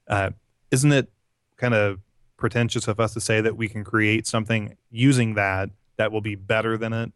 [0.08, 0.30] uh,
[0.70, 1.12] isn't it
[1.58, 2.00] kind of
[2.38, 6.36] pretentious of us to say that we can create something using that that will be
[6.36, 7.12] better than it,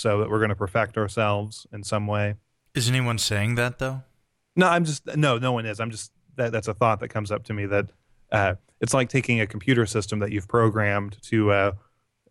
[0.00, 2.34] so that we're going to perfect ourselves in some way?
[2.74, 4.02] Is anyone saying that though?
[4.56, 5.80] No, I'm just no, no one is.
[5.80, 7.90] I'm just that that's a thought that comes up to me that
[8.32, 11.72] uh, it's like taking a computer system that you've programmed to uh,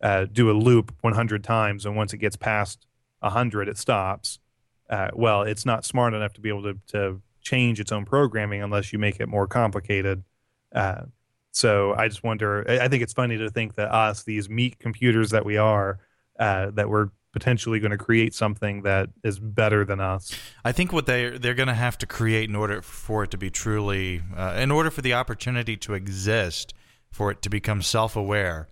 [0.02, 2.86] uh, do a loop 100 times, and once it gets past
[3.20, 4.38] 100, it stops.
[4.88, 8.62] Uh, well, it's not smart enough to be able to, to change its own programming
[8.62, 10.24] unless you make it more complicated.
[10.74, 11.02] Uh,
[11.52, 12.64] so I just wonder.
[12.68, 16.00] I think it's funny to think that us, these meat computers that we are,
[16.38, 20.34] uh, that we're potentially going to create something that is better than us.
[20.64, 23.38] I think what they they're going to have to create in order for it to
[23.38, 26.74] be truly, uh, in order for the opportunity to exist,
[27.10, 28.68] for it to become self aware,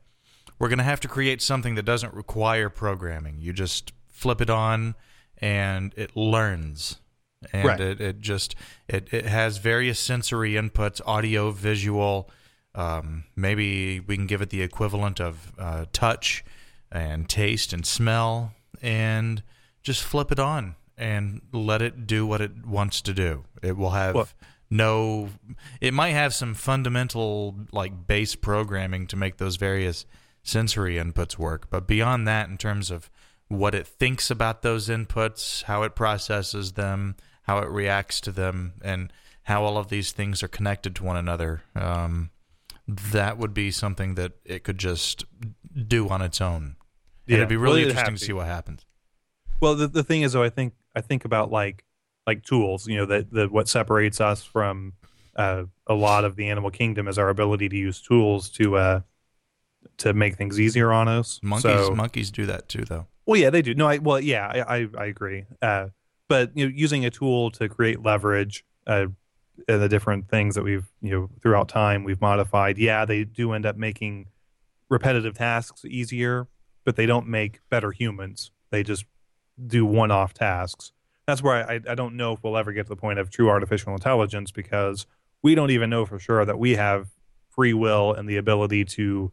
[0.58, 3.36] we're going to have to create something that doesn't require programming.
[3.40, 4.94] You just flip it on,
[5.38, 6.98] and it learns.
[7.52, 7.80] And Right.
[7.80, 8.56] it, it just
[8.88, 12.28] it, it has various sensory inputs, audio, visual.
[12.74, 16.44] Um, maybe we can give it the equivalent of uh, touch
[16.90, 18.52] and taste and smell,
[18.82, 19.42] and
[19.82, 23.44] just flip it on and let it do what it wants to do.
[23.62, 24.28] It will have Well-
[24.70, 25.30] no.
[25.80, 30.04] It might have some fundamental like base programming to make those various
[30.42, 33.10] sensory inputs work, but beyond that, in terms of
[33.48, 38.74] what it thinks about those inputs, how it processes them, how it reacts to them,
[38.82, 39.12] and
[39.44, 41.62] how all of these things are connected to one another.
[41.74, 42.30] Um,
[42.86, 45.24] that would be something that it could just
[45.86, 46.76] do on its own.
[47.28, 47.36] And Yeah.
[47.38, 48.24] it'd be really it'd interesting to to.
[48.26, 48.86] see what happens.
[49.60, 51.84] Well, the, the thing is, though, I think I think about like
[52.26, 52.86] like tools.
[52.86, 54.94] You know, that the what separates us from
[55.36, 59.00] uh, a lot of the animal kingdom is our ability to use tools to uh,
[59.98, 61.40] to make things easier on us.
[61.42, 63.06] Monkeys, So- monkeys do that too, though.
[63.26, 63.74] well, yeah, they do.
[63.74, 65.44] No, I well, yeah, I I, I agree.
[65.60, 65.88] Uh,
[66.28, 69.06] but you know, using a tool to create leverage, uh,
[69.66, 72.78] and the different things that we've you know throughout time we've modified.
[72.78, 74.26] Yeah, they do end up making
[74.88, 76.46] repetitive tasks easier,
[76.88, 78.50] but they don't make better humans.
[78.70, 79.04] They just
[79.66, 80.92] do one-off tasks.
[81.26, 83.50] That's where I, I don't know if we'll ever get to the point of true
[83.50, 85.06] artificial intelligence because
[85.42, 87.10] we don't even know for sure that we have
[87.50, 89.30] free will and the ability to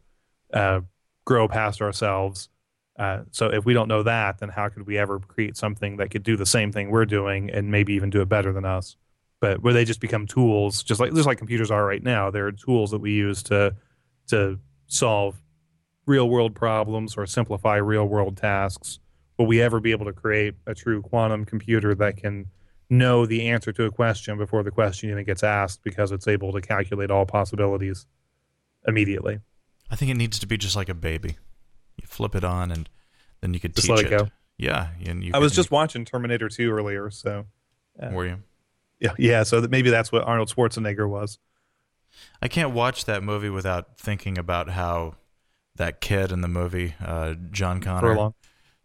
[0.52, 0.82] uh,
[1.24, 2.50] grow past ourselves.
[2.98, 6.10] Uh, so if we don't know that, then how could we ever create something that
[6.10, 8.96] could do the same thing we're doing and maybe even do it better than us?
[9.40, 12.52] But where they just become tools, just like just like computers are right now, they're
[12.52, 13.74] tools that we use to
[14.26, 14.58] to
[14.88, 15.40] solve
[16.06, 19.00] real world problems or simplify real world tasks.
[19.38, 22.46] Will we ever be able to create a true quantum computer that can
[22.88, 26.52] know the answer to a question before the question even gets asked because it's able
[26.52, 28.06] to calculate all possibilities
[28.86, 29.40] immediately?
[29.90, 31.36] I think it needs to be just like a baby.
[31.96, 32.88] You flip it on, and
[33.40, 34.28] then you could Just teach let it go.
[34.58, 37.46] Yeah, and you I was just watching Terminator 2 earlier, so
[38.10, 38.38] Were you?
[39.00, 39.42] yeah, yeah.
[39.42, 41.38] So that maybe that's what Arnold Schwarzenegger was.
[42.40, 45.16] I can't watch that movie without thinking about how
[45.76, 48.14] that kid in the movie, uh, John Connor.
[48.14, 48.34] Furlong.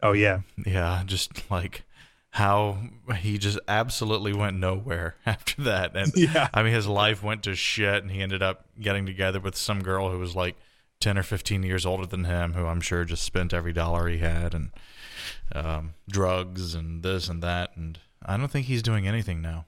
[0.02, 1.84] Oh yeah, Yeah, just like
[2.30, 2.78] how
[3.16, 5.94] he just absolutely went nowhere after that.
[5.94, 6.48] And Yeah.
[6.52, 9.82] I mean, his life went to shit, and he ended up getting together with some
[9.82, 10.56] girl who was like
[11.00, 14.18] 10 or 15 years older than him, who I'm sure just spent every dollar he
[14.18, 14.70] had and
[15.54, 17.76] um, drugs and this and that.
[17.76, 19.66] And I don't think he's doing anything now.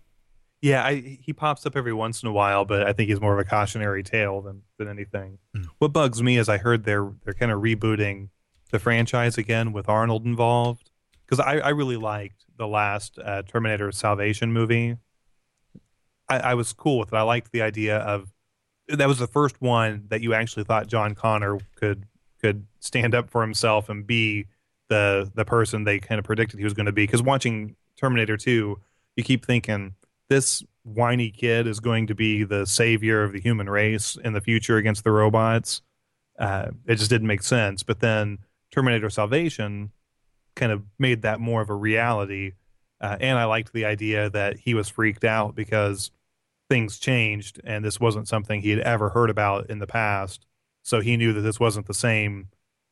[0.64, 0.82] Yeah.
[0.82, 3.38] I, he pops up every once in a while, but I think he's more of
[3.38, 5.38] a cautionary tale than than anything.
[5.54, 5.66] Mm.
[5.78, 8.30] What bugs me is I heard they're they're kind of rebooting
[8.70, 10.90] the franchise again with Arnold involved
[11.26, 14.96] because I, I really liked the last uh, Terminator Salvation movie.
[16.30, 17.16] I, I was cool with it.
[17.16, 18.32] I liked the idea of
[18.88, 22.06] that was the first one that you actually thought John Connor could
[22.40, 24.46] could stand up for himself and be
[24.88, 27.04] the the person they kind of predicted he was going to be.
[27.04, 28.80] Because watching Terminator Two,
[29.14, 29.94] you keep thinking
[30.28, 34.40] this whiny kid is going to be the savior of the human race in the
[34.40, 35.82] future against the robots.
[36.38, 37.82] Uh, it just didn't make sense.
[37.82, 38.38] But then
[38.70, 39.92] Terminator Salvation
[40.54, 42.52] kind of made that more of a reality.
[43.00, 46.10] Uh, and I liked the idea that he was freaked out because
[46.68, 50.46] things changed and this wasn't something he had ever heard about in the past.
[50.82, 52.48] So he knew that this wasn't the same,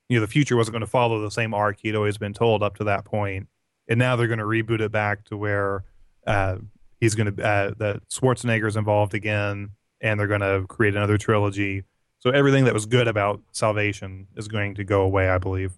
[0.08, 2.62] you know, the future wasn't going to follow the same arc he'd always been told
[2.62, 3.48] up to that point.
[3.88, 5.84] And now they're going to reboot it back to where
[6.26, 6.56] uh,
[7.02, 9.70] he's going to, uh, that Schwarzenegger's involved again
[10.00, 11.82] and they're going to create another trilogy.
[12.20, 15.72] So everything that was good about Salvation is going to go away, I believe.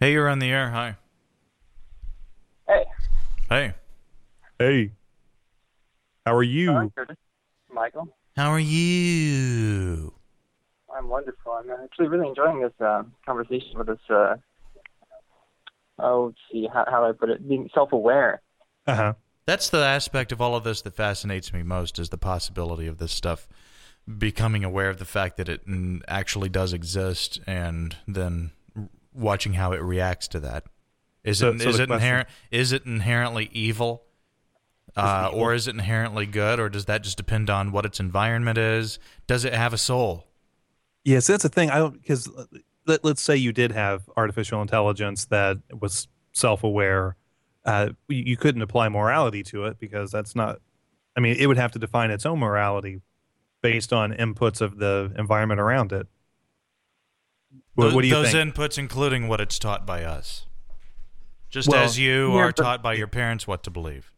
[0.00, 0.70] Hey, you're on the air.
[0.70, 0.96] Hi.
[2.66, 2.84] Hey.
[3.50, 3.74] Hey.
[4.58, 4.92] Hey,
[6.24, 6.72] how are you?
[6.72, 6.88] Hi,
[7.70, 8.08] Michael.
[8.34, 10.14] How are you?
[10.96, 11.52] I'm wonderful.
[11.52, 13.98] I'm actually really enjoying this uh, conversation with this.
[14.08, 14.36] Uh,
[15.98, 17.46] oh, let's see how, how I put it.
[17.46, 18.40] Being self-aware.
[18.86, 19.12] Uh huh.
[19.50, 22.98] That's the aspect of all of this that fascinates me most is the possibility of
[22.98, 23.48] this stuff
[24.06, 25.62] becoming aware of the fact that it
[26.06, 28.52] actually does exist and then
[29.12, 30.66] watching how it reacts to that.
[31.24, 34.04] Is So- it so is it inherent is it inherently evil?
[34.94, 38.56] Uh, or is it inherently good, or does that just depend on what its environment
[38.56, 39.00] is?
[39.26, 40.28] Does it have a soul?
[41.04, 41.70] Yes, that's the thing.
[41.70, 42.30] I don't because
[42.86, 47.16] let, let's say you did have artificial intelligence that was self-aware.
[47.64, 50.60] Uh, you, you couldn't apply morality to it because that's not.
[51.16, 53.02] I mean, it would have to define its own morality
[53.62, 56.06] based on inputs of the environment around it.
[57.74, 58.54] What, Those, what do you those think?
[58.54, 60.46] inputs, including what it's taught by us,
[61.50, 64.12] just Well, as you yeah, are but- taught by your parents what to believe.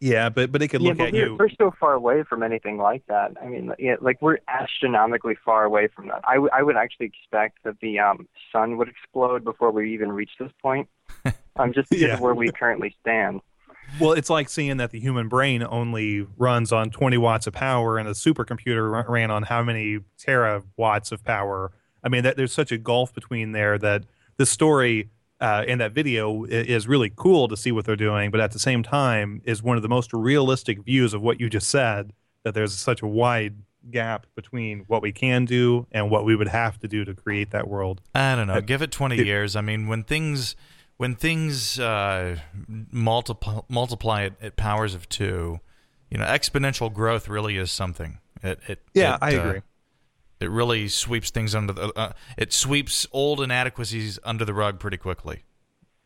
[0.00, 1.36] yeah, but but it could yeah, look but at we're, you.
[1.38, 3.32] we're so far away from anything like that.
[3.42, 6.20] I mean, yeah, like we're astronomically far away from that.
[6.26, 10.10] I, w- I would actually expect that the um, sun would explode before we even
[10.12, 10.88] reach this point.
[11.56, 12.14] Um, just because Yeah.
[12.14, 13.40] of where we currently stand.
[14.00, 17.96] Well, it's like seeing that the human brain only runs on 20 watts of power
[17.98, 21.70] and a supercomputer ran on how many terawatts of power.
[22.02, 24.04] I mean, that, there's such a gulf between there that
[24.36, 25.10] the story
[25.40, 28.58] uh, in that video is really cool to see what they're doing, but at the
[28.58, 32.12] same time is one of the most realistic views of what you just said.
[32.44, 33.54] That there's such a wide
[33.90, 37.50] gap between what we can do and what we would have to do to create
[37.50, 38.00] that world.
[38.14, 38.54] I don't know.
[38.54, 39.56] Uh, Give it twenty it- years.
[39.56, 40.56] I mean, when things
[40.96, 45.60] when things uh, multiply multiply at, at powers of two,
[46.10, 48.18] you know, exponential growth really is something.
[48.42, 49.60] It, it Yeah, it, I uh, agree.
[50.40, 51.92] it really sweeps things under the.
[51.96, 55.44] Uh, it sweeps old inadequacies under the rug pretty quickly.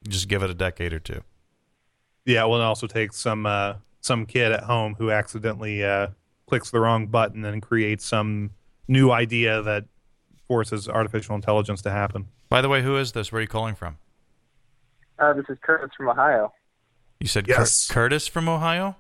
[0.09, 1.23] Just give it a decade or two.
[2.25, 6.09] Yeah, well, it also takes some uh, some kid at home who accidentally uh,
[6.47, 8.51] clicks the wrong button and creates some
[8.87, 9.85] new idea that
[10.47, 12.29] forces artificial intelligence to happen.
[12.49, 13.31] By the way, who is this?
[13.31, 13.99] Where are you calling from?
[15.19, 16.53] Uh, this is Curtis from Ohio.
[17.21, 18.97] You said Cur- Curtis from Ohio.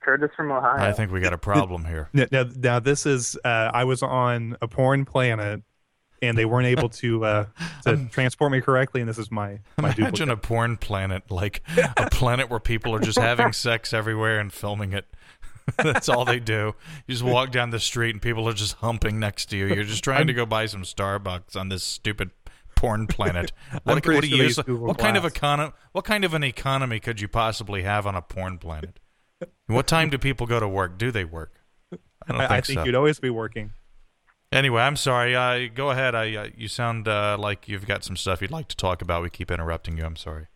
[0.00, 0.82] Curtis from Ohio.
[0.88, 2.08] I think we got a problem here.
[2.12, 5.62] Now, now, now this is uh, I was on a porn planet,
[6.20, 7.46] and they weren't able to uh,
[7.84, 10.28] to transport me correctly, and this is my my Imagine duplicate.
[10.30, 11.62] a porn planet, like
[11.96, 15.06] a planet where people are just having sex everywhere and filming it.
[15.78, 16.74] That's all they do.
[17.06, 19.66] You just walk down the street and people are just humping next to you.
[19.66, 22.32] You're just trying to go buy some Starbucks on this stupid
[22.76, 23.52] porn planet.
[23.84, 24.56] What, what do you sure use?
[24.66, 25.32] What kind of Glass.
[25.34, 28.98] econo- What kind of an economy could you possibly have on a porn planet?
[29.66, 30.98] What time do people go to work?
[30.98, 31.54] Do they work?
[31.92, 31.96] I
[32.28, 32.84] don't think, I, I think so.
[32.84, 33.72] you'd always be working.
[34.52, 35.34] Anyway, I'm sorry.
[35.34, 36.14] Uh, go ahead.
[36.14, 39.22] I, uh, you sound uh, like you've got some stuff you'd like to talk about.
[39.22, 40.04] We keep interrupting you.
[40.04, 40.46] I'm sorry.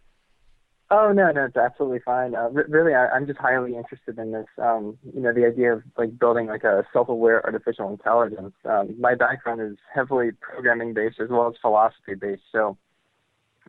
[0.91, 2.35] Oh no, no, it's absolutely fine.
[2.35, 4.47] Uh, re- really, I, I'm just highly interested in this.
[4.57, 8.55] Um, you know, the idea of like building like a self-aware artificial intelligence.
[8.65, 12.79] Um, my background is heavily programming based as well as philosophy based, so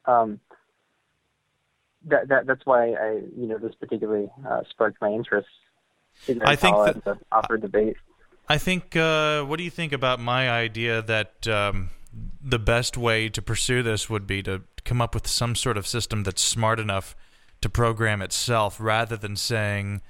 [0.05, 0.39] um,
[2.05, 5.49] that that that's why I you know this particularly uh, sparked my interest.
[6.27, 7.97] in I think that- to offer debate.
[8.47, 8.95] I think.
[8.95, 11.89] Uh, what do you think about my idea that um,
[12.41, 15.87] the best way to pursue this would be to come up with some sort of
[15.87, 17.15] system that's smart enough
[17.61, 20.01] to program itself, rather than saying,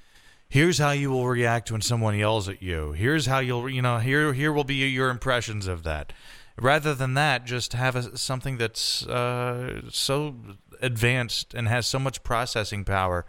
[0.48, 2.92] "Here's how you will react when someone yells at you.
[2.92, 6.12] Here's how you'll, you know, here here will be your impressions of that."
[6.58, 10.36] Rather than that, just have a, something that's uh, so
[10.82, 13.24] advanced and has so much processing power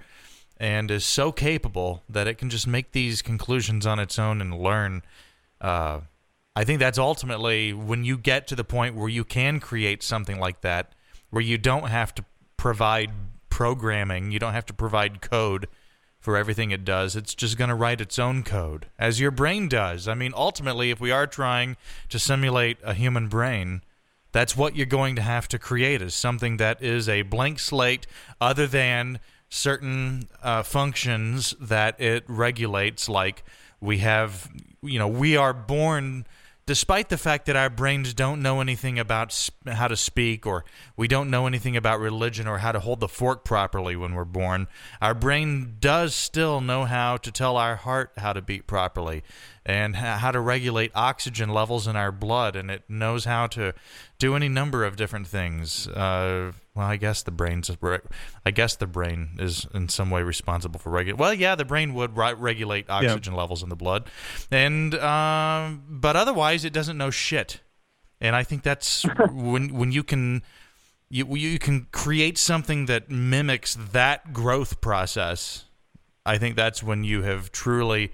[0.58, 4.60] and is so capable that it can just make these conclusions on its own and
[4.60, 5.02] learn.
[5.60, 6.02] Uh,
[6.56, 10.40] I think that's ultimately when you get to the point where you can create something
[10.40, 10.94] like that,
[11.32, 12.26] where you don't have to
[12.58, 13.12] provide
[13.50, 15.68] programming, you don't have to provide code
[16.20, 17.16] for everything it does.
[17.16, 20.08] It's just going to write its own code, as your brain does.
[20.08, 21.78] I mean, ultimately, if we are trying
[22.10, 23.82] to simulate a human brain,
[24.32, 28.06] that's what you're going to have to create is something that is a blank slate
[28.40, 33.44] other than certain uh, functions that it regulates like
[33.82, 34.50] we have
[34.82, 36.26] you know we are born
[36.66, 40.64] despite the fact that our brains don't know anything about how to speak or
[40.96, 44.24] we don't know anything about religion or how to hold the fork properly when we're
[44.24, 44.68] born
[45.02, 49.24] our brain does still know how to tell our heart how to beat properly
[49.66, 53.74] and how to regulate oxygen levels in our blood and it knows how to
[54.18, 55.88] do any number of different things.
[55.88, 57.70] Uh, well i guess the brain's
[58.46, 61.94] i guess the brain is in some way responsible for regulate well yeah the brain
[61.94, 64.10] would regulate oxygen levels in the blood.
[64.52, 67.62] And um, but otherwise it doesn't know shit.
[68.20, 70.44] And i think that's when when you can
[71.10, 75.66] you you can create something that mimics that growth process
[76.26, 78.12] i think that's when you have truly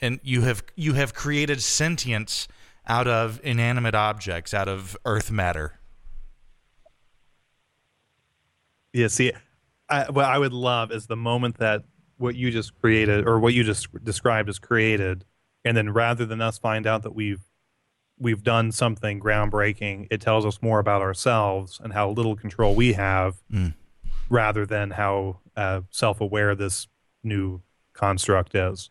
[0.00, 2.46] and you have you have created sentience
[2.86, 5.78] out of inanimate objects out of earth matter
[8.96, 9.30] Yeah, see,
[9.90, 11.82] I, what I would love is the moment that
[12.16, 15.26] what you just created or what you just described as created,
[15.66, 17.42] and then rather than us find out that we've
[18.18, 22.94] we've done something groundbreaking, it tells us more about ourselves and how little control we
[22.94, 23.74] have, Mm.
[24.30, 26.88] rather than how uh, self-aware this
[27.22, 27.60] new
[27.92, 28.88] construct is.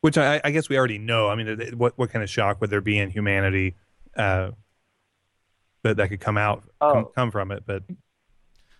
[0.00, 1.28] Which I, I guess we already know.
[1.28, 3.76] I mean, it- it- what what kind of shock would there be in humanity
[4.16, 4.50] uh,
[5.84, 7.12] that that could come out come, Oh.
[7.14, 7.62] come from it?
[7.64, 7.84] But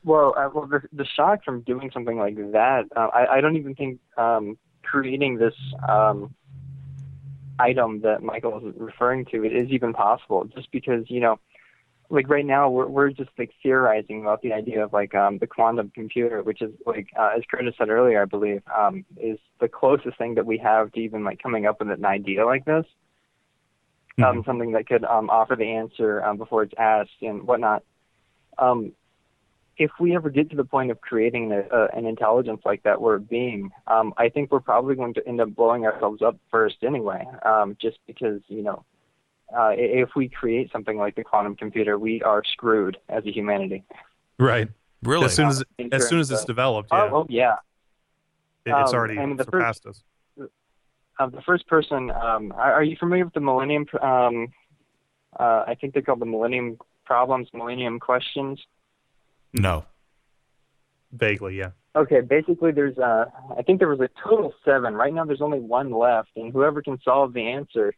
[0.05, 3.57] Well, uh, well, the, the shock from doing something like that, uh, I, I don't
[3.57, 5.55] even think um, creating this
[5.89, 6.35] um,
[7.59, 10.45] item that Michael was referring to is even possible.
[10.45, 11.39] Just because you know,
[12.11, 15.47] like right now, we're we're just like theorizing about the idea of like um, the
[15.47, 19.69] quantum computer, which is like uh, as Curtis said earlier, I believe, um, is the
[19.69, 22.87] closest thing that we have to even like coming up with an idea like this.
[24.23, 27.83] Um, something that could um, offer the answer um, before it's asked and whatnot.
[28.59, 28.93] Um,
[29.83, 32.95] if we ever get to the point of creating a, a, an intelligence like that
[32.95, 36.37] or a being, um, I think we're probably going to end up blowing ourselves up
[36.51, 38.85] first anyway, um, just because, you know,
[39.57, 43.85] uh, if we create something like the quantum computer, we are screwed as a humanity.
[44.39, 44.69] right,
[45.03, 45.25] Really?
[45.27, 47.53] as soon as In as soon as it's of- developed, Oh, yeah, well, yeah.
[48.65, 49.51] it- it's um, already and the first-
[49.83, 50.05] surpassed us.
[51.19, 53.85] Uh, the first person, um, are, are you familiar with the Millennium?
[54.01, 54.49] Um,
[55.39, 58.59] uh, I think they're called the Millennium Problems, Millennium Questions.
[59.53, 59.85] No.
[61.13, 61.71] Vaguely, yeah.
[61.95, 63.27] Okay, basically there's uh
[63.57, 64.95] I think there was a total of seven.
[64.95, 67.95] Right now there's only one left and whoever can solve the answer,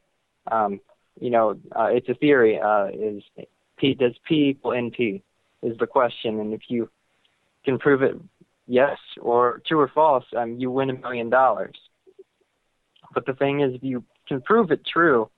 [0.51, 0.81] um,
[1.21, 3.23] you know, uh, it's a theory, uh, is
[3.77, 5.23] P does P equal NP
[5.63, 6.91] is the question and if you
[7.65, 8.17] can prove it
[8.67, 11.77] yes or true or false, um, you win a million dollars.
[13.15, 15.31] But the thing is if you can prove it true,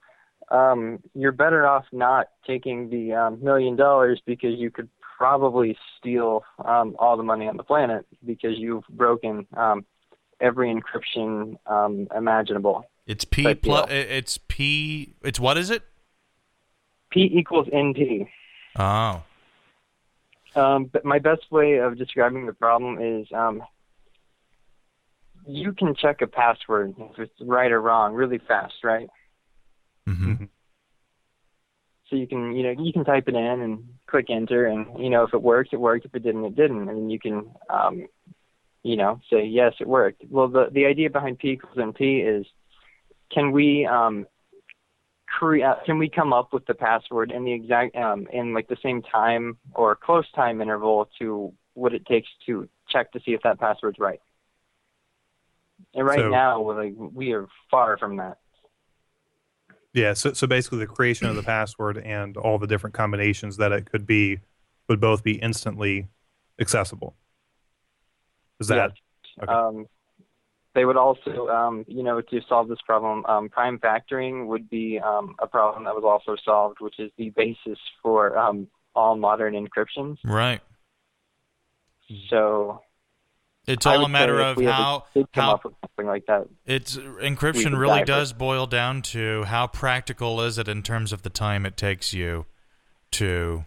[0.51, 6.45] um, you're better off not taking the um, million dollars because you could probably steal
[6.65, 9.85] um, all the money on the planet because you've broken um,
[10.41, 12.85] every encryption um, imaginable.
[13.07, 13.91] It's P plus.
[13.91, 15.15] It's P.
[15.23, 15.83] It's what is it?
[17.11, 18.29] P equals NP.
[18.79, 19.23] Oh.
[20.55, 23.63] Um, but my best way of describing the problem is um,
[25.47, 29.09] you can check a password if it's right or wrong really fast, right?
[30.07, 30.45] hmm
[32.09, 35.11] So you can, you know, you can type it in and click enter, and you
[35.11, 36.05] know, if it works, it worked.
[36.05, 38.07] If it didn't, it didn't, and you can, um,
[38.85, 40.23] you know, say yes, it worked.
[40.31, 42.47] Well, the the idea behind P equals NP is,
[43.33, 44.27] can we um,
[45.27, 48.69] cre- uh, can we come up with the password in the exact um, in like
[48.69, 53.33] the same time or close time interval to what it takes to check to see
[53.33, 54.21] if that password's right?
[55.95, 58.39] And right So- now, like we are far from that.
[59.97, 63.73] Yeah, so so basically, the creation of the password and all the different combinations that
[63.73, 64.41] it could be
[64.91, 66.09] would both be instantly
[66.61, 67.17] accessible.
[68.61, 68.93] Is that
[69.43, 69.51] okay.
[69.51, 69.87] Um,
[70.75, 75.01] they would also, um, you know, to solve this problem, um, prime factoring would be
[75.01, 79.55] um, a problem that was also solved, which is the basis for um, all modern
[79.55, 80.19] encryptions.
[80.23, 80.61] Right.
[82.29, 82.83] So
[83.67, 86.47] It's all a matter of how how something like that.
[86.67, 91.23] it's encryption really dive does boil down to how practical is it in terms of
[91.23, 92.47] the time it takes you
[93.13, 93.65] to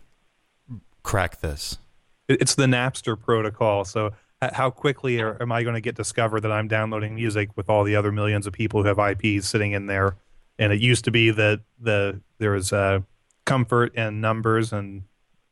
[1.03, 1.79] crack this.
[2.27, 3.83] It's the Napster protocol.
[3.83, 4.11] So,
[4.41, 7.83] how quickly are, am I going to get discovered that I'm downloading music with all
[7.83, 10.15] the other millions of people who have IPs sitting in there?
[10.57, 13.01] And it used to be that the there was uh,
[13.45, 15.03] comfort in numbers, and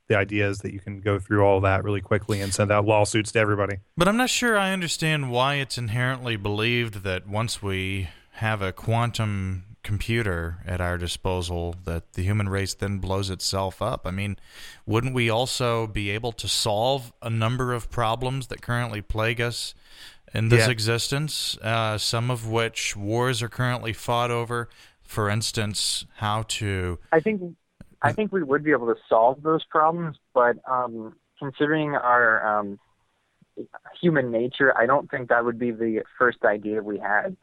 [0.07, 2.85] the idea is that you can go through all that really quickly and send out
[2.85, 3.77] lawsuits to everybody.
[3.95, 8.71] But I'm not sure I understand why it's inherently believed that once we have a
[8.71, 14.05] quantum computer at our disposal that the human race then blows itself up.
[14.05, 14.37] I mean,
[14.85, 19.73] wouldn't we also be able to solve a number of problems that currently plague us
[20.33, 20.71] in this Yeah.
[20.71, 24.67] existence, uh, some of which wars are currently fought over?
[25.03, 27.41] For instance, how to I think
[28.01, 32.79] I think we would be able to solve those problems, but um, considering our um,
[33.99, 37.35] human nature, I don't think that would be the first idea we had.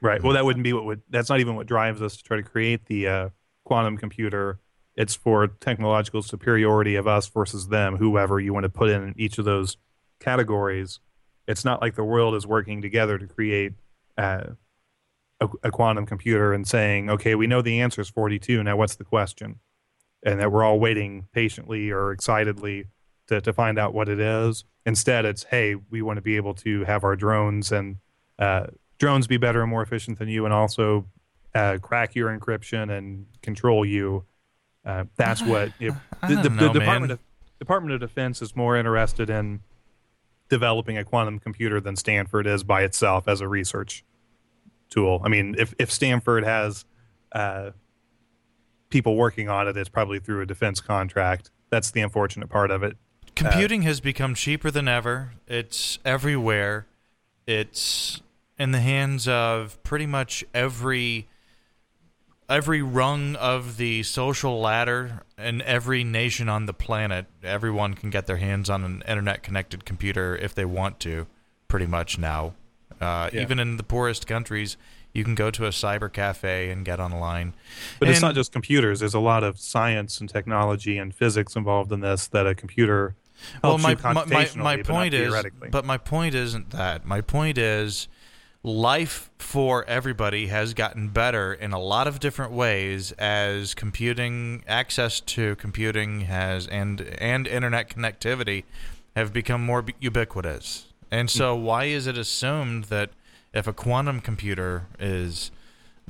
[0.00, 0.22] Right.
[0.22, 1.02] Well, that wouldn't be what would.
[1.08, 3.28] That's not even what drives us to try to create the uh,
[3.64, 4.60] quantum computer.
[4.94, 9.38] It's for technological superiority of us versus them, whoever you want to put in each
[9.38, 9.76] of those
[10.20, 11.00] categories.
[11.46, 13.74] It's not like the world is working together to create
[14.16, 14.44] uh,
[15.40, 18.62] a, a quantum computer and saying, okay, we know the answer is 42.
[18.62, 19.60] Now, what's the question?
[20.22, 22.86] And that we're all waiting patiently or excitedly
[23.28, 24.64] to, to find out what it is.
[24.84, 27.96] Instead, it's, hey, we want to be able to have our drones and
[28.38, 28.66] uh,
[28.98, 31.06] drones be better and more efficient than you and also
[31.54, 34.24] uh, crack your encryption and control you.
[34.84, 37.18] Uh, that's what if I the, the, don't the Department of
[37.58, 39.60] Department of Defense is more interested in
[40.48, 44.04] developing a quantum computer than Stanford is by itself as a research
[44.90, 45.20] tool.
[45.24, 46.84] I mean, if if Stanford has
[47.32, 47.70] uh,
[48.90, 51.50] people working on it, it's probably through a defense contract.
[51.70, 52.96] That's the unfortunate part of it.
[53.34, 55.32] Computing has become cheaper than ever.
[55.46, 56.86] It's everywhere.
[57.46, 58.22] It's
[58.58, 61.28] in the hands of pretty much every
[62.48, 67.26] every rung of the social ladder in every nation on the planet.
[67.42, 71.26] Everyone can get their hands on an internet connected computer if they want to,
[71.68, 72.54] pretty much now.
[73.00, 73.42] Uh, Yeah.
[73.42, 74.76] Even in the poorest countries,
[75.12, 77.54] you can go to a cyber cafe and get online.
[77.98, 79.00] But it's not just computers.
[79.00, 83.14] There's a lot of science and technology and physics involved in this that a computer
[83.62, 85.30] well my, you my, my, my point is
[85.70, 88.08] but my point isn't that my point is
[88.62, 95.20] life for everybody has gotten better in a lot of different ways as computing access
[95.20, 98.64] to computing has and and internet connectivity
[99.14, 103.10] have become more ubiquitous and so why is it assumed that
[103.54, 105.50] if a quantum computer is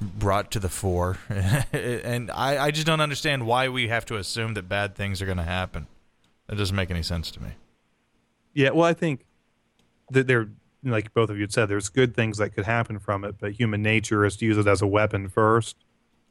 [0.01, 1.18] brought to the fore
[1.73, 5.27] and I, I just don't understand why we have to assume that bad things are
[5.27, 5.86] going to happen
[6.48, 7.51] that doesn't make any sense to me
[8.55, 9.24] Yeah, well, I think
[10.10, 10.48] that there,
[10.85, 13.82] like both of you said, there's good things that could happen from it, but human
[13.82, 15.77] nature is to use it as a weapon first,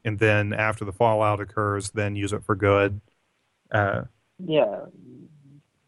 [0.03, 3.01] and then after the fallout occurs, then use it for good.
[3.71, 4.03] Uh,
[4.39, 4.85] Yeah.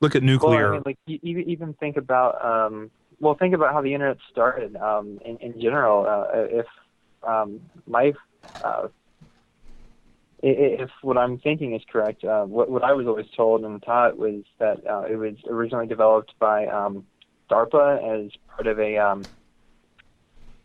[0.01, 0.69] Look at Well, nuclear.
[0.69, 4.75] I mean, like you, even think about um, well, think about how the internet started.
[4.75, 6.65] Um, in, in general, uh, if
[7.27, 8.13] um, my
[8.63, 8.87] uh,
[10.43, 14.17] if what I'm thinking is correct, uh, what what I was always told and taught
[14.17, 17.05] was that uh, it was originally developed by um,
[17.49, 19.27] DARPA as part of a um,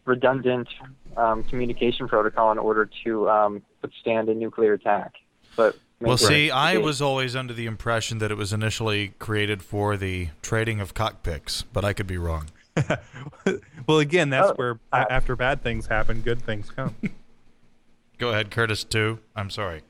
[0.04, 0.68] redundant
[1.16, 5.12] um, communication protocol in order to um, withstand a nuclear attack.
[5.56, 9.96] But Well, see, I was always under the impression that it was initially created for
[9.96, 12.50] the trading of cockpits, but I could be wrong.
[13.86, 16.96] well, again, that's Oh, where uh, after bad things happen, good things come.
[18.18, 18.84] Go ahead, Curtis.
[18.84, 19.18] Too.
[19.36, 19.82] I'm sorry.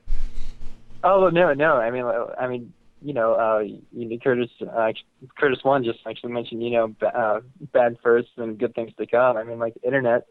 [1.05, 1.77] Oh no, no.
[1.77, 2.73] I mean, I mean,
[3.03, 4.93] you know, uh, you know, Curtis, uh,
[5.37, 7.41] Curtis one just actually mentioned, you know, b- uh,
[7.73, 9.37] bad first and good things to come.
[9.37, 10.27] I mean, like internet,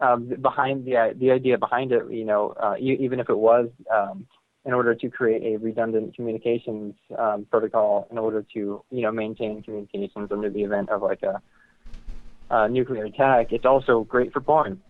[0.00, 3.68] um, behind the the idea behind it, you know, uh, e- even if it was
[3.94, 4.26] um,
[4.64, 9.62] in order to create a redundant communications um, protocol in order to, you know, maintain
[9.62, 11.40] communications under the event of like a,
[12.50, 14.80] a nuclear attack, it's also great for porn.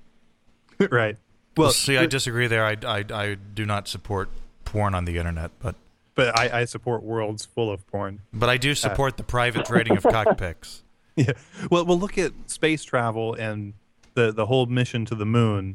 [0.91, 1.17] right.
[1.57, 2.65] Well, Well, see, I disagree there.
[2.65, 4.29] I, I, I do not support
[4.65, 5.75] porn on the internet, but
[6.15, 8.23] but I, I support worlds full of porn.
[8.33, 10.83] but I do support the private trading of cockpits.
[11.15, 11.33] Yeah.
[11.69, 13.75] Well, well, look at space travel and
[14.15, 15.75] the the whole mission to the moon.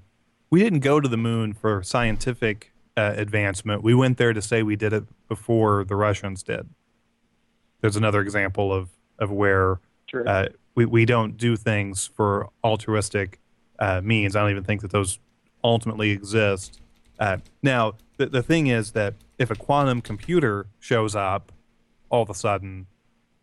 [0.49, 3.83] We didn't go to the moon for scientific uh, advancement.
[3.83, 6.69] We went there to say we did it before the Russians did.
[7.81, 8.89] There's another example of
[9.19, 9.79] of where
[10.27, 13.39] uh, we we don't do things for altruistic
[13.79, 14.35] uh, means.
[14.35, 15.19] I don't even think that those
[15.63, 16.79] ultimately exist.
[17.19, 21.51] Uh, now, the the thing is that if a quantum computer shows up
[22.09, 22.87] all of a sudden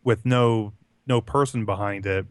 [0.03, 0.73] with no
[1.07, 2.25] no person behind it,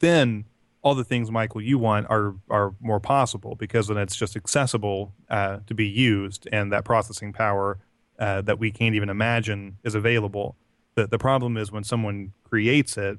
[0.00, 0.44] then
[0.84, 5.14] all the things, Michael, you want are are more possible because then it's just accessible
[5.30, 7.78] uh, to be used, and that processing power
[8.18, 10.56] uh, that we can't even imagine is available.
[10.94, 13.18] The the problem is when someone creates it,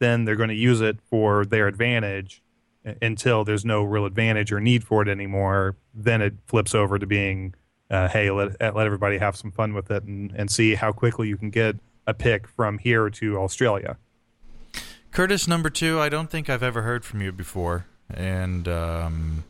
[0.00, 2.42] then they're going to use it for their advantage
[2.84, 5.76] uh, until there's no real advantage or need for it anymore.
[5.94, 7.54] Then it flips over to being,
[7.88, 11.28] uh, hey, let let everybody have some fun with it and and see how quickly
[11.28, 13.96] you can get a pick from here to Australia.
[15.16, 15.98] Curtis, number two.
[15.98, 19.44] I don't think I've ever heard from you before, and um,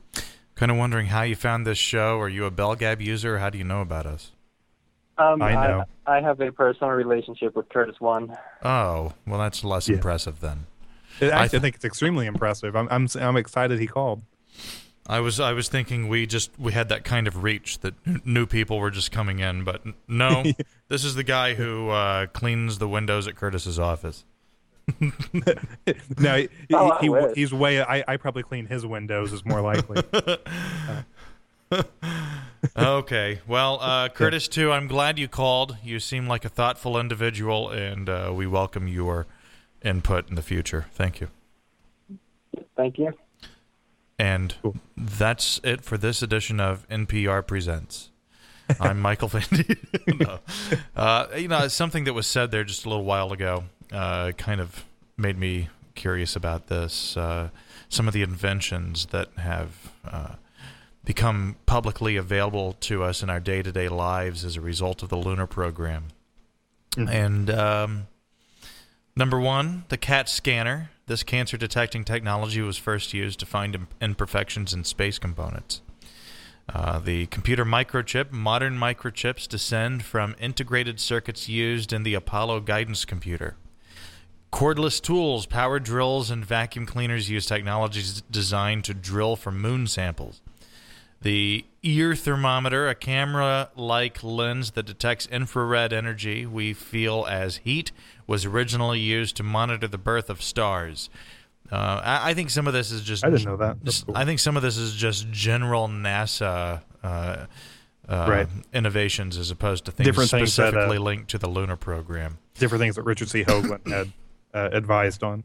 [0.54, 2.20] kind of wondering how you found this show.
[2.20, 3.40] Are you a BellGab user?
[3.40, 4.30] How do you know about us?
[5.18, 5.84] Um, I know.
[6.06, 8.36] I, have a personal relationship with Curtis One.
[8.62, 9.96] Oh, well, that's less Yeah.
[9.96, 10.66] impressive then.
[11.20, 12.76] I, I I th- think it's extremely impressive.
[12.76, 14.22] I'm, I'm I'm excited he called.
[15.08, 17.94] I was I was thinking we just we had that kind of reach that
[18.24, 20.44] new people were just coming in, but no,
[20.88, 24.24] this is the guy who uh, cleans the windows at Curtis's office.
[26.18, 27.82] no, he, Oh, I he, he's way.
[27.82, 30.02] I, I probably clean his windows is more likely.
[32.76, 34.70] okay, well, uh, Curtis too.
[34.70, 35.76] I'm glad you called.
[35.82, 39.26] You seem like a thoughtful individual, and uh, we welcome your
[39.82, 40.86] input in the future.
[40.92, 41.28] Thank you.
[42.76, 43.12] Thank you.
[44.18, 44.54] And
[44.96, 48.10] that's it for this edition of NPR Presents.
[48.80, 49.76] I'm Michael Vandy.
[50.20, 50.38] no.
[50.96, 54.60] uh, you know, something that was said there just a little while ago uh, kind
[54.60, 54.84] of
[55.16, 57.16] made me curious about this.
[57.16, 57.50] Uh,
[57.88, 60.34] some of the inventions that have uh,
[61.04, 65.08] become publicly available to us in our day to day lives as a result of
[65.08, 66.08] the lunar program.
[66.96, 68.06] And um,
[69.18, 70.90] Number one, the CAT scanner.
[71.06, 75.80] This cancer detecting technology was first used to find imperfections in space components.
[76.68, 78.30] Uh, the computer microchip.
[78.30, 83.56] Modern microchips descend from integrated circuits used in the Apollo guidance computer.
[84.56, 90.40] Cordless tools, power drills, and vacuum cleaners use technologies designed to drill for moon samples.
[91.20, 97.92] The ear thermometer, a camera like lens that detects infrared energy we feel as heat,
[98.26, 101.10] was originally used to monitor the birth of stars.
[101.70, 103.26] Uh, I, I think some of this is just.
[103.26, 103.84] I didn't know that.
[103.84, 104.16] Just- cool.
[104.16, 107.46] I think some of this is just general NASA uh, uh,
[108.08, 108.48] Right.
[108.72, 112.38] innovations as opposed to things Different things that, uh, specifically linked to the lunar program.
[112.54, 113.44] Different things that Richard C.
[113.44, 114.12] Hoagland had
[114.56, 115.44] uh, advised on.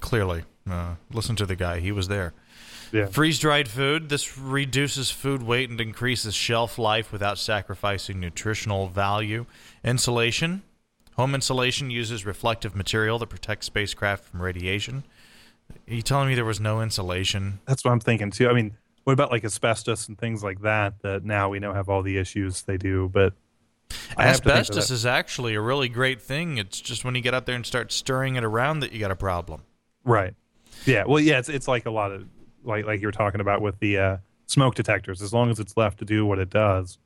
[0.00, 2.34] Clearly, uh, listen to the guy; he was there.
[2.92, 3.06] Yeah.
[3.06, 4.10] Freeze dried food.
[4.10, 9.46] This reduces food weight and increases shelf life without sacrificing nutritional value.
[9.82, 10.62] Insulation.
[11.16, 15.04] Home insulation uses reflective material that protects spacecraft from radiation.
[15.88, 17.60] Are you telling me there was no insulation?
[17.66, 18.48] That's what I'm thinking too.
[18.48, 21.00] I mean, what about like asbestos and things like that?
[21.02, 23.32] That now we know have all the issues they do, but
[24.16, 26.58] I have to think that Asbestos is actually a really great thing.
[26.58, 29.10] It's just when you get out there and start stirring it around that you got
[29.10, 29.62] a problem.
[30.04, 30.34] Right.
[30.84, 31.04] Yeah.
[31.06, 31.38] Well, yeah.
[31.38, 32.26] It's it's like a lot of
[32.64, 34.16] like like you were talking about with the uh,
[34.46, 35.22] smoke detectors.
[35.22, 36.98] As long as it's left to do what it does,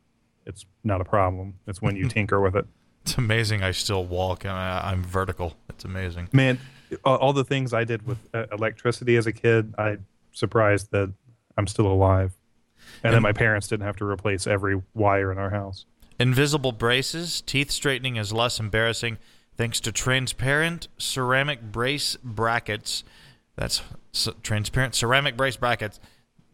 [0.46, 1.54] it's not a problem.
[1.66, 2.66] It's when you tinker with it.
[3.02, 3.62] It's amazing.
[3.62, 4.44] I still walk.
[4.44, 5.56] and I, I'm vertical.
[5.68, 6.28] It's amazing.
[6.32, 6.58] Man,
[7.04, 11.12] all, the things I did with uh, electricity as a kid, I'm surprised that
[11.56, 12.34] I'm still alive,
[13.04, 15.86] and that my parents didn't have to replace every wire in our house.
[16.18, 17.40] Invisible braces.
[17.42, 19.18] Teeth straightening is less embarrassing
[19.56, 23.04] thanks to transparent ceramic brace brackets.
[23.56, 23.82] That's
[24.14, 26.00] s- transparent ceramic brace brackets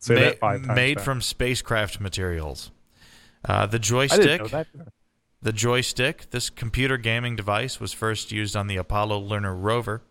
[0.08, 1.04] ma- times made fast.
[1.04, 2.70] from spacecraft materials.
[3.44, 4.20] Uh, the joystick.
[4.20, 4.66] didn't know that.
[5.42, 6.30] The joystick.
[6.30, 10.02] This computer gaming device was first used on the Apollo lunar rover.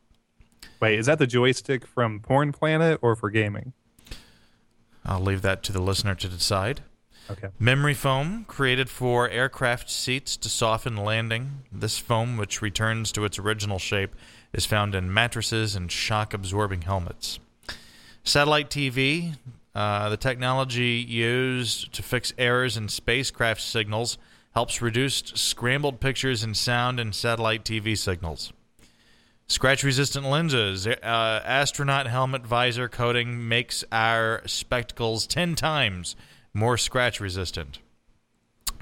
[0.82, 3.73] Wait, is that the joystick from Porn Planet or for gaming?
[5.06, 6.82] I'll leave that to the listener to decide.
[7.32, 7.48] Okay.
[7.60, 11.64] Memory foam created for aircraft seats to soften landing.
[11.72, 14.16] This foam, which returns to its original shape,
[14.52, 17.40] is found in mattresses and shock absorbing helmets.
[18.24, 19.38] Satellite TV,
[19.74, 24.18] uh, the technology used to fix errors in spacecraft signals,
[24.53, 28.52] helps reduce scrambled pictures and sound in satellite TV signals.
[29.48, 30.88] Scratch resistant lenses.
[30.88, 36.16] Uh, astronaut helmet visor coating makes our spectacles 10 times
[36.53, 37.80] more scratch resistant.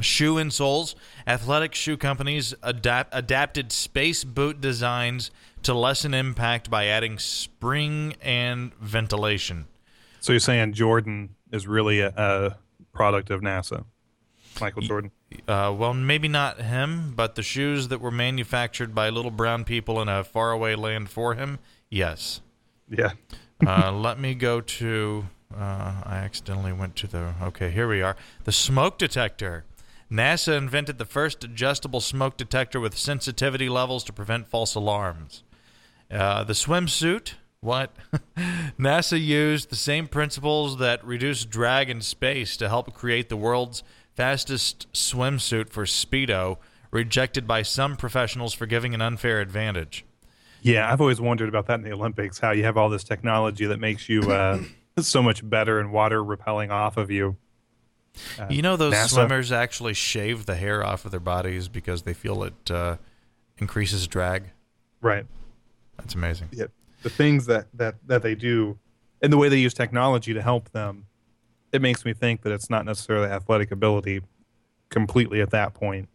[0.02, 0.96] Shoe insoles.
[1.28, 5.32] Athletic shoe companies adapt, adapted space boot designs
[5.64, 9.66] to lessen impact by adding spring and ventilation.
[10.22, 12.58] So you're saying Jordan is really a, a
[12.94, 13.86] product of NASA,
[14.60, 15.12] Michael Jordan?
[15.48, 20.02] Uh, well, maybe not him, but the shoes that were manufactured by little brown people
[20.02, 21.60] in a faraway land for him,
[21.90, 22.42] yes.
[22.90, 23.12] Yeah.
[23.66, 25.26] uh, let me go to.
[25.54, 27.34] Uh, I accidentally went to the.
[27.42, 28.16] Okay, here we are.
[28.44, 29.66] The smoke detector.
[30.12, 35.44] NASA invented the first adjustable smoke detector with sensitivity levels to prevent false alarms.
[36.12, 37.34] Uh, the swimsuit.
[37.62, 37.96] What?
[38.80, 43.84] NASA used the same principles that reduce drag in space to help create the world's
[44.16, 46.58] fastest swimsuit for Speedo,
[46.92, 50.06] rejected by some professionals for giving an unfair advantage.
[50.62, 52.40] Yeah, I've always wondered about that in the Olympics.
[52.40, 54.60] How you have all this technology that makes you uh,
[55.08, 57.38] so much better and water repelling off of you.
[58.40, 59.10] Uh, You know, those NASA.
[59.10, 62.98] swimmers actually shave the hair off of their bodies because they feel it uh,
[63.60, 64.46] increases drag.
[65.02, 65.26] Right.
[65.98, 66.50] That's amazing.
[66.52, 66.66] Yeah.
[67.04, 68.78] The things that, that, that they do
[69.22, 71.06] and the way they use technology to help them,
[71.72, 74.22] it makes me think that it's not necessarily athletic ability
[74.90, 76.10] completely at that point.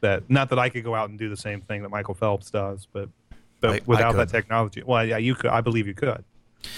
[0.00, 2.50] That not that I could go out and do the same thing that Michael Phelps
[2.50, 3.08] does, but
[3.60, 4.20] but I- I without could.
[4.20, 5.50] that technology, well, yeah, you could.
[5.50, 6.24] I believe you could.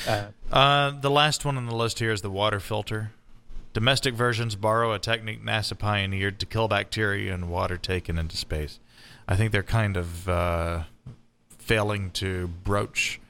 [0.07, 3.13] Uh, Uh, the last one on the list here is the water filter.
[3.75, 8.81] Domestic versions borrow a technique NASA pioneered to kill bacteria in water taken into space.
[9.29, 10.83] I think they're kind of uh,
[11.59, 13.21] failing to broach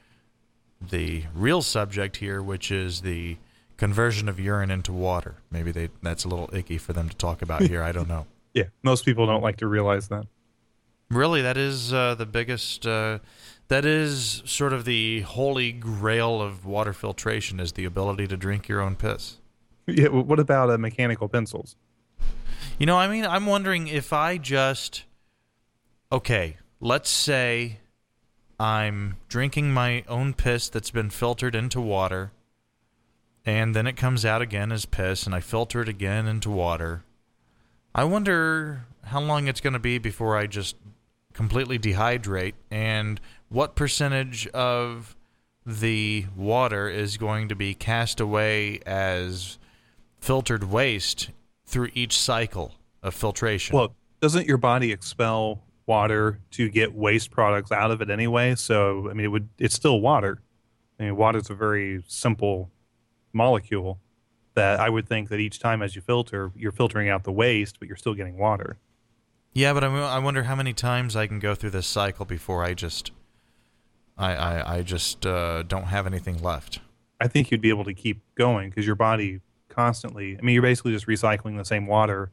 [0.81, 3.37] the real subject here, which is the
[3.75, 5.35] conversion of urine into water.
[5.51, 7.83] Maybe they that's a little icky for them to talk about here.
[7.83, 8.25] I don't know.
[8.53, 10.25] yeah, most people don't like to realize that.
[11.09, 12.87] Really, that is uh, the biggest.
[12.87, 13.19] Uh,
[13.69, 18.67] that is sort of the holy grail of water filtration: is the ability to drink
[18.67, 19.37] your own piss.
[19.87, 20.09] Yeah.
[20.09, 21.75] What about uh, mechanical pencils?
[22.77, 25.05] You know, I mean, I'm wondering if I just.
[26.11, 27.79] Okay, let's say
[28.59, 32.31] I'm drinking my own piss that's been filtered into water,
[33.45, 37.03] and then it comes out again as piss, and I filter it again into water.
[37.93, 40.75] I wonder how long it's going to be before I just
[41.33, 45.15] completely dehydrate, and what percentage of
[45.65, 49.57] the water is going to be cast away as
[50.19, 51.29] filtered waste
[51.65, 53.75] through each cycle of filtration?
[53.75, 58.55] Well, doesn't your body expel water to get waste products out of it anyway?
[58.55, 60.41] So, I mean, it would it's still water.
[60.99, 62.69] I mean, water is a very simple
[63.33, 63.99] molecule
[64.55, 67.79] that I would think that each time as you filter, you're filtering out the waste,
[67.79, 68.77] but you're still getting water.
[69.53, 72.63] Yeah, but I, I wonder how many times I can go through this cycle before
[72.63, 73.11] I just,
[74.19, 76.79] I, I, I just uh, don't have anything left.
[77.21, 80.37] I think you'd be able to keep going because your body constantly.
[80.37, 82.31] I mean, you're basically just recycling the same water,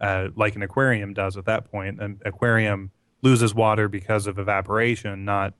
[0.00, 2.00] uh, like an aquarium does at that point.
[2.00, 2.90] An aquarium
[3.22, 5.54] loses water because of evaporation, not.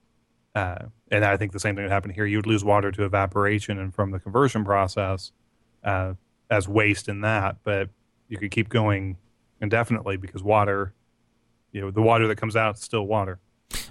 [0.55, 2.26] Uh, and I think the same thing would happen here.
[2.26, 5.32] You would lose water to evaporation and from the conversion process
[5.84, 6.14] uh,
[6.50, 7.90] as waste in that, but
[8.28, 9.16] you could keep going
[9.60, 10.92] indefinitely because water,
[11.72, 13.38] you know, the water that comes out is still water.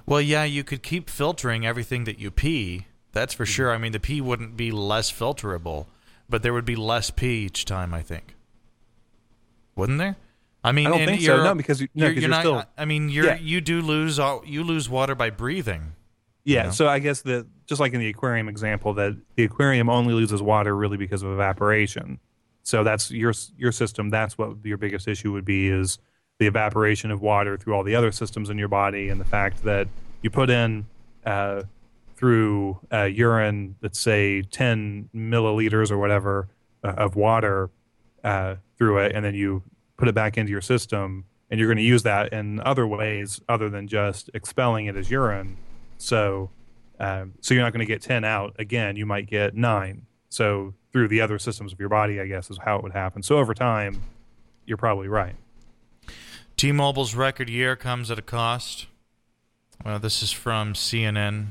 [0.08, 2.88] Well, yeah, you could keep filtering everything that you pee.
[3.12, 3.72] That's for sure.
[3.72, 5.86] I mean, the pee wouldn't be less filterable,
[6.30, 7.94] but there would be less pee each time.
[7.94, 8.36] I think,
[9.76, 10.16] wouldn't there?
[10.64, 11.44] I mean, I don't think so.
[11.44, 12.40] No, because you- no, you're, you're you're not.
[12.42, 13.38] still- I mean, you're Yeah.
[13.40, 15.94] you do lose all, you lose water by breathing.
[16.44, 16.72] Yeah, know?
[16.72, 20.42] so I guess that just like in the aquarium example, that the aquarium only loses
[20.42, 22.20] water really because of evaporation.
[22.64, 24.10] So that's your your system.
[24.10, 26.00] That's what your biggest issue would be is
[26.40, 29.64] the evaporation of water through all the other systems in your body, and the fact
[29.64, 29.88] that
[30.22, 30.86] you put in
[31.26, 31.64] uh,
[32.16, 36.48] through uh, urine, let's say 10 milliliters or whatever
[36.84, 37.70] uh, of water
[38.24, 39.64] uh, through it, and then you
[39.98, 43.42] put it back into your system, and you're going to use that in other ways
[43.50, 45.58] other than just expelling it as urine.
[45.98, 46.50] So,
[47.00, 48.96] um, so you're not going to get 10 out again.
[48.96, 50.06] You might get nine.
[50.30, 53.24] So through the other systems of your body, I guess, is how it would happen.
[53.24, 54.02] So over time,
[54.66, 55.36] you're probably right.
[56.58, 58.88] T-Mobile's record year comes at a cost.
[59.86, 61.50] Well, this is from CNN.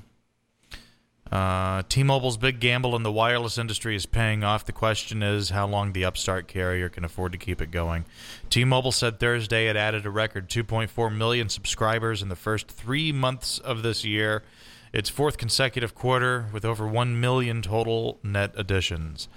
[1.31, 4.65] Uh, T-Mobile's big gamble in the wireless industry is paying off.
[4.65, 8.05] The question is how long the upstart carrier can afford to keep it going.
[8.51, 13.61] T-Mobile said Thursday it added a record 2.4 million subscribers in the first three months
[13.61, 14.43] of this year,
[14.93, 19.29] its fourth consecutive quarter, with over 1 million total net additions.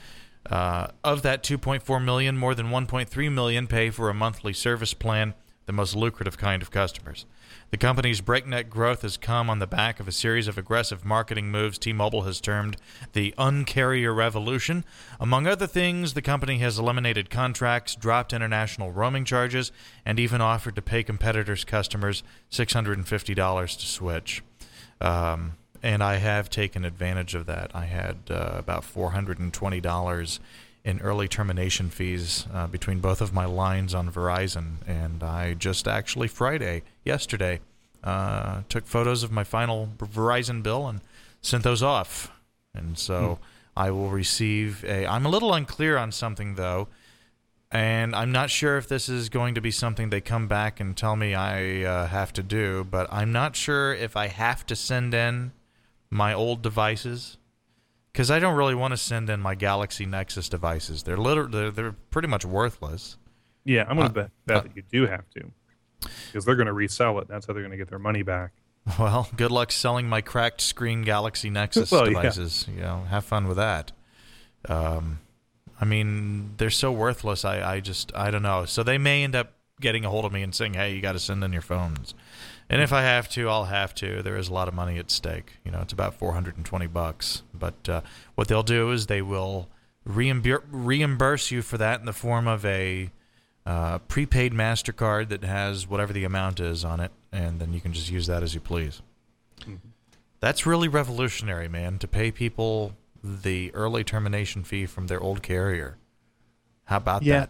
[0.49, 5.35] Uh, of that 2.4 million, more than 1.3 million pay for a monthly service plan,
[5.69, 7.27] the most lucrative kind of customers.
[7.69, 11.51] The company's breakneck growth has come on the back of a series of aggressive marketing
[11.51, 12.75] moves T-Mobile has termed
[13.13, 14.83] the uncarrier revolution.
[15.19, 19.71] Among other things, the company has eliminated contracts, dropped international roaming charges,
[20.07, 24.41] and even offered to pay competitors' customers $650 to switch.
[24.99, 27.75] Um, and I have taken advantage of that.
[27.75, 30.39] I had uh, about $420
[30.89, 35.87] in early termination fees uh, between both of my lines on Verizon, and I just
[35.87, 37.59] actually Friday, yesterday,
[38.03, 41.01] uh, took photos of my final Verizon bill and
[41.41, 42.31] sent those off.
[42.73, 43.39] And so
[43.77, 45.05] I will receive a.
[45.05, 46.87] I'm a little unclear on something though,
[47.71, 50.97] and I'm not sure if this is going to be something they come back and
[50.97, 54.75] tell me I uh, have to do, but I'm not sure if I have to
[54.75, 55.51] send in
[56.09, 57.37] my old devices
[58.19, 61.03] because I don't really want to send in my Galaxy Nexus devices.
[61.03, 63.15] They're literally they're, they're pretty much worthless.
[63.63, 65.49] Yeah, I'm going Uh, to bet, bet uh, that you do have to
[66.27, 67.29] because they're going to resell it.
[67.29, 68.51] That's how they're going to get their money back.
[68.99, 72.21] Well, good luck selling my cracked screen Galaxy Nexus Well, yeah.
[72.21, 72.65] devices.
[72.67, 73.93] You know, have fun with that.
[74.67, 75.19] Um,
[75.79, 77.45] I mean, they're so worthless.
[77.45, 78.65] I, I just, I don't know.
[78.65, 81.13] So they may end up getting a hold of me and saying, "Hey, you got
[81.13, 82.13] to send in your phones."
[82.69, 84.21] And if I have to, I'll have to.
[84.21, 85.53] There is a lot of money at stake.
[85.65, 87.41] You know, it's about 420 bucks.
[87.53, 88.01] But uh,
[88.35, 89.67] what they'll do is they will
[90.05, 93.09] reimburse reimburse you for that in the form of a
[93.65, 97.91] uh, prepaid Mastercard that has whatever the amount is on it, and then you can
[97.93, 99.01] just use that as you please.
[100.39, 101.97] That's really revolutionary, man.
[101.99, 102.93] To pay people
[103.23, 105.97] the early termination fee from their old carrier.
[106.85, 107.39] How about Yeah.
[107.41, 107.49] that?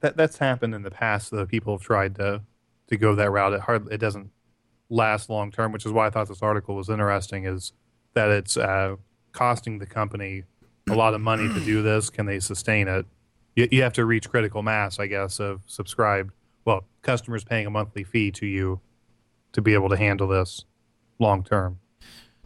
[0.00, 1.30] That that's happened in the past.
[1.30, 2.42] Though people have tried to
[2.88, 3.52] to go that route.
[3.52, 3.90] It hard.
[3.92, 4.30] It doesn't
[4.90, 7.46] last long term, which is why I thought this article was interesting.
[7.46, 7.72] Is
[8.14, 8.96] that it's uh,
[9.32, 10.42] costing the company
[10.88, 12.10] a lot of money to do this?
[12.10, 13.06] Can they sustain it?
[13.56, 16.32] You, you have to reach critical mass, I guess, of subscribed.
[16.64, 18.80] Well, customers paying a monthly fee to you
[19.52, 20.64] to be able to handle this
[21.18, 21.78] long term.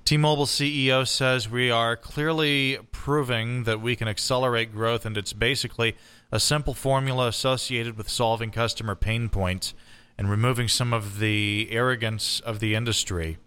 [0.05, 5.97] T-Mobile CEO says we are clearly proving that we can accelerate growth, and it's basically
[6.31, 9.73] a simple formula associated with solving customer pain points
[10.17, 13.39] and removing some of the arrogance of the industry.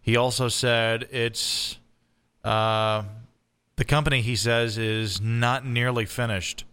[0.00, 1.78] He also said it's
[2.44, 3.04] uh,
[3.76, 4.20] the company.
[4.20, 6.64] He says is not nearly finished.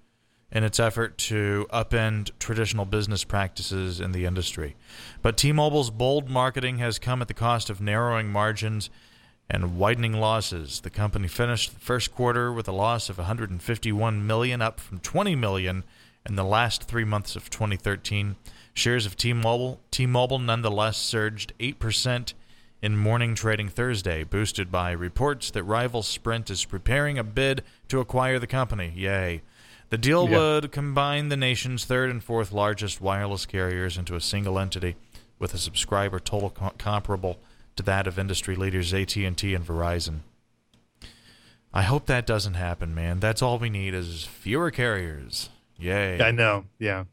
[0.51, 4.75] in its effort to upend traditional business practices in the industry.
[5.21, 8.89] But T Mobile's bold marketing has come at the cost of narrowing margins
[9.49, 10.81] and widening losses.
[10.81, 15.35] The company finished the first quarter with a loss of 151 million, up from 20
[15.35, 15.83] million
[16.27, 18.35] in the last three months of 2013.
[18.79, 22.33] Shares of T-Mobile, T-Mobile nonetheless surged 8%
[22.81, 27.99] in morning trading Thursday, boosted by reports that rival Sprint is preparing a bid to
[27.99, 28.93] acquire the company.
[28.95, 29.41] Yay.
[29.89, 30.37] The deal Yeah.
[30.37, 34.95] would combine the nation's third and fourth largest wireless carriers into a single entity
[35.39, 37.37] with a subscriber total co- comparable
[37.75, 40.19] to that of industry leaders AT&T and Verizon.
[41.73, 43.19] I hope that doesn't happen, man.
[43.19, 45.49] That's all we need is fewer carriers.
[45.77, 46.21] Yay.
[46.21, 46.63] I know.
[46.79, 47.03] Yeah.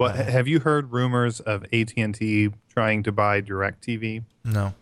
[0.00, 4.24] Well, ha- have you heard rumors of AT and T trying to buy Directv?
[4.46, 4.72] No.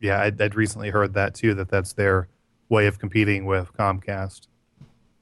[0.00, 1.54] Yeah, I'd, I'd recently heard that too.
[1.54, 2.28] That that's their
[2.68, 4.48] way of competing with Comcast.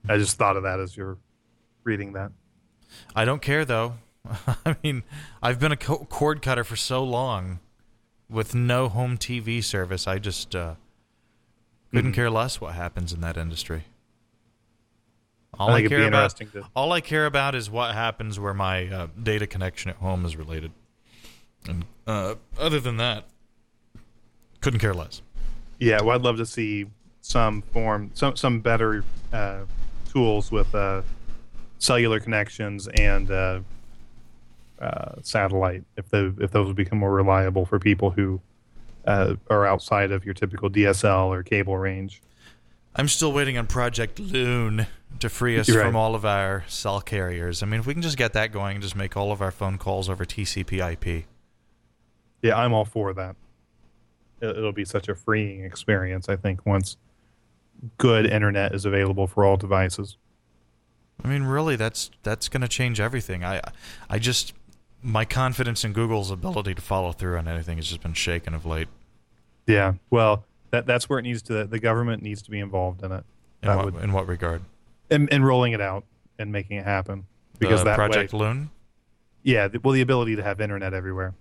[0.08, 1.18] I just thought of that as you're
[1.84, 2.32] reading that.
[3.14, 3.94] I don't care though.
[4.66, 5.04] I mean,
[5.40, 7.60] I've been a cord cutter for so long
[8.28, 10.08] with no home TV service.
[10.08, 10.74] I just uh,
[11.92, 12.14] couldn't Mhm.
[12.16, 13.84] care less what happens in that industry.
[15.58, 18.88] All I I, care about, to- all I care about is what happens where my
[18.88, 20.72] uh, data connection at home is related.
[21.68, 23.26] And uh, other than that,
[24.60, 25.22] couldn't care less.
[25.78, 26.86] Yeah, well, I'd love to see
[27.20, 29.60] some form, some some better uh,
[30.10, 31.02] tools with uh,
[31.78, 33.60] cellular connections and uh,
[34.80, 35.84] uh, satellite.
[35.96, 38.40] If the if those would become more reliable for people who
[39.06, 42.22] uh, are outside of your typical DSL or cable range.
[42.94, 44.86] I'm still waiting on Project Loon
[45.20, 45.84] to free us right.
[45.84, 47.62] from all of our cell carriers.
[47.62, 49.50] I mean, if we can just get that going and just make all of our
[49.50, 51.24] phone calls over TCP/IP.
[52.42, 53.36] Yeah, I'm all for that.
[54.40, 56.28] It- It'll be such a freeing experience.
[56.28, 56.96] I think once
[57.98, 60.16] good internet is available for all devices.
[61.24, 63.44] I mean, really, that's that's going to change everything.
[63.44, 63.60] I,
[64.10, 64.54] I just
[65.02, 68.66] my confidence in Google's ability to follow through on anything has just been shaken of
[68.66, 68.88] late.
[69.66, 71.64] Yeah, well, that that's where it needs to.
[71.64, 73.24] The government needs to be involved in it.
[73.62, 74.62] In That what, would- in what regard?
[75.10, 76.04] and, and rolling it out
[76.38, 77.26] and making it happen
[77.58, 78.70] because The that Project way, Loon.
[79.42, 81.34] yeah, the, well, the ability to have internet everywhere.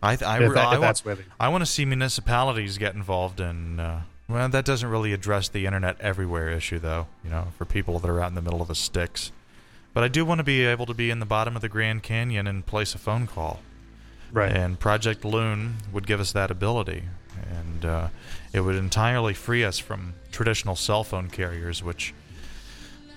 [0.00, 2.94] I th- I, If that- if wa- that's where I want to see municipalities get
[2.94, 3.80] involved in.
[3.80, 7.08] Uh, well, that doesn't really address the internet everywhere issue, though.
[7.24, 9.32] You know, for people that are out in the middle of the sticks.
[9.94, 12.02] But I do want to be able to be in the bottom of the Grand
[12.04, 13.60] Canyon and place a phone call.
[14.30, 14.52] Right.
[14.52, 17.02] And Project Loon would give us that ability,
[17.58, 18.08] and uh,
[18.52, 21.82] it would entirely free us from traditional cell phone carriers.
[21.82, 22.14] Which,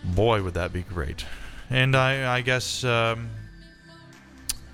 [0.04, 1.26] boy, would that be great!
[1.70, 2.84] And I, I guess.
[2.84, 3.30] Um,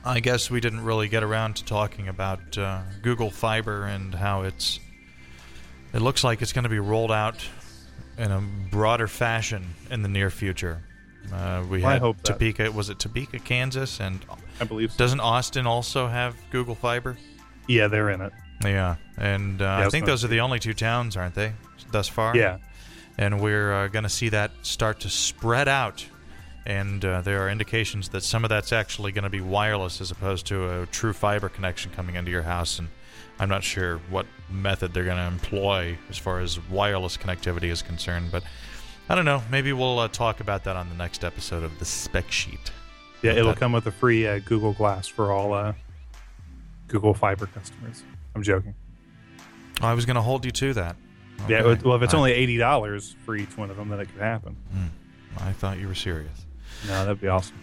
[0.06, 4.44] I guess we didn't really get around to talking about uh, Google Fiber and how
[4.44, 4.80] it's.
[5.94, 7.46] It looks like it's going to be rolled out
[8.18, 8.42] in a
[8.72, 10.82] broader fashion in the near future.
[11.34, 12.34] Uh, we Well, I had hope that.
[12.34, 12.72] Topeka.
[12.72, 14.00] Was it Topeka, Kansas?
[14.00, 14.24] And
[14.62, 14.98] I believe so.
[14.98, 17.18] doesn't Austin also have Google Fiber?
[17.68, 18.32] Yeah, they're in it.
[18.64, 21.54] Yeah, and uh, I I think those are the only two towns, aren't they,
[21.92, 22.36] thus far?
[22.36, 22.58] Yeah.
[23.18, 26.06] and we're uh, going to see that start to spread out.
[26.66, 30.12] And uh, there are indications that some of that's actually going to be wireless as
[30.12, 32.78] opposed to a true fiber connection coming into your house.
[32.78, 32.90] And
[33.40, 37.82] I'm not sure what method they're going to employ as far as wireless connectivity is
[37.82, 38.32] concerned.
[38.32, 38.44] But
[39.08, 39.42] I don't know.
[39.50, 42.72] Maybe we'll uh, talk about that on the next episode of the spec sheet.
[43.22, 45.72] Yeah, it'll that- come with a free uh, Google Glass for all uh,
[46.90, 48.04] Google Fiber customers.
[48.38, 48.76] I'm joking.
[49.82, 50.96] I was going to hold you to that.
[51.48, 54.08] Yeah, well, if it's I- only eighty dollars for each one of them, then it
[54.12, 54.56] could happen.
[54.72, 54.88] Hmm.
[55.44, 56.46] I thought you were serious.
[56.88, 57.56] No, that'd be awesome.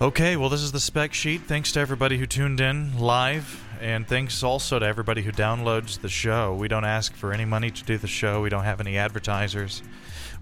[0.00, 1.42] Okay, well, this is the spec sheet.
[1.42, 6.08] Thanks to everybody who tuned in live, and thanks also to everybody who downloads the
[6.08, 6.54] show.
[6.54, 9.82] We don't ask for any money to do the show, we don't have any advertisers.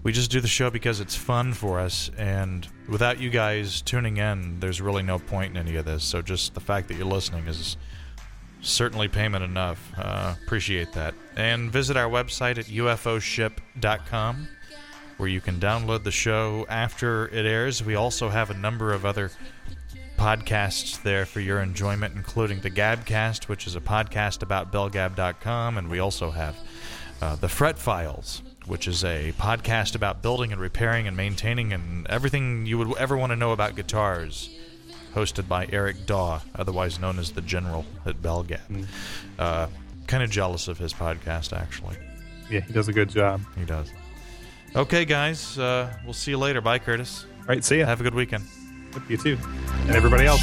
[0.03, 4.17] We just do the show because it's fun for us, and without you guys tuning
[4.17, 6.03] in, there's really no point in any of this.
[6.03, 7.77] So just the fact that you're listening is
[8.61, 9.91] certainly payment enough.
[9.97, 11.13] Uh, appreciate that.
[11.35, 14.47] And visit our website at ufoship.com
[15.21, 17.83] where you can download the show after it airs.
[17.83, 19.29] We also have a number of other
[20.17, 25.89] podcasts there for your enjoyment, including the Gabcast, which is a podcast about bellgab.com, and
[25.91, 26.55] we also have
[27.21, 32.07] uh, the Fret Files, which is a podcast about building and repairing and maintaining and
[32.07, 34.49] everything you would ever want to know about guitars,
[35.13, 38.67] hosted by Eric Daw, otherwise known as the General at BellGab.
[38.69, 38.85] Mm.
[39.37, 39.67] Uh,
[40.07, 41.95] kind of jealous of his podcast, actually.
[42.49, 43.41] Yeah, he does a good job.
[43.57, 43.91] He does.
[44.75, 46.61] Okay, guys, uh, we'll see you later.
[46.61, 47.25] Bye, Curtis.
[47.41, 47.85] All right, see you.
[47.85, 48.45] Have a good weekend.
[49.07, 49.37] You too,
[49.87, 50.41] and everybody else.